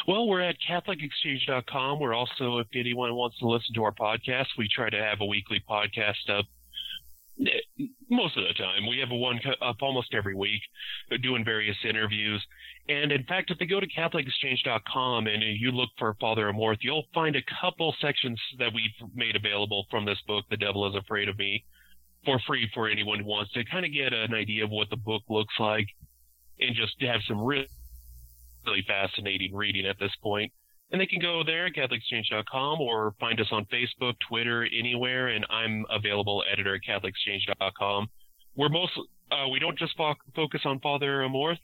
Well, 0.07 0.27
we're 0.27 0.41
at 0.41 0.57
CatholicExchange.com. 0.67 2.01
We're 2.01 2.15
also, 2.15 2.59
if 2.59 2.69
anyone 2.75 3.15
wants 3.15 3.39
to 3.41 3.47
listen 3.47 3.75
to 3.75 3.85
our 3.85 3.93
podcast, 3.93 4.47
we 4.57 4.67
try 4.75 4.89
to 4.89 4.97
have 4.97 5.21
a 5.21 5.27
weekly 5.27 5.63
podcast 5.69 6.31
up 6.31 6.47
most 8.11 8.37
of 8.37 8.45
the 8.45 8.55
time. 8.55 8.87
We 8.89 8.99
have 8.99 9.11
one 9.11 9.41
up 9.63 9.77
almost 9.81 10.15
every 10.15 10.35
week, 10.35 10.61
uh, 11.13 11.17
doing 11.23 11.45
various 11.45 11.77
interviews. 11.89 12.45
And 12.89 13.13
in 13.13 13.25
fact, 13.25 13.51
if 13.51 13.59
they 13.59 13.67
go 13.67 13.81
to 13.81 13.87
CatholicExchange.com 13.87 15.27
and 15.27 15.43
you 15.43 15.71
look 15.71 15.91
for 15.99 16.17
Father 16.21 16.51
Amorth, 16.51 16.79
you'll 16.81 17.07
find 17.15 17.37
a 17.37 17.43
couple 17.61 17.95
sections 18.01 18.41
that 18.59 18.73
we've 18.75 19.11
made 19.15 19.37
available 19.37 19.87
from 19.91 20.05
this 20.05 20.19
book, 20.27 20.45
The 20.51 20.57
Devil 20.57 20.89
is 20.89 20.95
Afraid 20.97 21.29
of 21.29 21.39
Me, 21.39 21.65
for 22.25 22.41
free 22.47 22.69
for 22.75 22.89
anyone 22.89 23.21
who 23.21 23.27
wants 23.27 23.53
to 23.53 23.65
kind 23.65 23.85
of 23.85 23.93
get 23.93 24.13
an 24.13 24.35
idea 24.35 24.65
of 24.65 24.71
what 24.71 24.91
the 24.91 24.97
book 24.97 25.23
looks 25.29 25.55
like 25.59 25.87
and 26.61 26.75
just 26.75 27.01
have 27.01 27.21
some 27.29 27.41
really 27.41 27.69
really 28.67 28.85
fascinating 28.87 29.55
reading 29.55 29.87
at 29.87 29.99
this 29.99 30.15
point. 30.23 30.53
And 30.91 31.01
they 31.01 31.07
can 31.07 31.21
go 31.21 31.43
there 31.45 31.67
at 31.67 31.75
CatholicExchange.com 31.75 32.81
or 32.81 33.15
find 33.21 33.39
us 33.41 33.49
on 33.53 33.67
Facebook, 33.67 34.15
Twitter, 34.27 34.67
anywhere. 34.67 35.29
And 35.29 35.45
I'm 35.51 35.85
available 35.91 36.43
editor 36.51 36.75
at 36.77 36.81
CatholicExchange.com. 36.89 38.09
We're 38.57 38.71
most, 38.71 38.93
uh, 39.31 39.49
we 39.49 39.59
don't 39.59 39.79
just 39.79 39.97
fo- 39.97 40.15
focus 40.35 40.63
on 40.65 40.81
Father 40.81 41.21
Amorth. 41.21 41.59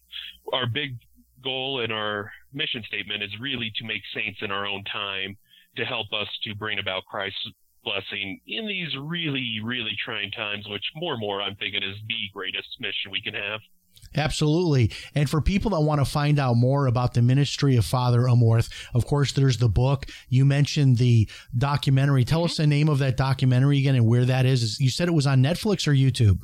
Our 0.52 0.66
big 0.66 0.98
goal 1.42 1.80
and 1.80 1.92
our 1.92 2.30
mission 2.52 2.82
statement 2.86 3.22
is 3.22 3.30
really 3.40 3.72
to 3.76 3.84
make 3.84 4.02
saints 4.14 4.40
in 4.42 4.50
our 4.50 4.66
own 4.66 4.84
time 4.84 5.36
to 5.76 5.84
help 5.84 6.06
us 6.12 6.28
to 6.44 6.54
bring 6.54 6.78
about 6.78 7.04
Christ's 7.06 7.50
blessing 7.84 8.40
in 8.46 8.66
these 8.66 8.88
really, 8.98 9.60
really 9.62 9.96
trying 10.02 10.30
times, 10.30 10.66
which 10.68 10.84
more 10.96 11.12
and 11.12 11.20
more 11.20 11.42
I'm 11.42 11.56
thinking 11.56 11.82
is 11.82 11.96
the 12.08 12.30
greatest 12.32 12.68
mission 12.80 13.10
we 13.10 13.20
can 13.20 13.34
have. 13.34 13.60
Absolutely. 14.16 14.92
And 15.14 15.28
for 15.28 15.40
people 15.40 15.72
that 15.72 15.80
want 15.80 16.00
to 16.00 16.04
find 16.04 16.38
out 16.38 16.54
more 16.56 16.86
about 16.86 17.14
the 17.14 17.22
ministry 17.22 17.76
of 17.76 17.84
Father 17.84 18.20
Amorth, 18.20 18.70
of 18.94 19.06
course, 19.06 19.32
there's 19.32 19.58
the 19.58 19.68
book. 19.68 20.06
You 20.28 20.44
mentioned 20.44 20.98
the 20.98 21.28
documentary. 21.56 22.24
Tell 22.24 22.44
us 22.44 22.56
the 22.56 22.66
name 22.66 22.88
of 22.88 22.98
that 22.98 23.16
documentary 23.16 23.78
again 23.78 23.96
and 23.96 24.06
where 24.06 24.24
that 24.24 24.46
is. 24.46 24.78
You 24.80 24.90
said 24.90 25.08
it 25.08 25.14
was 25.14 25.26
on 25.26 25.42
Netflix 25.42 25.88
or 25.88 25.92
YouTube? 25.92 26.42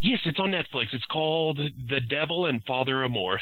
Yes, 0.00 0.20
it's 0.24 0.40
on 0.40 0.50
Netflix. 0.50 0.92
It's 0.92 1.04
called 1.04 1.58
The 1.58 2.00
Devil 2.00 2.46
and 2.46 2.64
Father 2.64 2.94
Amorth. 2.96 3.38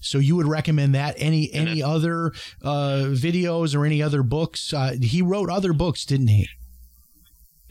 So 0.00 0.18
you 0.18 0.36
would 0.36 0.48
recommend 0.48 0.94
that? 0.94 1.14
Any 1.18 1.52
any 1.52 1.80
other 1.82 2.32
uh, 2.62 3.06
videos 3.10 3.76
or 3.76 3.84
any 3.84 4.02
other 4.02 4.24
books? 4.24 4.72
Uh, 4.72 4.96
he 5.00 5.22
wrote 5.22 5.48
other 5.48 5.72
books, 5.72 6.04
didn't 6.04 6.26
he? 6.28 6.48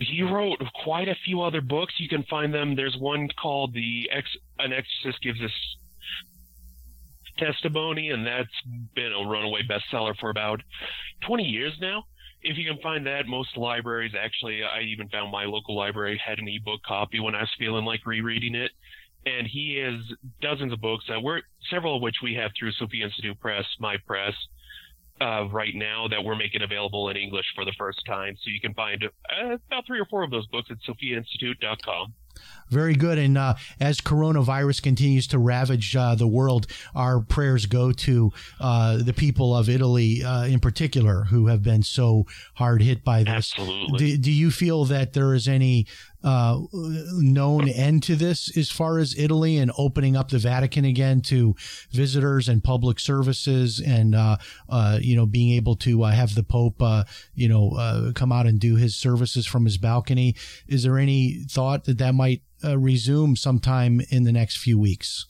He 0.02 0.24
wrote 0.24 0.58
quite 0.84 1.08
a 1.08 1.16
few 1.26 1.41
other 1.41 1.62
books. 1.62 1.93
You 1.97 2.10
can 2.10 2.24
find 2.24 2.54
them. 2.54 2.76
There's 2.76 2.97
one 2.97 3.28
called 3.39 3.74
"The 3.74 4.10
Ex- 4.12 4.38
An 4.60 4.74
Exorcist 4.74 5.22
Gives 5.22 5.39
Us 5.41 5.52
Testimony," 7.38 8.10
and 8.10 8.26
that's 8.26 8.49
been 8.95 9.14
a 9.14 9.30
runaway 9.30 9.62
bestseller 9.64 10.18
for 10.18 10.30
about 10.30 10.62
20 11.28 11.43
years 11.43 11.74
now. 11.80 12.06
If 12.41 12.58
you 12.58 12.68
can 12.68 12.82
find 12.82 13.06
that, 13.06 13.28
most 13.28 13.56
libraries 13.56 14.14
actually, 14.20 14.64
I 14.64 14.82
even 14.82 15.08
found 15.10 15.32
my 15.32 15.45
local 15.45 15.76
library 15.76 16.20
had 16.24 16.39
an 16.39 16.47
ebook 16.47 16.82
copy 16.84 17.20
when 17.20 17.36
I 17.36 17.41
was 17.41 17.52
feeling 17.60 17.86
like 17.86 18.06
rereading 18.06 18.56
it. 18.56 18.72
And 19.28 19.45
he 19.45 19.76
has 19.78 20.02
dozens 20.41 20.74
of 20.74 20.82
books 20.82 21.06
that 21.08 21.22
we're 21.22 21.41
several 21.70 21.97
of 21.97 22.02
which 22.02 22.16
we 22.24 22.34
have 22.36 22.52
through 22.58 22.72
Sophia 22.72 23.06
Institute 23.06 23.39
Press, 23.39 23.66
my 23.80 23.97
press. 24.08 24.34
Uh, 25.22 25.47
right 25.51 25.76
now 25.76 26.07
that 26.09 26.24
we're 26.24 26.36
making 26.36 26.63
available 26.63 27.09
in 27.09 27.17
English 27.17 27.45
for 27.55 27.63
the 27.63 27.74
first 27.78 28.01
time. 28.05 28.36
So 28.43 28.49
you 28.49 28.59
can 28.59 28.74
find 28.74 29.03
uh, 29.03 29.57
about 29.67 29.86
three 29.86 29.99
or 29.99 30.05
four 30.05 30.24
of 30.24 30.32
those 30.32 30.47
books 30.47 30.69
at 30.72 30.78
SophiaInstitute.com. 30.88 32.13
Very 32.69 32.95
good. 32.95 33.17
And 33.17 33.38
uh, 33.38 33.55
as 33.80 33.99
coronavirus 33.99 34.82
continues 34.82 35.28
to 35.28 35.38
ravage 35.38 35.95
uh, 35.95 36.15
the 36.15 36.28
world, 36.28 36.67
our 36.95 37.19
prayers 37.19 37.65
go 37.65 37.91
to 37.91 38.32
uh, 38.59 38.97
the 38.97 39.13
people 39.13 39.55
of 39.55 39.69
Italy 39.69 40.24
uh, 40.24 40.45
in 40.45 40.59
particular 40.59 41.26
who 41.26 41.47
have 41.47 41.61
been 41.61 41.84
so 41.84 42.26
hard 42.55 42.82
hit 42.82 43.03
by 43.03 43.24
this. 43.24 43.30
Absolutely. 43.30 43.97
Do, 43.97 44.17
do 44.17 44.32
you 44.32 44.51
feel 44.51 44.86
that 44.86 45.13
there 45.13 45.34
is 45.34 45.47
any 45.47 45.86
uh, 46.24 46.59
known 46.72 47.67
end 47.67 48.03
to 48.03 48.15
this 48.15 48.55
as 48.55 48.69
far 48.69 48.99
as 48.99 49.17
Italy 49.17 49.57
and 49.57 49.72
opening 49.78 50.15
up 50.15 50.30
the 50.30 50.38
Vatican 50.38 50.86
again 50.86 51.22
to 51.22 51.55
visitors 51.91 52.47
and 52.47 52.63
public 52.63 52.99
services 52.99 53.80
and, 53.80 54.15
uh, 54.15 54.38
you 54.99 55.15
know, 55.15 55.26
being 55.26 55.51
able 55.51 55.76
to 55.78 56.03
have 56.03 56.36
the 56.36 56.43
Pope, 56.43 56.82
you 57.34 57.47
know, 57.47 58.11
come 58.15 58.32
out 58.32 58.47
and 58.47 58.59
do 58.59 58.76
his 58.76 58.95
services 58.95 59.45
from 59.45 59.65
his 59.65 59.78
balcony? 59.78 60.36
Is 60.67 60.84
there 60.84 60.97
any 60.97 61.43
thought 61.49 61.86
that 61.86 61.97
that 61.97 62.15
might 62.15 62.41
uh, 62.63 62.78
resume 62.78 63.36
sometime 63.36 64.01
in 64.09 64.24
the 64.24 64.32
next 64.32 64.57
few 64.57 64.78
weeks? 64.80 65.26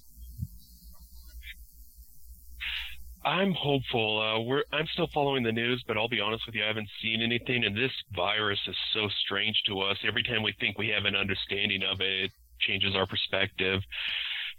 I'm 3.24 3.54
hopeful. 3.54 4.20
Uh, 4.20 4.76
I'm 4.76 4.88
still 4.94 5.08
following 5.14 5.44
the 5.44 5.52
news, 5.52 5.84
but 5.88 5.98
I'll 5.98 6.10
be 6.10 6.20
honest 6.20 6.46
with 6.46 6.56
you, 6.56 6.64
I 6.64 6.68
haven't 6.68 6.90
seen 7.02 7.22
anything. 7.22 7.64
And 7.66 7.76
this 7.76 7.92
virus 8.16 8.60
is 8.68 8.76
so 8.94 9.08
strange 9.24 9.62
to 9.68 9.82
us. 9.82 9.98
Every 10.08 10.24
time 10.24 10.42
we 10.42 10.54
think 10.60 10.78
we 10.78 10.90
have 10.90 11.06
an 11.06 11.16
understanding 11.16 11.84
of 11.84 12.02
it, 12.02 12.26
it 12.26 12.32
changes 12.60 12.96
our 12.96 13.06
perspective. 13.06 13.82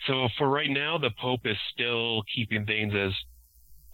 So 0.07 0.29
for 0.39 0.49
right 0.49 0.71
now, 0.71 0.99
the 0.99 1.11
Pope 1.11 1.45
is 1.45 1.57
still 1.73 2.23
keeping 2.35 2.67
things 2.67 2.95
as 2.95 3.13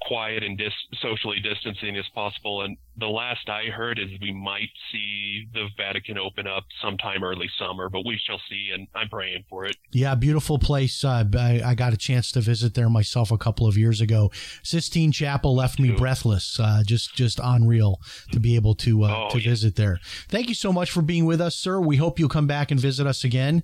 quiet 0.03 0.43
and 0.43 0.57
dis- 0.57 0.73
socially 1.01 1.41
distancing 1.41 1.97
as 1.97 2.05
possible. 2.15 2.63
And 2.63 2.77
the 2.97 3.07
last 3.07 3.49
I 3.49 3.67
heard 3.67 3.99
is 3.99 4.09
we 4.21 4.33
might 4.33 4.71
see 4.93 5.47
the 5.53 5.69
Vatican 5.77 6.19
open 6.19 6.47
up 6.47 6.65
sometime 6.83 7.23
early 7.23 7.49
summer, 7.59 7.89
but 7.89 8.07
we 8.07 8.19
shall 8.25 8.41
see. 8.49 8.71
And 8.73 8.87
I'm 8.95 9.09
praying 9.09 9.45
for 9.49 9.65
it. 9.65 9.77
Yeah, 9.93 10.15
beautiful 10.15 10.59
place. 10.59 11.05
Uh, 11.05 11.25
I, 11.37 11.63
I, 11.65 11.75
got 11.75 11.93
a 11.93 11.97
chance 11.97 12.31
to 12.33 12.41
visit 12.41 12.75
there 12.75 12.89
myself 12.89 13.31
a 13.31 13.39
couple 13.39 13.67
of 13.67 13.77
years 13.77 14.01
ago. 14.01 14.31
Sistine 14.63 15.13
Chapel 15.13 15.55
left 15.55 15.79
me 15.79 15.91
breathless. 15.93 16.59
Uh, 16.61 16.83
just 16.85 17.15
just 17.15 17.41
unreal 17.43 18.01
to 18.33 18.41
be 18.41 18.57
able 18.57 18.75
to 18.77 19.05
uh, 19.05 19.09
Oh, 19.09 19.31
to 19.31 19.41
yeah. 19.41 19.51
visit 19.51 19.77
there. 19.77 19.99
Thank 20.29 20.49
you 20.49 20.55
so 20.55 20.73
much 20.73 20.91
for 20.91 21.03
being 21.03 21.25
with 21.25 21.41
us, 21.41 21.57
sir. 21.57 21.81
We 21.81 21.97
hope 21.97 22.19
you'll 22.19 22.29
come 22.29 22.47
back 22.47 22.71
and 22.71 22.79
visit 22.79 23.07
us 23.07 23.25
again. 23.25 23.63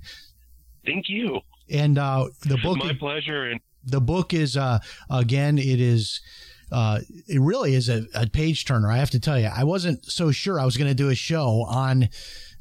Thank 0.85 1.09
you. 1.09 1.41
And 1.71 1.99
uh, 1.99 2.29
the 2.43 2.59
book 2.59 2.79
My 2.79 2.93
pleasure. 2.93 3.45
And 3.45 3.61
the 3.87 4.01
book 4.01 4.33
is 4.33 4.57
uh 4.57 4.79
again 5.11 5.59
it 5.59 5.81
is 5.81 6.21
uh 6.73 7.01
it 7.29 7.41
really 7.41 7.75
is 7.75 7.89
a, 7.89 8.07
a 8.15 8.27
page 8.27 8.65
turner 8.65 8.91
i 8.91 8.97
have 8.97 9.11
to 9.11 9.21
tell 9.21 9.39
you. 9.39 9.51
I 9.55 9.65
wasn't 9.65 10.05
so 10.05 10.31
sure 10.31 10.59
i 10.59 10.65
was 10.65 10.77
going 10.77 10.91
to 10.91 10.95
do 10.95 11.11
a 11.11 11.15
show 11.15 11.65
on 11.69 12.09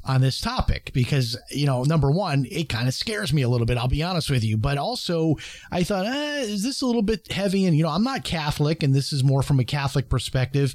on 0.06 0.20
this 0.20 0.40
topic 0.40 0.90
because 0.92 1.36
you 1.50 1.66
know 1.66 1.82
number 1.82 2.10
one 2.10 2.46
it 2.50 2.68
kind 2.68 2.88
of 2.88 2.94
scares 2.94 3.32
me 3.32 3.42
a 3.42 3.48
little 3.48 3.66
bit 3.66 3.78
i'll 3.78 3.88
be 3.88 4.02
honest 4.02 4.30
with 4.30 4.44
you. 4.44 4.56
But 4.56 4.78
also 4.78 5.36
i 5.70 5.82
thought 5.82 6.06
eh, 6.06 6.40
is 6.42 6.62
this 6.62 6.82
a 6.82 6.86
little 6.86 7.02
bit 7.02 7.30
heavy? 7.32 7.66
And 7.66 7.76
you 7.76 7.82
know 7.82 7.90
i'm 7.90 8.04
not 8.04 8.24
catholic 8.24 8.82
and 8.82 8.94
this 8.94 9.12
is 9.12 9.24
more 9.24 9.42
from 9.42 9.60
a 9.60 9.64
catholic 9.64 10.08
perspective. 10.08 10.74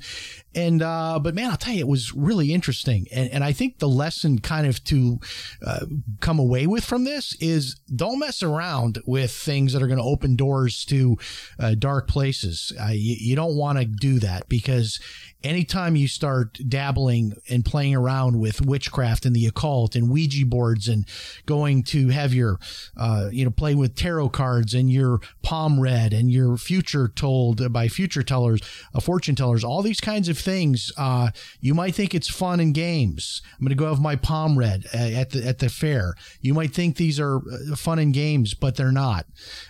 And 0.55 0.81
uh 0.81 1.19
but 1.21 1.35
man 1.35 1.51
i'll 1.51 1.57
tell 1.57 1.73
you 1.73 1.81
it 1.81 1.87
was 1.87 2.13
really 2.13 2.53
interesting. 2.53 3.07
And, 3.11 3.29
and 3.31 3.43
i 3.43 3.53
think 3.53 3.79
the 3.79 3.89
lesson 3.89 4.39
kind 4.39 4.67
of 4.67 4.83
to 4.85 5.19
uh, 5.65 5.85
come 6.19 6.39
away 6.39 6.67
with 6.67 6.83
from 6.83 7.03
this 7.03 7.35
is 7.39 7.75
don't 7.95 8.19
mess 8.19 8.41
around 8.41 8.99
with 9.05 9.31
things 9.31 9.73
that 9.73 9.81
are 9.81 9.87
going 9.87 9.99
to 9.99 10.03
open 10.03 10.35
doors 10.35 10.85
to 10.85 11.17
uh, 11.59 11.75
dark 11.75 12.07
places. 12.07 12.71
Uh, 12.81 12.91
you, 12.91 13.15
you 13.19 13.35
don't 13.35 13.55
want 13.55 13.77
to 13.77 13.85
do 13.85 14.19
that 14.19 14.49
because 14.49 14.99
anytime 15.43 15.95
you 15.95 16.07
start 16.07 16.59
dabbling 16.67 17.33
and 17.49 17.63
playing 17.63 17.95
around 17.95 18.39
with 18.39 18.65
witchcraft 18.65 19.25
and 19.25 19.35
the 19.35 19.45
occult 19.45 19.95
and 19.95 20.09
Ouija 20.09 20.45
boards 20.45 20.87
and 20.87 21.05
going 21.45 21.83
to 21.83 22.09
have 22.09 22.33
your, 22.33 22.59
uh, 22.97 23.29
you 23.31 23.45
know, 23.45 23.51
play 23.51 23.75
with 23.75 23.95
tarot 23.95 24.29
cards 24.29 24.73
and 24.73 24.91
your 24.91 25.19
palm 25.41 25.79
read 25.79 26.13
and 26.13 26.31
your 26.31 26.57
future 26.57 27.07
told 27.07 27.71
by 27.71 27.87
future 27.87 28.23
tellers, 28.23 28.61
uh, 28.93 28.99
fortune 28.99 29.35
tellers, 29.35 29.63
all 29.63 29.81
these 29.81 30.01
kinds 30.01 30.27
of 30.27 30.37
things, 30.37 30.91
uh, 30.97 31.29
you 31.61 31.73
might 31.73 31.95
think 31.95 32.13
it's 32.13 32.29
fun 32.29 32.59
and 32.59 32.73
games. 32.73 33.41
I'm 33.53 33.65
going 33.65 33.69
to 33.69 33.75
go 33.75 33.87
have 33.89 34.01
my 34.01 34.15
palm 34.15 34.57
read 34.57 34.85
uh, 34.93 34.97
at 34.97 35.31
the 35.31 35.45
at 35.47 35.59
the 35.59 35.69
fair. 35.69 36.15
You 36.41 36.53
might 36.53 36.73
think 36.73 36.97
these 36.97 37.19
are 37.19 37.37
uh, 37.37 37.75
fun 37.75 37.99
and 37.99 38.13
games, 38.13 38.53
but 38.53 38.75
they're 38.75 38.91
not, 38.91 39.25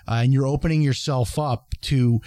uh, 0.07 0.21
and 0.23 0.33
you're 0.33 0.47
opening 0.47 0.81
yourself 0.81 1.37
up 1.37 1.75
to 1.81 2.21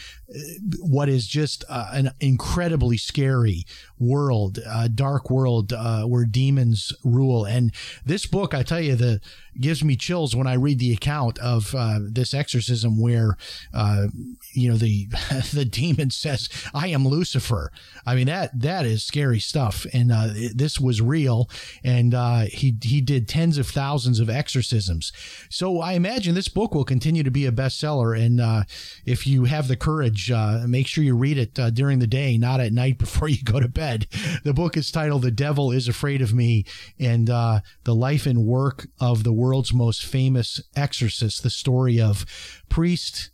what 0.80 1.08
is 1.08 1.26
just 1.26 1.64
uh, 1.68 1.88
an 1.92 2.10
incredibly 2.20 2.96
scary 2.96 3.64
world, 3.98 4.58
uh, 4.68 4.88
dark 4.88 5.30
world 5.30 5.72
uh, 5.72 6.02
where 6.04 6.24
demons 6.24 6.92
rule. 7.04 7.44
And 7.44 7.72
this 8.04 8.26
book, 8.26 8.54
I 8.54 8.62
tell 8.62 8.80
you, 8.80 8.96
the 8.96 9.20
gives 9.60 9.84
me 9.84 9.96
chills 9.96 10.34
when 10.34 10.46
I 10.46 10.54
read 10.54 10.78
the 10.78 10.94
account 10.94 11.38
of 11.38 11.74
uh, 11.74 11.98
this 12.02 12.32
exorcism, 12.32 12.98
where 13.00 13.36
uh, 13.74 14.06
you 14.52 14.70
know 14.70 14.76
the 14.76 15.06
the 15.52 15.64
demon 15.64 16.10
says, 16.10 16.48
"I 16.74 16.88
am 16.88 17.06
Lucifer." 17.06 17.70
I 18.06 18.14
mean 18.14 18.26
that 18.26 18.58
that 18.58 18.86
is 18.86 19.02
scary 19.04 19.40
stuff, 19.40 19.86
and 19.92 20.10
uh, 20.10 20.28
it- 20.30 20.58
this 20.58 20.80
was 20.80 21.00
real. 21.00 21.48
And 21.84 22.14
he 22.48 22.76
he 22.82 23.00
did 23.00 23.28
tens 23.28 23.58
of 23.58 23.68
thousands 23.68 24.20
of 24.20 24.30
exorcisms. 24.30 25.12
So 25.50 25.80
I 25.80 25.92
imagine 25.92 26.34
this 26.34 26.48
book 26.48 26.74
will 26.74 26.84
continue 26.84 27.22
to 27.22 27.30
be 27.30 27.46
a 27.46 27.52
bestseller. 27.52 28.18
And 28.18 28.66
if 29.04 29.26
you 29.26 29.44
have 29.44 29.68
the 29.68 29.76
courage, 29.76 30.21
uh, 30.30 30.64
make 30.66 30.86
sure 30.86 31.04
you 31.04 31.16
read 31.16 31.38
it 31.38 31.58
uh, 31.58 31.70
during 31.70 31.98
the 31.98 32.06
day, 32.06 32.38
not 32.38 32.60
at 32.60 32.72
night 32.72 32.98
before 32.98 33.28
you 33.28 33.42
go 33.42 33.60
to 33.60 33.68
bed. 33.68 34.06
The 34.44 34.54
book 34.54 34.76
is 34.76 34.90
titled 34.90 35.22
"The 35.22 35.30
Devil 35.30 35.72
Is 35.72 35.88
Afraid 35.88 36.22
of 36.22 36.34
Me," 36.34 36.64
and 36.98 37.28
uh, 37.28 37.60
the 37.84 37.94
life 37.94 38.26
and 38.26 38.44
work 38.44 38.88
of 39.00 39.24
the 39.24 39.32
world's 39.32 39.72
most 39.72 40.04
famous 40.04 40.60
exorcist. 40.76 41.42
The 41.42 41.50
story 41.50 42.00
of 42.00 42.24
priest 42.68 43.30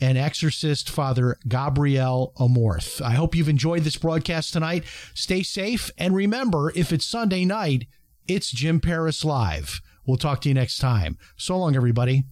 and 0.00 0.18
exorcist 0.18 0.90
Father 0.90 1.38
Gabriel 1.46 2.32
Amorth. 2.36 3.00
I 3.00 3.12
hope 3.12 3.36
you've 3.36 3.48
enjoyed 3.48 3.82
this 3.82 3.96
broadcast 3.96 4.52
tonight. 4.52 4.84
Stay 5.14 5.42
safe, 5.42 5.90
and 5.96 6.14
remember, 6.14 6.72
if 6.74 6.92
it's 6.92 7.04
Sunday 7.04 7.44
night, 7.44 7.86
it's 8.26 8.50
Jim 8.50 8.80
Paris 8.80 9.24
Live. 9.24 9.80
We'll 10.04 10.16
talk 10.16 10.40
to 10.40 10.48
you 10.48 10.54
next 10.54 10.78
time. 10.78 11.18
So 11.36 11.56
long, 11.56 11.76
everybody. 11.76 12.24